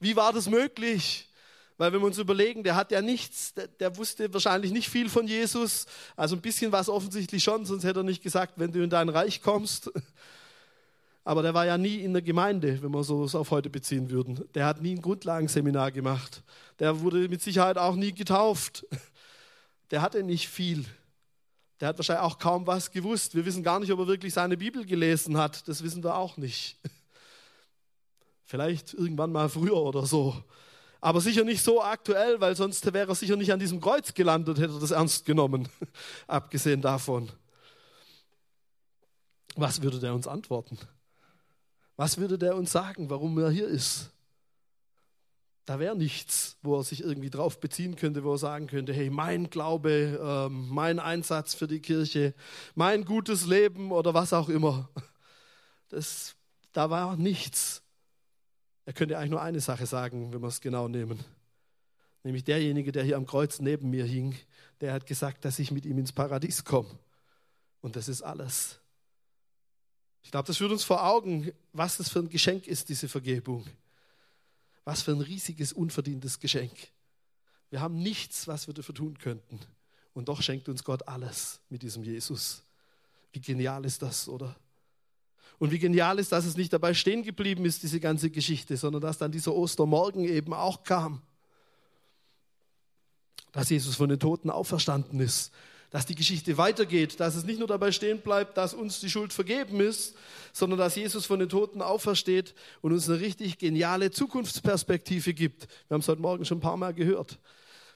Wie 0.00 0.16
war 0.16 0.32
das 0.32 0.50
möglich? 0.50 1.29
Weil 1.80 1.94
wenn 1.94 2.00
wir 2.02 2.08
uns 2.08 2.18
überlegen, 2.18 2.62
der 2.62 2.76
hat 2.76 2.92
ja 2.92 3.00
nichts, 3.00 3.54
der, 3.54 3.66
der, 3.66 3.96
wusste 3.96 4.30
wahrscheinlich 4.34 4.70
nicht 4.70 4.90
viel 4.90 5.08
von 5.08 5.26
Jesus, 5.26 5.86
also 6.14 6.36
ein 6.36 6.42
bisschen 6.42 6.72
was 6.72 6.90
offensichtlich 6.90 7.42
schon, 7.42 7.64
sonst 7.64 7.84
hätte 7.84 8.00
er 8.00 8.02
nicht 8.02 8.22
gesagt, 8.22 8.52
wenn 8.56 8.70
du 8.70 8.84
in 8.84 8.90
dein 8.90 9.08
Reich 9.08 9.40
kommst. 9.40 9.90
Aber 11.24 11.40
der 11.42 11.54
war 11.54 11.64
ja 11.64 11.78
nie 11.78 11.96
in 12.00 12.12
der 12.12 12.20
Gemeinde, 12.20 12.82
wenn 12.82 12.90
wir 12.90 13.02
so 13.02 13.24
es 13.24 13.34
auf 13.34 13.50
heute 13.50 13.70
beziehen 13.70 14.10
würden. 14.10 14.44
Der 14.52 14.66
hat 14.66 14.82
nie 14.82 14.94
ein 14.94 15.00
Grundlagenseminar 15.00 15.90
gemacht. 15.90 16.42
Der 16.80 17.00
wurde 17.00 17.30
mit 17.30 17.40
Sicherheit 17.40 17.78
auch 17.78 17.96
nie 17.96 18.12
getauft. 18.12 18.84
Der 19.90 20.02
hatte 20.02 20.22
nicht 20.22 20.50
viel. 20.50 20.84
Der 21.80 21.88
hat 21.88 21.98
wahrscheinlich 21.98 22.24
auch 22.26 22.38
kaum 22.38 22.66
was 22.66 22.90
gewusst. 22.90 23.34
Wir 23.34 23.46
wissen 23.46 23.62
gar 23.62 23.80
nicht, 23.80 23.90
ob 23.90 24.00
er 24.00 24.06
wirklich 24.06 24.34
seine 24.34 24.58
Bibel 24.58 24.84
gelesen 24.84 25.38
hat. 25.38 25.66
Das 25.66 25.82
wissen 25.82 26.04
wir 26.04 26.14
auch 26.14 26.36
nicht. 26.36 26.76
Vielleicht 28.44 28.92
irgendwann 28.92 29.32
mal 29.32 29.48
früher 29.48 29.78
oder 29.78 30.04
so. 30.04 30.36
Aber 31.00 31.20
sicher 31.20 31.44
nicht 31.44 31.62
so 31.62 31.82
aktuell, 31.82 32.40
weil 32.40 32.54
sonst 32.56 32.84
wäre 32.92 33.08
er 33.08 33.14
sicher 33.14 33.36
nicht 33.36 33.52
an 33.52 33.58
diesem 33.58 33.80
Kreuz 33.80 34.12
gelandet, 34.14 34.58
hätte 34.58 34.74
er 34.74 34.80
das 34.80 34.90
ernst 34.90 35.24
genommen. 35.24 35.68
Abgesehen 36.26 36.82
davon. 36.82 37.30
Was 39.56 39.82
würde 39.82 39.98
der 39.98 40.14
uns 40.14 40.26
antworten? 40.26 40.78
Was 41.96 42.18
würde 42.18 42.38
der 42.38 42.56
uns 42.56 42.72
sagen, 42.72 43.10
warum 43.10 43.38
er 43.38 43.50
hier 43.50 43.68
ist? 43.68 44.10
da 45.70 45.78
wäre 45.78 45.94
nichts, 45.94 46.56
wo 46.62 46.78
er 46.78 46.82
sich 46.82 47.04
irgendwie 47.04 47.30
drauf 47.30 47.60
beziehen 47.60 47.94
könnte, 47.94 48.24
wo 48.24 48.32
er 48.32 48.38
sagen 48.38 48.66
könnte, 48.66 48.92
hey, 48.92 49.08
mein 49.08 49.50
Glaube, 49.50 50.18
ähm, 50.20 50.68
mein 50.68 50.98
Einsatz 50.98 51.54
für 51.54 51.68
die 51.68 51.78
Kirche, 51.78 52.34
mein 52.74 53.04
gutes 53.04 53.46
Leben 53.46 53.92
oder 53.92 54.12
was 54.12 54.32
auch 54.32 54.48
immer. 54.48 54.88
Das, 55.88 56.34
da 56.72 56.90
war 56.90 57.16
nichts. 57.16 57.82
Er 58.90 58.94
könnte 58.94 59.16
eigentlich 59.16 59.30
nur 59.30 59.40
eine 59.40 59.60
Sache 59.60 59.86
sagen, 59.86 60.32
wenn 60.32 60.42
wir 60.42 60.48
es 60.48 60.60
genau 60.60 60.88
nehmen. 60.88 61.20
Nämlich 62.24 62.42
derjenige, 62.42 62.90
der 62.90 63.04
hier 63.04 63.18
am 63.18 63.24
Kreuz 63.24 63.60
neben 63.60 63.88
mir 63.88 64.04
hing, 64.04 64.34
der 64.80 64.92
hat 64.92 65.06
gesagt, 65.06 65.44
dass 65.44 65.60
ich 65.60 65.70
mit 65.70 65.86
ihm 65.86 65.96
ins 65.96 66.10
Paradies 66.10 66.64
komme. 66.64 66.90
Und 67.82 67.94
das 67.94 68.08
ist 68.08 68.22
alles. 68.22 68.80
Ich 70.24 70.32
glaube, 70.32 70.48
das 70.48 70.56
führt 70.56 70.72
uns 70.72 70.82
vor 70.82 71.06
Augen, 71.06 71.52
was 71.72 71.98
das 71.98 72.08
für 72.08 72.18
ein 72.18 72.30
Geschenk 72.30 72.66
ist, 72.66 72.88
diese 72.88 73.08
Vergebung. 73.08 73.64
Was 74.82 75.02
für 75.02 75.12
ein 75.12 75.20
riesiges, 75.20 75.72
unverdientes 75.72 76.40
Geschenk. 76.40 76.76
Wir 77.70 77.80
haben 77.80 78.02
nichts, 78.02 78.48
was 78.48 78.66
wir 78.66 78.74
dafür 78.74 78.96
tun 78.96 79.16
könnten. 79.18 79.60
Und 80.14 80.28
doch 80.28 80.42
schenkt 80.42 80.68
uns 80.68 80.82
Gott 80.82 81.06
alles 81.06 81.60
mit 81.68 81.82
diesem 81.82 82.02
Jesus. 82.02 82.64
Wie 83.30 83.40
genial 83.40 83.84
ist 83.84 84.02
das, 84.02 84.28
oder? 84.28 84.56
Und 85.60 85.70
wie 85.70 85.78
genial 85.78 86.18
ist, 86.18 86.32
dass 86.32 86.44
es 86.44 86.56
nicht 86.56 86.72
dabei 86.72 86.94
stehen 86.94 87.22
geblieben 87.22 87.64
ist, 87.64 87.84
diese 87.84 88.00
ganze 88.00 88.30
Geschichte, 88.30 88.76
sondern 88.76 89.02
dass 89.02 89.18
dann 89.18 89.30
dieser 89.30 89.54
Ostermorgen 89.54 90.24
eben 90.24 90.52
auch 90.52 90.82
kam. 90.82 91.22
Dass 93.52 93.70
Jesus 93.70 93.94
von 93.94 94.08
den 94.08 94.18
Toten 94.18 94.50
auferstanden 94.50 95.20
ist 95.20 95.52
dass 95.90 96.06
die 96.06 96.14
Geschichte 96.14 96.56
weitergeht, 96.56 97.18
dass 97.18 97.34
es 97.34 97.44
nicht 97.44 97.58
nur 97.58 97.66
dabei 97.66 97.90
stehen 97.90 98.20
bleibt, 98.20 98.56
dass 98.56 98.74
uns 98.74 99.00
die 99.00 99.10
Schuld 99.10 99.32
vergeben 99.32 99.80
ist, 99.80 100.14
sondern 100.52 100.78
dass 100.78 100.94
Jesus 100.94 101.26
von 101.26 101.40
den 101.40 101.48
Toten 101.48 101.82
aufersteht 101.82 102.54
und 102.80 102.92
uns 102.92 103.08
eine 103.08 103.20
richtig 103.20 103.58
geniale 103.58 104.12
Zukunftsperspektive 104.12 105.34
gibt. 105.34 105.66
Wir 105.88 105.94
haben 105.94 106.00
es 106.00 106.08
heute 106.08 106.22
Morgen 106.22 106.44
schon 106.44 106.58
ein 106.58 106.62
paar 106.62 106.76
Mal 106.76 106.94
gehört, 106.94 107.38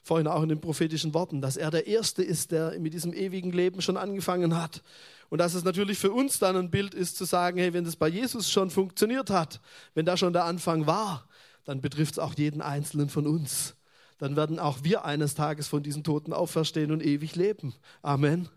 vorhin 0.05 0.27
auch 0.27 0.41
in 0.41 0.47
den 0.47 0.61
prophetischen 0.61 1.13
Worten, 1.13 1.41
dass 1.41 1.57
er 1.57 1.69
der 1.69 1.87
Erste 1.87 2.23
ist, 2.23 2.51
der 2.51 2.79
mit 2.79 2.93
diesem 2.93 3.11
ewigen 3.11 3.51
Leben 3.51 3.81
schon 3.81 3.97
angefangen 3.97 4.55
hat. 4.55 4.81
Und 5.29 5.39
dass 5.39 5.53
es 5.53 5.65
natürlich 5.65 5.97
für 5.97 6.11
uns 6.11 6.39
dann 6.39 6.55
ein 6.55 6.71
Bild 6.71 6.93
ist, 6.93 7.17
zu 7.17 7.25
sagen, 7.25 7.57
hey, 7.57 7.73
wenn 7.73 7.83
das 7.83 7.97
bei 7.97 8.07
Jesus 8.07 8.49
schon 8.49 8.69
funktioniert 8.69 9.29
hat, 9.29 9.59
wenn 9.95 10.05
da 10.05 10.15
schon 10.15 10.31
der 10.31 10.45
Anfang 10.45 10.87
war, 10.87 11.27
dann 11.65 11.81
betrifft 11.81 12.13
es 12.13 12.19
auch 12.19 12.35
jeden 12.35 12.61
Einzelnen 12.61 13.09
von 13.09 13.27
uns 13.27 13.75
dann 14.17 14.35
werden 14.35 14.59
auch 14.59 14.83
wir 14.83 15.05
eines 15.05 15.35
Tages 15.35 15.67
von 15.67 15.83
diesen 15.83 16.03
Toten 16.03 16.33
auferstehen 16.33 16.91
und 16.91 17.03
ewig 17.03 17.35
leben. 17.35 17.73
Amen. 18.01 18.49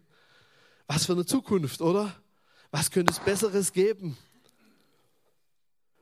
Was 0.87 1.07
für 1.07 1.13
eine 1.13 1.27
Zukunft, 1.27 1.81
oder? 1.81 2.15
Was 2.71 2.91
könnte 2.91 3.13
es 3.13 3.21
Besseres 3.21 3.73
geben? 3.73 4.17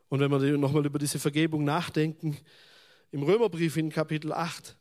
Und 0.09 0.21
wenn 0.21 0.31
wir 0.31 0.59
nochmal 0.59 0.87
über 0.87 0.99
diese 0.99 1.19
Vergebung 1.19 1.65
nachdenken, 1.65 2.37
im 3.11 3.23
Römerbrief 3.23 3.77
in 3.77 3.91
Kapitel 3.91 4.33
8, 4.33 4.77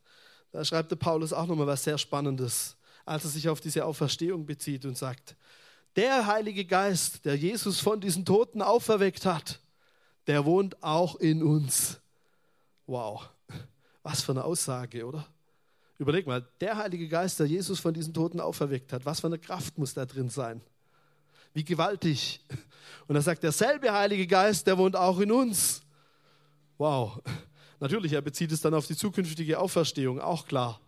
da 0.56 0.64
schreibt 0.64 0.90
der 0.90 0.96
Paulus 0.96 1.34
auch 1.34 1.46
nochmal 1.46 1.66
was 1.66 1.84
sehr 1.84 1.98
Spannendes, 1.98 2.76
als 3.04 3.24
er 3.24 3.30
sich 3.30 3.46
auf 3.50 3.60
diese 3.60 3.84
Auferstehung 3.84 4.46
bezieht 4.46 4.86
und 4.86 4.96
sagt, 4.96 5.36
der 5.96 6.26
Heilige 6.26 6.64
Geist, 6.64 7.26
der 7.26 7.36
Jesus 7.36 7.78
von 7.78 8.00
diesen 8.00 8.24
Toten 8.24 8.62
auferweckt 8.62 9.26
hat, 9.26 9.60
der 10.26 10.46
wohnt 10.46 10.82
auch 10.82 11.16
in 11.16 11.42
uns. 11.42 12.00
Wow. 12.86 13.28
Was 14.02 14.22
für 14.22 14.32
eine 14.32 14.44
Aussage, 14.44 15.04
oder? 15.04 15.26
Überleg 15.98 16.26
mal, 16.26 16.48
der 16.62 16.78
Heilige 16.78 17.06
Geist, 17.06 17.38
der 17.38 17.46
Jesus 17.46 17.78
von 17.78 17.92
diesen 17.92 18.14
Toten 18.14 18.40
auferweckt 18.40 18.94
hat, 18.94 19.04
was 19.04 19.20
für 19.20 19.26
eine 19.26 19.38
Kraft 19.38 19.76
muss 19.76 19.92
da 19.92 20.06
drin 20.06 20.30
sein? 20.30 20.62
Wie 21.52 21.64
gewaltig. 21.64 22.40
Und 23.08 23.16
er 23.16 23.20
sagt, 23.20 23.42
derselbe 23.42 23.92
Heilige 23.92 24.26
Geist, 24.26 24.66
der 24.66 24.78
wohnt 24.78 24.96
auch 24.96 25.20
in 25.20 25.30
uns. 25.30 25.82
Wow. 26.78 27.20
Natürlich, 27.80 28.12
er 28.12 28.22
bezieht 28.22 28.52
es 28.52 28.60
dann 28.60 28.74
auf 28.74 28.86
die 28.86 28.96
zukünftige 28.96 29.58
Auferstehung, 29.58 30.20
auch 30.20 30.46
klar. 30.46 30.80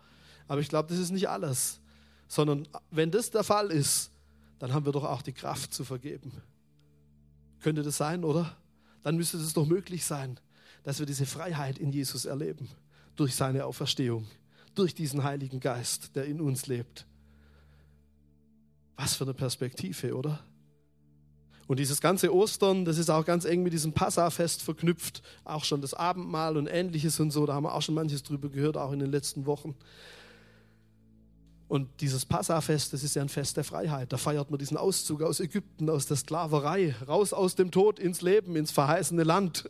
Aber 0.46 0.61
ich 0.61 0.68
glaube, 0.68 0.88
das 0.88 0.98
ist 0.98 1.11
nicht 1.11 1.29
alles. 1.29 1.81
Sondern 2.29 2.66
wenn 2.90 3.11
das 3.11 3.31
der 3.31 3.44
Fall 3.44 3.70
ist, 3.70 4.11
dann 4.59 4.72
haben 4.72 4.85
wir 4.85 4.92
doch 4.92 5.05
auch 5.05 5.22
die 5.22 5.33
Kraft 5.33 5.72
zu 5.72 5.85
vergeben. 5.85 6.33
Könnte 7.61 7.83
das 7.83 7.96
sein, 7.96 8.24
oder? 8.24 8.57
Dann 9.03 9.16
müsste 9.16 9.37
es 9.37 9.53
doch 9.53 9.66
möglich 9.66 10.05
sein, 10.05 10.38
dass 10.83 10.98
wir 10.98 11.07
diese 11.07 11.27
Freiheit 11.27 11.79
in 11.79 11.92
Jesus 11.92 12.24
erleben 12.24 12.68
durch 13.16 13.35
seine 13.35 13.64
Auferstehung, 13.64 14.27
durch 14.74 14.94
diesen 14.94 15.24
Heiligen 15.24 15.61
Geist, 15.61 16.14
der 16.16 16.24
in 16.24 16.40
uns 16.40 16.66
lebt. 16.66 17.07
Was 18.96 19.14
für 19.14 19.24
eine 19.24 19.35
Perspektive, 19.35 20.16
oder? 20.16 20.40
Und 21.68 21.78
dieses 21.78 22.00
ganze 22.00 22.35
Ostern, 22.35 22.85
das 22.85 22.98
ist 22.98 23.11
auch 23.11 23.24
ganz 23.24 23.44
eng 23.44 23.62
mit 23.62 23.72
diesem 23.72 23.93
Passafest 23.93 24.62
verknüpft, 24.62 25.22
auch 25.45 25.64
schon 25.64 25.80
das 25.80 25.95
Abendmahl 25.95 26.57
und 26.57 26.66
ähnliches 26.66 27.20
und 27.20 27.30
so, 27.30 27.47
da 27.47 27.55
haben 27.55 27.64
wir 27.64 27.74
auch 27.74 27.82
schon 27.82 27.95
manches 27.95 28.24
drüber 28.24 28.49
gehört, 28.49 28.76
auch 28.76 28.90
in 28.90 28.99
den 28.99 29.11
letzten 29.11 29.47
Wochen. 29.47 29.76
Und 31.68 31.88
dieses 32.01 32.24
Passafest, 32.24 32.93
das 32.93 33.05
ist 33.05 33.14
ja 33.14 33.22
ein 33.22 33.28
Fest 33.28 33.57
der 33.59 33.64
Freiheit. 33.64 34.12
Da 34.12 34.16
feiert 34.16 34.51
man 34.51 34.59
diesen 34.59 34.76
Auszug 34.78 35.22
aus 35.22 35.38
Ägypten, 35.38 35.88
aus 35.88 36.07
der 36.07 36.16
Sklaverei, 36.16 36.97
raus 37.07 37.32
aus 37.32 37.55
dem 37.55 37.70
Tod 37.70 37.99
ins 38.01 38.22
Leben, 38.22 38.57
ins 38.57 38.70
verheißene 38.70 39.22
Land. 39.22 39.68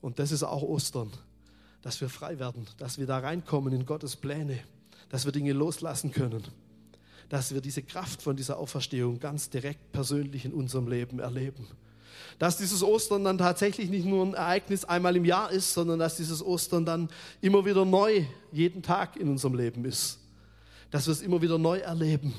Und 0.00 0.18
das 0.18 0.32
ist 0.32 0.42
auch 0.42 0.62
Ostern 0.62 1.12
dass 1.86 2.00
wir 2.00 2.08
frei 2.08 2.40
werden, 2.40 2.66
dass 2.78 2.98
wir 2.98 3.06
da 3.06 3.18
reinkommen 3.18 3.72
in 3.72 3.86
Gottes 3.86 4.16
Pläne, 4.16 4.58
dass 5.08 5.24
wir 5.24 5.30
Dinge 5.30 5.52
loslassen 5.52 6.10
können, 6.10 6.42
dass 7.28 7.52
wir 7.52 7.60
diese 7.60 7.82
Kraft 7.82 8.22
von 8.22 8.36
dieser 8.36 8.58
Auferstehung 8.58 9.18
ganz 9.18 9.50
direkt 9.50 9.92
persönlich 9.92 10.44
in 10.44 10.52
unserem 10.52 10.88
Leben 10.88 11.18
erleben. 11.18 11.66
Dass 12.38 12.58
dieses 12.58 12.82
Ostern 12.82 13.24
dann 13.24 13.38
tatsächlich 13.38 13.90
nicht 13.90 14.06
nur 14.06 14.24
ein 14.24 14.34
Ereignis 14.34 14.84
einmal 14.84 15.16
im 15.16 15.24
Jahr 15.24 15.50
ist, 15.50 15.72
sondern 15.72 15.98
dass 15.98 16.16
dieses 16.16 16.42
Ostern 16.42 16.84
dann 16.84 17.08
immer 17.40 17.64
wieder 17.64 17.84
neu 17.84 18.24
jeden 18.52 18.82
Tag 18.82 19.16
in 19.16 19.28
unserem 19.28 19.54
Leben 19.54 19.84
ist. 19.84 20.18
Dass 20.90 21.06
wir 21.06 21.12
es 21.12 21.22
immer 21.22 21.40
wieder 21.42 21.58
neu 21.58 21.78
erleben. 21.78 22.34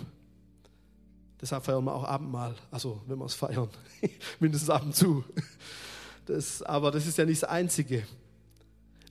Deshalb 1.42 1.66
feiern 1.66 1.84
wir 1.84 1.94
auch 1.94 2.04
Abendmahl, 2.04 2.56
also 2.72 3.02
wenn 3.08 3.20
wir 3.20 3.26
es 3.26 3.36
feiern, 3.36 3.70
mindestens 4.40 4.70
ab 4.70 4.84
und 4.84 4.96
zu. 4.96 5.24
Das, 6.26 6.62
aber 6.64 6.92
das 6.92 7.06
ist 7.06 7.18
ja 7.18 7.26
nicht 7.26 7.44
das 7.44 7.50
Einzige. 7.50 8.04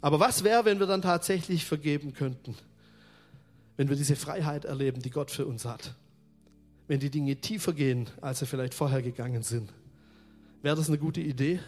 Aber 0.01 0.21
was 0.21 0.43
wäre, 0.45 0.65
wenn 0.65 0.79
wir 0.79 0.87
dann 0.87 1.03
tatsächlich 1.03 1.65
vergeben 1.65 2.13
könnten? 2.13 2.55
Wenn 3.77 3.89
wir 3.89 3.97
diese 3.97 4.17
Freiheit 4.17 4.65
erleben, 4.65 5.03
die 5.03 5.11
Gott 5.11 5.31
für 5.31 5.47
uns 5.47 5.65
hat? 5.65 5.95
Wenn 6.89 7.01
die 7.01 7.11
Dinge 7.11 7.37
tiefer 7.37 7.73
gehen, 7.73 8.09
als 8.21 8.39
sie 8.39 8.47
vielleicht 8.47 8.75
vorher 8.75 9.03
gegangen 9.03 9.43
sind? 9.43 9.73
Wäre 10.63 10.77
das 10.77 10.89
eine 10.89 10.99
gute 10.99 11.21
Idee? 11.21 11.61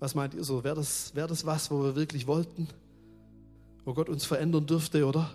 Was 0.00 0.14
meint 0.14 0.34
ihr 0.34 0.44
so? 0.44 0.64
Wäre 0.64 0.76
das, 0.76 1.14
wäre 1.14 1.28
das 1.28 1.46
was, 1.46 1.70
wo 1.70 1.82
wir 1.82 1.96
wirklich 1.96 2.26
wollten? 2.26 2.68
Wo 3.84 3.94
Gott 3.94 4.08
uns 4.08 4.24
verändern 4.24 4.66
dürfte, 4.66 5.06
oder? 5.06 5.30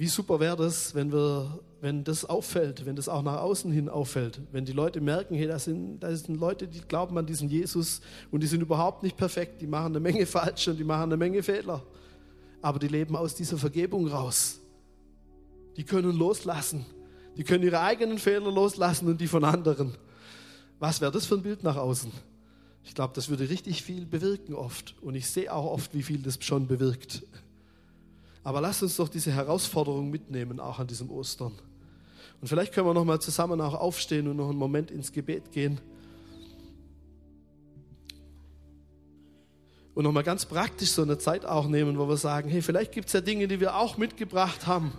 Wie 0.00 0.06
super 0.06 0.40
wäre 0.40 0.56
das, 0.56 0.94
wenn 0.94 1.12
wir, 1.12 1.60
wenn 1.82 2.04
das 2.04 2.24
auffällt, 2.24 2.86
wenn 2.86 2.96
das 2.96 3.06
auch 3.06 3.22
nach 3.22 3.42
außen 3.42 3.70
hin 3.70 3.90
auffällt, 3.90 4.40
wenn 4.50 4.64
die 4.64 4.72
Leute 4.72 5.00
merken, 5.02 5.34
hey, 5.34 5.46
das 5.46 5.64
sind, 5.64 6.00
das 6.00 6.22
sind 6.22 6.40
Leute, 6.40 6.66
die 6.66 6.80
glauben 6.80 7.18
an 7.18 7.26
diesen 7.26 7.50
Jesus 7.50 8.00
und 8.30 8.42
die 8.42 8.46
sind 8.46 8.62
überhaupt 8.62 9.02
nicht 9.02 9.18
perfekt, 9.18 9.60
die 9.60 9.66
machen 9.66 9.92
eine 9.92 10.00
Menge 10.00 10.24
falsch 10.26 10.68
und 10.68 10.78
die 10.78 10.84
machen 10.84 11.02
eine 11.02 11.18
Menge 11.18 11.42
Fehler, 11.42 11.82
aber 12.62 12.78
die 12.78 12.88
leben 12.88 13.16
aus 13.16 13.34
dieser 13.34 13.58
Vergebung 13.58 14.06
raus. 14.06 14.60
Die 15.76 15.84
können 15.84 16.16
loslassen, 16.16 16.84
die 17.36 17.44
können 17.44 17.64
ihre 17.64 17.80
eigenen 17.80 18.18
Fehler 18.18 18.50
loslassen 18.50 19.08
und 19.08 19.20
die 19.20 19.28
von 19.28 19.44
anderen. 19.44 19.96
Was 20.78 21.00
wäre 21.00 21.12
das 21.12 21.26
für 21.26 21.36
ein 21.36 21.42
Bild 21.42 21.62
nach 21.62 21.76
außen? 21.76 22.10
Ich 22.84 22.94
glaube, 22.94 23.12
das 23.14 23.28
würde 23.28 23.48
richtig 23.48 23.82
viel 23.82 24.06
bewirken 24.06 24.54
oft 24.54 24.94
und 25.02 25.14
ich 25.14 25.28
sehe 25.28 25.52
auch 25.52 25.66
oft, 25.66 25.94
wie 25.94 26.02
viel 26.02 26.22
das 26.22 26.38
schon 26.40 26.66
bewirkt. 26.66 27.22
Aber 28.42 28.60
lasst 28.60 28.82
uns 28.82 28.96
doch 28.96 29.08
diese 29.08 29.32
Herausforderung 29.32 30.10
mitnehmen, 30.10 30.60
auch 30.60 30.78
an 30.78 30.86
diesem 30.86 31.10
Ostern. 31.10 31.52
Und 32.40 32.48
vielleicht 32.48 32.72
können 32.72 32.86
wir 32.86 32.94
noch 32.94 33.04
mal 33.04 33.20
zusammen 33.20 33.60
auch 33.60 33.74
aufstehen 33.74 34.26
und 34.28 34.36
noch 34.36 34.48
einen 34.48 34.58
Moment 34.58 34.90
ins 34.90 35.12
Gebet 35.12 35.52
gehen. 35.52 35.78
Und 40.00 40.04
noch 40.04 40.12
mal 40.12 40.22
ganz 40.22 40.46
praktisch 40.46 40.92
so 40.92 41.02
eine 41.02 41.18
Zeit 41.18 41.44
auch 41.44 41.68
nehmen, 41.68 41.98
wo 41.98 42.08
wir 42.08 42.16
sagen, 42.16 42.48
hey, 42.48 42.62
vielleicht 42.62 42.92
gibt 42.92 43.08
es 43.08 43.12
ja 43.12 43.20
Dinge, 43.20 43.46
die 43.46 43.60
wir 43.60 43.76
auch 43.76 43.98
mitgebracht 43.98 44.66
haben, 44.66 44.94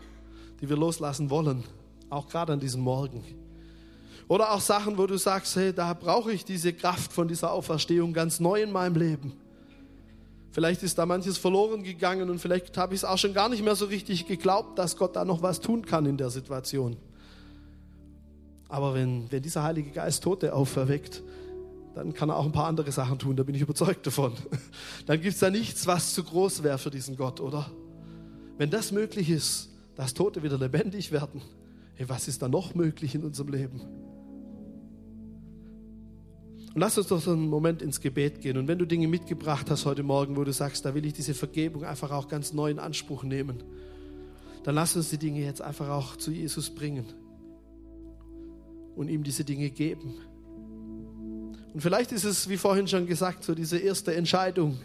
die 0.62 0.70
wir 0.70 0.78
loslassen 0.78 1.32
wollen, 1.32 1.64
auch 2.12 2.30
gerade 2.30 2.54
an 2.54 2.60
diesem 2.60 2.82
Morgen. 2.82 3.24
Oder 4.28 4.52
auch 4.52 4.62
Sachen, 4.62 5.00
wo 5.00 5.08
du 5.08 5.18
sagst, 5.18 5.56
hey, 5.56 5.74
da 5.74 5.96
brauche 5.96 6.32
ich 6.32 6.46
diese 6.46 6.72
Kraft 6.72 7.14
von 7.14 7.28
dieser 7.28 7.52
Auferstehung 7.52 8.14
ganz 8.14 8.40
neu 8.40 8.62
in 8.62 8.72
meinem 8.72 8.96
Leben. 8.96 9.34
Vielleicht 10.52 10.84
ist 10.84 11.00
da 11.00 11.08
manches 11.08 11.40
verloren 11.40 11.82
gegangen 11.82 12.30
und 12.30 12.38
vielleicht 12.38 12.78
habe 12.78 12.94
ich 12.94 13.00
es 13.00 13.04
auch 13.04 13.18
schon 13.18 13.34
gar 13.34 13.50
nicht 13.50 13.64
mehr 13.64 13.76
so 13.76 13.86
richtig 13.86 14.28
geglaubt, 14.28 14.78
dass 14.78 14.98
Gott 14.98 15.16
da 15.16 15.26
noch 15.26 15.42
was 15.42 15.62
tun 15.62 15.84
kann 15.84 16.06
in 16.06 16.18
der 16.18 16.30
Situation. 16.30 16.96
Aber 18.70 18.94
wenn, 18.94 19.32
wenn 19.32 19.42
dieser 19.42 19.64
Heilige 19.64 19.90
Geist 19.90 20.22
Tote 20.24 20.54
auferweckt, 20.54 21.24
dann 21.94 22.14
kann 22.14 22.30
er 22.30 22.38
auch 22.38 22.46
ein 22.46 22.52
paar 22.52 22.68
andere 22.68 22.92
Sachen 22.92 23.20
tun, 23.20 23.36
da 23.36 23.44
bin 23.44 23.56
ich 23.56 23.62
überzeugt 23.62 24.08
davon. 24.08 24.34
Dann 25.06 25.20
gibt 25.20 25.34
es 25.34 25.40
da 25.40 25.50
nichts, 25.50 25.88
was 25.88 26.14
zu 26.14 26.24
groß 26.24 26.64
wäre 26.64 26.78
für 26.78 26.90
diesen 26.90 27.18
Gott, 27.18 27.42
oder? 27.42 27.70
Wenn 28.58 28.70
das 28.70 28.92
möglich 28.92 29.30
ist, 29.30 29.70
dass 29.96 30.14
Tote 30.14 30.42
wieder 30.42 30.58
lebendig 30.58 31.12
werden, 31.12 31.42
hey, 31.96 32.08
was 32.08 32.28
ist 32.28 32.42
da 32.42 32.48
noch 32.48 32.76
möglich 32.76 33.14
in 33.16 33.24
unserem 33.24 33.50
Leben? 33.50 33.82
Und 36.74 36.80
lass 36.80 36.98
uns 36.98 37.08
doch 37.08 37.20
so 37.20 37.32
einen 37.32 37.50
Moment 37.50 37.82
ins 37.82 38.00
Gebet 38.00 38.40
gehen. 38.40 38.58
Und 38.58 38.70
wenn 38.70 38.80
du 38.80 38.86
Dinge 38.86 39.10
mitgebracht 39.10 39.70
hast 39.70 39.86
heute 39.86 40.04
Morgen, 40.04 40.38
wo 40.38 40.46
du 40.46 40.54
sagst, 40.54 40.86
da 40.86 40.96
will 40.96 41.06
ich 41.06 41.12
diese 41.12 41.34
Vergebung 41.34 41.84
einfach 41.84 42.12
auch 42.12 42.30
ganz 42.30 42.54
neu 42.54 42.72
in 42.72 42.80
Anspruch 42.80 43.24
nehmen, 43.24 43.62
dann 44.64 44.76
lass 44.76 44.96
uns 44.96 45.10
die 45.10 45.18
Dinge 45.18 45.42
jetzt 45.42 45.62
einfach 45.62 45.90
auch 45.90 46.16
zu 46.16 46.32
Jesus 46.32 46.70
bringen 46.70 47.06
und 48.96 49.10
ihm 49.10 49.24
diese 49.24 49.44
Dinge 49.44 49.70
geben. 49.70 50.14
Und 51.74 51.82
vielleicht 51.82 52.12
ist 52.12 52.26
es, 52.26 52.50
wie 52.50 52.58
vorhin 52.58 52.88
schon 52.88 53.08
gesagt, 53.08 53.44
so 53.44 53.56
diese 53.56 53.78
erste 53.78 54.14
Entscheidung, 54.14 54.78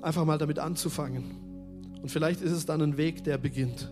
einfach 0.00 0.24
mal 0.24 0.38
damit 0.38 0.58
anzufangen. 0.58 1.24
Und 2.00 2.10
vielleicht 2.10 2.40
ist 2.40 2.52
es 2.52 2.66
dann 2.66 2.80
ein 2.82 2.96
Weg, 2.96 3.24
der 3.24 3.38
beginnt, 3.38 3.90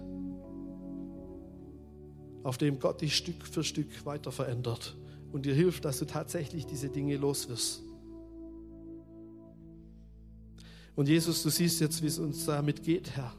auf 2.45 2.59
dem 2.59 2.79
Gott 2.79 3.01
dich 3.01 3.17
Stück 3.17 3.45
für 3.45 3.65
Stück 3.65 4.07
weiter 4.07 4.31
verändert 4.31 4.97
und 5.33 5.45
dir 5.45 5.55
hilft, 5.55 5.85
dass 5.85 5.99
du 5.99 6.05
tatsächlich 6.05 6.67
diese 6.67 6.89
Dinge 6.89 7.17
los 7.17 7.49
wirst. 7.49 7.83
Und 10.95 11.09
Jesus, 11.09 11.43
du 11.43 11.51
siehst 11.51 11.81
jetzt, 11.81 12.03
wie 12.03 12.07
es 12.07 12.19
uns 12.19 12.47
damit 12.47 12.83
geht, 12.83 13.17
Herr. 13.17 13.35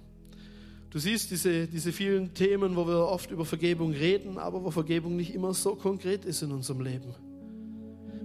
Du 0.90 1.00
siehst 1.00 1.32
diese, 1.32 1.68
diese 1.68 1.92
vielen 1.92 2.34
Themen, 2.34 2.76
wo 2.76 2.88
wir 2.88 3.08
oft 3.08 3.32
über 3.32 3.46
Vergebung 3.46 3.92
reden, 3.92 4.38
aber 4.38 4.64
wo 4.64 4.72
Vergebung 4.72 5.16
nicht 5.16 5.34
immer 5.34 5.54
so 5.54 5.76
konkret 5.76 6.24
ist 6.26 6.44
in 6.44 6.52
unserem 6.52 6.82
Leben. 6.82 7.16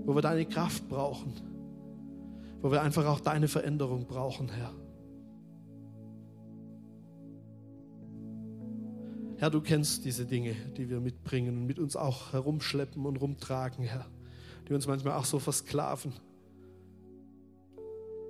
Wo 0.04 0.14
wir 0.14 0.22
deine 0.22 0.46
Kraft 0.46 0.88
brauchen. 0.88 1.34
Wo 2.60 2.70
wir 2.70 2.82
einfach 2.82 3.06
auch 3.06 3.20
deine 3.20 3.48
Veränderung 3.48 4.06
brauchen, 4.06 4.48
Herr. 4.48 4.72
Herr, 9.42 9.50
du 9.50 9.60
kennst 9.60 10.04
diese 10.04 10.24
Dinge, 10.24 10.54
die 10.76 10.88
wir 10.88 11.00
mitbringen 11.00 11.56
und 11.56 11.66
mit 11.66 11.80
uns 11.80 11.96
auch 11.96 12.32
herumschleppen 12.32 13.04
und 13.04 13.16
rumtragen, 13.16 13.84
Herr, 13.84 14.06
die 14.68 14.72
uns 14.72 14.86
manchmal 14.86 15.14
auch 15.14 15.24
so 15.24 15.40
versklaven, 15.40 16.12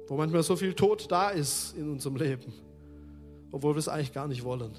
wo 0.08 0.16
manchmal 0.16 0.42
so 0.42 0.56
viel 0.56 0.72
Tod 0.72 1.10
da 1.10 1.28
ist 1.28 1.76
in 1.76 1.90
unserem 1.90 2.16
Leben, 2.16 2.54
obwohl 3.50 3.74
wir 3.74 3.78
es 3.78 3.88
eigentlich 3.88 4.14
gar 4.14 4.26
nicht 4.26 4.42
wollen, 4.42 4.72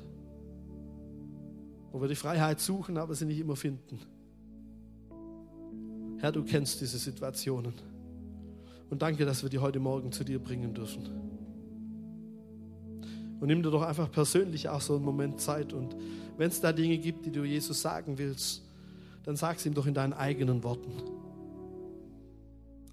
wo 1.91 2.01
wir 2.01 2.07
die 2.07 2.15
Freiheit 2.15 2.59
suchen, 2.59 2.97
aber 2.97 3.13
sie 3.13 3.25
nicht 3.25 3.39
immer 3.39 3.55
finden. 3.55 3.99
Herr, 6.23 6.31
du 6.31 6.41
kennst 6.41 6.79
diese 6.79 6.97
Situationen 6.97 7.73
und 8.89 9.01
danke, 9.01 9.25
dass 9.25 9.43
wir 9.43 9.49
die 9.49 9.59
heute 9.59 9.81
Morgen 9.81 10.13
zu 10.13 10.23
dir 10.23 10.39
bringen 10.39 10.73
dürfen. 10.73 11.09
Und 13.41 13.47
nimm 13.47 13.61
dir 13.61 13.71
doch 13.71 13.81
einfach 13.81 14.09
persönlich 14.09 14.69
auch 14.69 14.79
so 14.79 14.95
einen 14.95 15.03
Moment 15.03 15.41
Zeit. 15.41 15.73
Und 15.73 15.97
wenn 16.37 16.47
es 16.47 16.61
da 16.61 16.71
Dinge 16.71 16.97
gibt, 16.97 17.25
die 17.25 17.31
du 17.33 17.43
Jesus 17.43 17.81
sagen 17.81 18.17
willst, 18.17 18.63
dann 19.25 19.35
sag 19.35 19.57
es 19.57 19.65
ihm 19.65 19.73
doch 19.73 19.85
in 19.85 19.93
deinen 19.93 20.13
eigenen 20.13 20.63
Worten. 20.63 20.93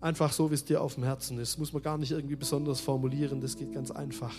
Einfach 0.00 0.32
so, 0.32 0.50
wie 0.50 0.54
es 0.54 0.64
dir 0.64 0.82
auf 0.82 0.96
dem 0.96 1.04
Herzen 1.04 1.38
ist. 1.38 1.56
Muss 1.56 1.72
man 1.72 1.82
gar 1.82 1.98
nicht 1.98 2.10
irgendwie 2.10 2.34
besonders 2.34 2.80
formulieren, 2.80 3.40
das 3.40 3.56
geht 3.56 3.72
ganz 3.72 3.92
einfach. 3.92 4.34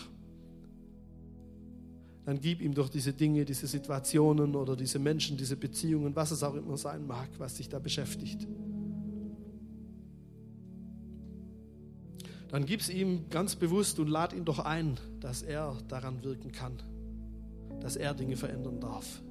Dann 2.26 2.42
gib 2.42 2.60
ihm 2.60 2.74
doch 2.74 2.90
diese 2.90 3.14
Dinge, 3.14 3.46
diese 3.46 3.68
Situationen 3.68 4.54
oder 4.54 4.76
diese 4.76 5.00
Menschen, 5.00 5.38
diese 5.38 5.56
Beziehungen, 5.56 6.14
was 6.14 6.32
es 6.32 6.44
auch 6.44 6.56
immer 6.56 6.76
sein 6.76 7.08
mag, 7.08 7.30
was 7.38 7.54
dich 7.54 7.70
da 7.70 7.80
beschäftigt. 7.80 8.46
Dann 12.52 12.66
gib 12.66 12.82
es 12.82 12.90
ihm 12.90 13.30
ganz 13.30 13.56
bewusst 13.56 14.00
und 14.00 14.10
lad 14.10 14.34
ihn 14.34 14.44
doch 14.44 14.60
ein, 14.60 15.00
dass 15.22 15.42
er 15.42 15.78
daran 15.88 16.22
wirken 16.24 16.52
kann, 16.52 16.84
dass 17.80 17.96
er 17.96 18.14
Dinge 18.14 18.36
verändern 18.36 18.82
darf. 18.82 19.22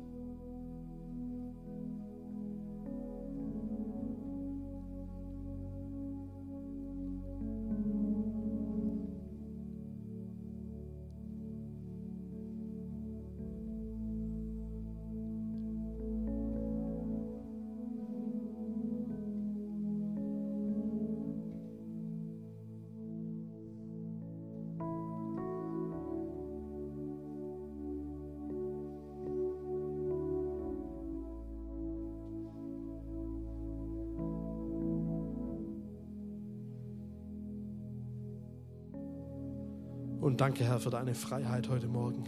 Danke, 40.40 40.64
Herr, 40.64 40.80
für 40.80 40.88
deine 40.88 41.14
Freiheit 41.14 41.68
heute 41.68 41.86
Morgen. 41.86 42.24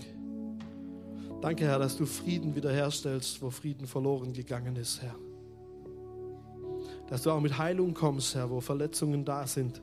Danke, 1.40 1.64
Herr, 1.64 1.78
dass 1.78 1.96
du 1.96 2.04
Frieden 2.04 2.54
wiederherstellst, 2.54 3.40
wo 3.40 3.48
Frieden 3.48 3.86
verloren 3.86 4.34
gegangen 4.34 4.76
ist, 4.76 5.00
Herr. 5.00 5.14
Dass 7.08 7.22
du 7.22 7.30
auch 7.30 7.40
mit 7.40 7.56
Heilung 7.56 7.94
kommst, 7.94 8.34
Herr, 8.34 8.50
wo 8.50 8.60
Verletzungen 8.60 9.24
da 9.24 9.46
sind, 9.46 9.80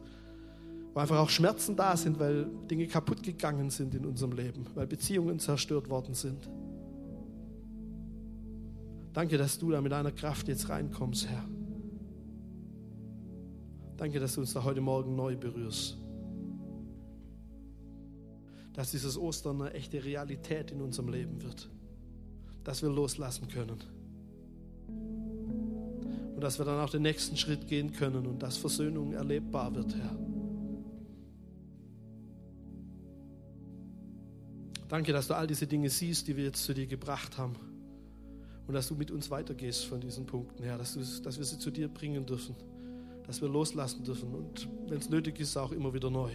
wo 0.93 0.99
einfach 0.99 1.17
auch 1.17 1.29
Schmerzen 1.29 1.75
da 1.75 1.97
sind, 1.97 2.19
weil 2.19 2.45
Dinge 2.69 2.85
kaputt 2.85 3.23
gegangen 3.23 3.71
sind 3.71 3.95
in 3.95 4.05
unserem 4.05 4.33
Leben, 4.33 4.67
weil 4.75 4.85
Beziehungen 4.85 5.39
zerstört 5.39 5.89
worden 5.89 6.13
sind. 6.13 6.47
Danke, 9.13 9.39
dass 9.39 9.57
du 9.57 9.71
da 9.71 9.81
mit 9.81 9.91
deiner 9.91 10.11
Kraft 10.11 10.47
jetzt 10.47 10.69
reinkommst, 10.69 11.27
Herr. 11.27 11.45
Danke, 13.97 14.19
dass 14.19 14.35
du 14.35 14.41
uns 14.41 14.53
da 14.53 14.63
heute 14.63 14.81
Morgen 14.81 15.15
neu 15.15 15.35
berührst 15.35 15.97
dass 18.73 18.91
dieses 18.91 19.17
Ostern 19.17 19.61
eine 19.61 19.73
echte 19.73 20.03
Realität 20.03 20.71
in 20.71 20.81
unserem 20.81 21.09
Leben 21.09 21.41
wird. 21.41 21.69
dass 22.63 22.81
wir 22.81 22.89
loslassen 22.89 23.47
können. 23.47 23.79
Und 26.35 26.41
dass 26.41 26.59
wir 26.59 26.65
dann 26.65 26.79
auch 26.79 26.89
den 26.89 27.01
nächsten 27.01 27.35
Schritt 27.35 27.67
gehen 27.67 27.93
können 27.93 28.27
und 28.27 28.43
dass 28.43 28.57
Versöhnung 28.57 29.13
erlebbar 29.13 29.73
wird, 29.73 29.95
Herr. 29.95 30.15
Danke, 34.87 35.13
dass 35.13 35.27
du 35.27 35.35
all 35.35 35.47
diese 35.47 35.67
Dinge 35.67 35.89
siehst, 35.89 36.27
die 36.27 36.37
wir 36.37 36.45
jetzt 36.45 36.63
zu 36.63 36.73
dir 36.73 36.87
gebracht 36.87 37.37
haben. 37.37 37.55
Und 38.67 38.73
dass 38.73 38.87
du 38.87 38.95
mit 38.95 39.09
uns 39.09 39.31
weitergehst 39.31 39.85
von 39.85 39.99
diesen 39.99 40.25
Punkten, 40.25 40.63
Herr. 40.63 40.77
Dass, 40.77 40.93
dass 41.21 41.37
wir 41.37 41.45
sie 41.45 41.57
zu 41.57 41.71
dir 41.71 41.87
bringen 41.87 42.25
dürfen. 42.25 42.55
Dass 43.25 43.41
wir 43.41 43.49
loslassen 43.49 44.03
dürfen. 44.03 44.33
Und 44.33 44.69
wenn 44.87 44.99
es 44.99 45.09
nötig 45.09 45.39
ist, 45.39 45.57
auch 45.57 45.71
immer 45.71 45.93
wieder 45.93 46.09
neu. 46.09 46.31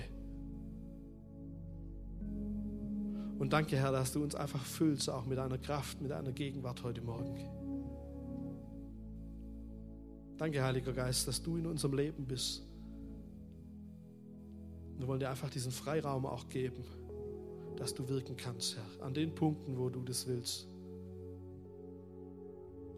Und 3.39 3.53
danke, 3.53 3.77
Herr, 3.77 3.93
dass 3.93 4.13
du 4.13 4.23
uns 4.23 4.35
einfach 4.35 4.65
füllst, 4.65 5.11
auch 5.11 5.27
mit 5.27 5.39
deiner 5.39 5.59
Kraft, 5.59 6.01
mit 6.01 6.11
deiner 6.11 6.33
Gegenwart 6.33 6.83
heute 6.83 7.03
Morgen. 7.03 7.37
Danke, 10.37 10.63
Heiliger 10.63 10.93
Geist, 10.93 11.29
dass 11.29 11.43
du 11.43 11.57
in 11.57 11.67
unserem 11.67 11.95
Leben 11.95 12.27
bist. 12.27 12.67
Wir 14.99 15.07
wollen 15.09 15.21
dir 15.21 15.31
einfach 15.31 15.51
diesen 15.51 15.73
Freiraum 15.73 16.27
auch 16.27 16.49
geben 16.49 16.85
dass 17.77 17.95
du 17.95 18.09
wirken 18.09 18.37
kannst, 18.37 18.77
Herr, 18.77 19.07
an 19.07 19.15
den 19.15 19.35
Punkten, 19.35 19.79
wo 19.79 19.89
du 19.89 20.01
das 20.03 20.27
willst, 20.27 20.69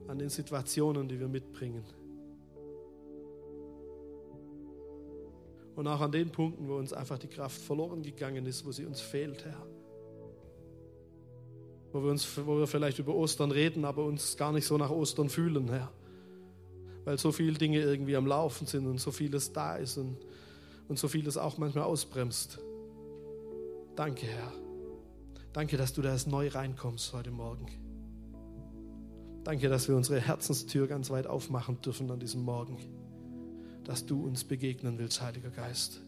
an 0.09 0.19
den 0.19 0.29
Situationen, 0.29 1.09
die 1.09 1.19
wir 1.19 1.29
mitbringen. 1.29 1.85
Und 5.75 5.87
auch 5.89 6.01
an 6.01 6.13
den 6.13 6.31
Punkten, 6.31 6.69
wo 6.69 6.77
uns 6.77 6.93
einfach 6.93 7.19
die 7.19 7.29
Kraft 7.29 7.61
verloren 7.61 8.03
gegangen 8.03 8.47
ist, 8.47 8.65
wo 8.65 8.73
sie 8.73 8.87
uns 8.87 9.01
fehlt, 9.01 9.45
Herr. 9.45 9.67
Wo 11.97 12.03
wir, 12.03 12.11
uns, 12.11 12.29
wo 12.45 12.59
wir 12.59 12.67
vielleicht 12.67 12.99
über 12.99 13.15
Ostern 13.15 13.51
reden, 13.51 13.87
aber 13.87 14.05
uns 14.05 14.37
gar 14.37 14.53
nicht 14.53 14.67
so 14.67 14.77
nach 14.77 14.91
Ostern 14.91 15.31
fühlen, 15.31 15.71
Herr. 15.71 15.91
Weil 17.07 17.17
so 17.17 17.33
viele 17.33 17.57
Dinge 17.57 17.81
irgendwie 17.81 18.17
am 18.17 18.27
Laufen 18.27 18.67
sind 18.67 18.87
und 18.87 19.01
so 19.01 19.11
vieles 19.11 19.55
da 19.55 19.77
ist 19.77 19.97
und, 19.97 20.19
und 20.89 20.99
so 20.99 21.09
vieles 21.09 21.39
auch 21.39 21.57
manchmal 21.57 21.85
ausbremst. 21.85 22.59
Danke, 23.95 24.27
Herr. 24.27 24.53
Danke, 25.55 25.79
dass 25.79 25.95
du 25.95 26.03
da 26.03 26.15
neu 26.27 26.49
reinkommst 26.49 27.15
heute 27.15 27.31
Morgen. 27.31 27.67
Danke, 29.43 29.71
dass 29.71 29.89
wir 29.89 29.97
unsere 29.97 30.21
Herzenstür 30.21 30.89
ganz 30.89 31.09
weit 31.09 31.27
aufmachen 31.27 31.81
dürfen 31.81 32.11
an 32.11 32.21
diesem 32.21 32.43
Morgen. 32.43 32.77
Dass 33.85 34.05
du 34.05 34.23
uns 34.23 34.45
begegnen 34.45 34.99
willst, 34.99 35.23
Heiliger 35.23 35.49
Geist. 35.49 36.03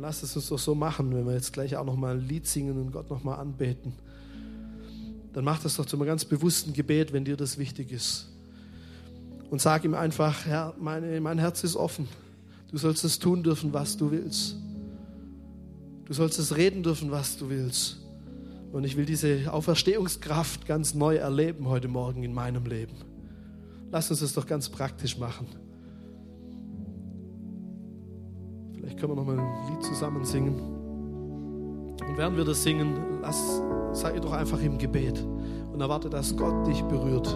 Und 0.00 0.04
lass 0.04 0.22
es 0.22 0.34
uns 0.34 0.48
doch 0.48 0.58
so 0.58 0.74
machen, 0.74 1.14
wenn 1.14 1.26
wir 1.26 1.34
jetzt 1.34 1.52
gleich 1.52 1.76
auch 1.76 1.84
nochmal 1.84 2.16
ein 2.16 2.26
Lied 2.26 2.46
singen 2.46 2.80
und 2.80 2.90
Gott 2.90 3.10
nochmal 3.10 3.38
anbeten. 3.38 3.92
Dann 5.34 5.44
mach 5.44 5.62
das 5.62 5.76
doch 5.76 5.84
zu 5.84 5.94
einem 5.96 6.06
ganz 6.06 6.24
bewussten 6.24 6.72
Gebet, 6.72 7.12
wenn 7.12 7.26
dir 7.26 7.36
das 7.36 7.58
wichtig 7.58 7.92
ist 7.92 8.30
und 9.50 9.60
sag 9.60 9.84
ihm 9.84 9.92
einfach, 9.92 10.46
Herr, 10.46 10.72
meine, 10.80 11.20
mein 11.20 11.38
Herz 11.38 11.64
ist 11.64 11.76
offen. 11.76 12.08
Du 12.70 12.78
sollst 12.78 13.04
es 13.04 13.18
tun 13.18 13.42
dürfen, 13.42 13.74
was 13.74 13.98
du 13.98 14.10
willst. 14.10 14.56
Du 16.06 16.14
sollst 16.14 16.38
es 16.38 16.56
reden 16.56 16.82
dürfen, 16.82 17.10
was 17.10 17.36
du 17.36 17.50
willst. 17.50 17.98
Und 18.72 18.84
ich 18.84 18.96
will 18.96 19.04
diese 19.04 19.52
Auferstehungskraft 19.52 20.64
ganz 20.64 20.94
neu 20.94 21.16
erleben 21.16 21.68
heute 21.68 21.88
Morgen 21.88 22.22
in 22.22 22.32
meinem 22.32 22.64
Leben. 22.64 22.94
Lass 23.92 24.10
uns 24.10 24.20
das 24.20 24.32
doch 24.32 24.46
ganz 24.46 24.70
praktisch 24.70 25.18
machen. 25.18 25.46
Vielleicht 28.90 29.02
können 29.02 29.12
wir 29.12 29.22
noch 29.22 29.24
mal 29.24 29.38
ein 29.38 29.70
Lied 29.70 29.84
zusammen 29.84 30.24
singen. 30.24 30.58
Und 32.08 32.18
während 32.18 32.36
wir 32.36 32.44
das 32.44 32.60
singen, 32.60 33.20
lass, 33.22 33.62
sei 33.92 34.18
doch 34.18 34.32
einfach 34.32 34.60
im 34.60 34.78
Gebet 34.78 35.24
und 35.72 35.80
erwarte, 35.80 36.10
dass 36.10 36.36
Gott 36.36 36.66
dich 36.66 36.82
berührt. 36.82 37.28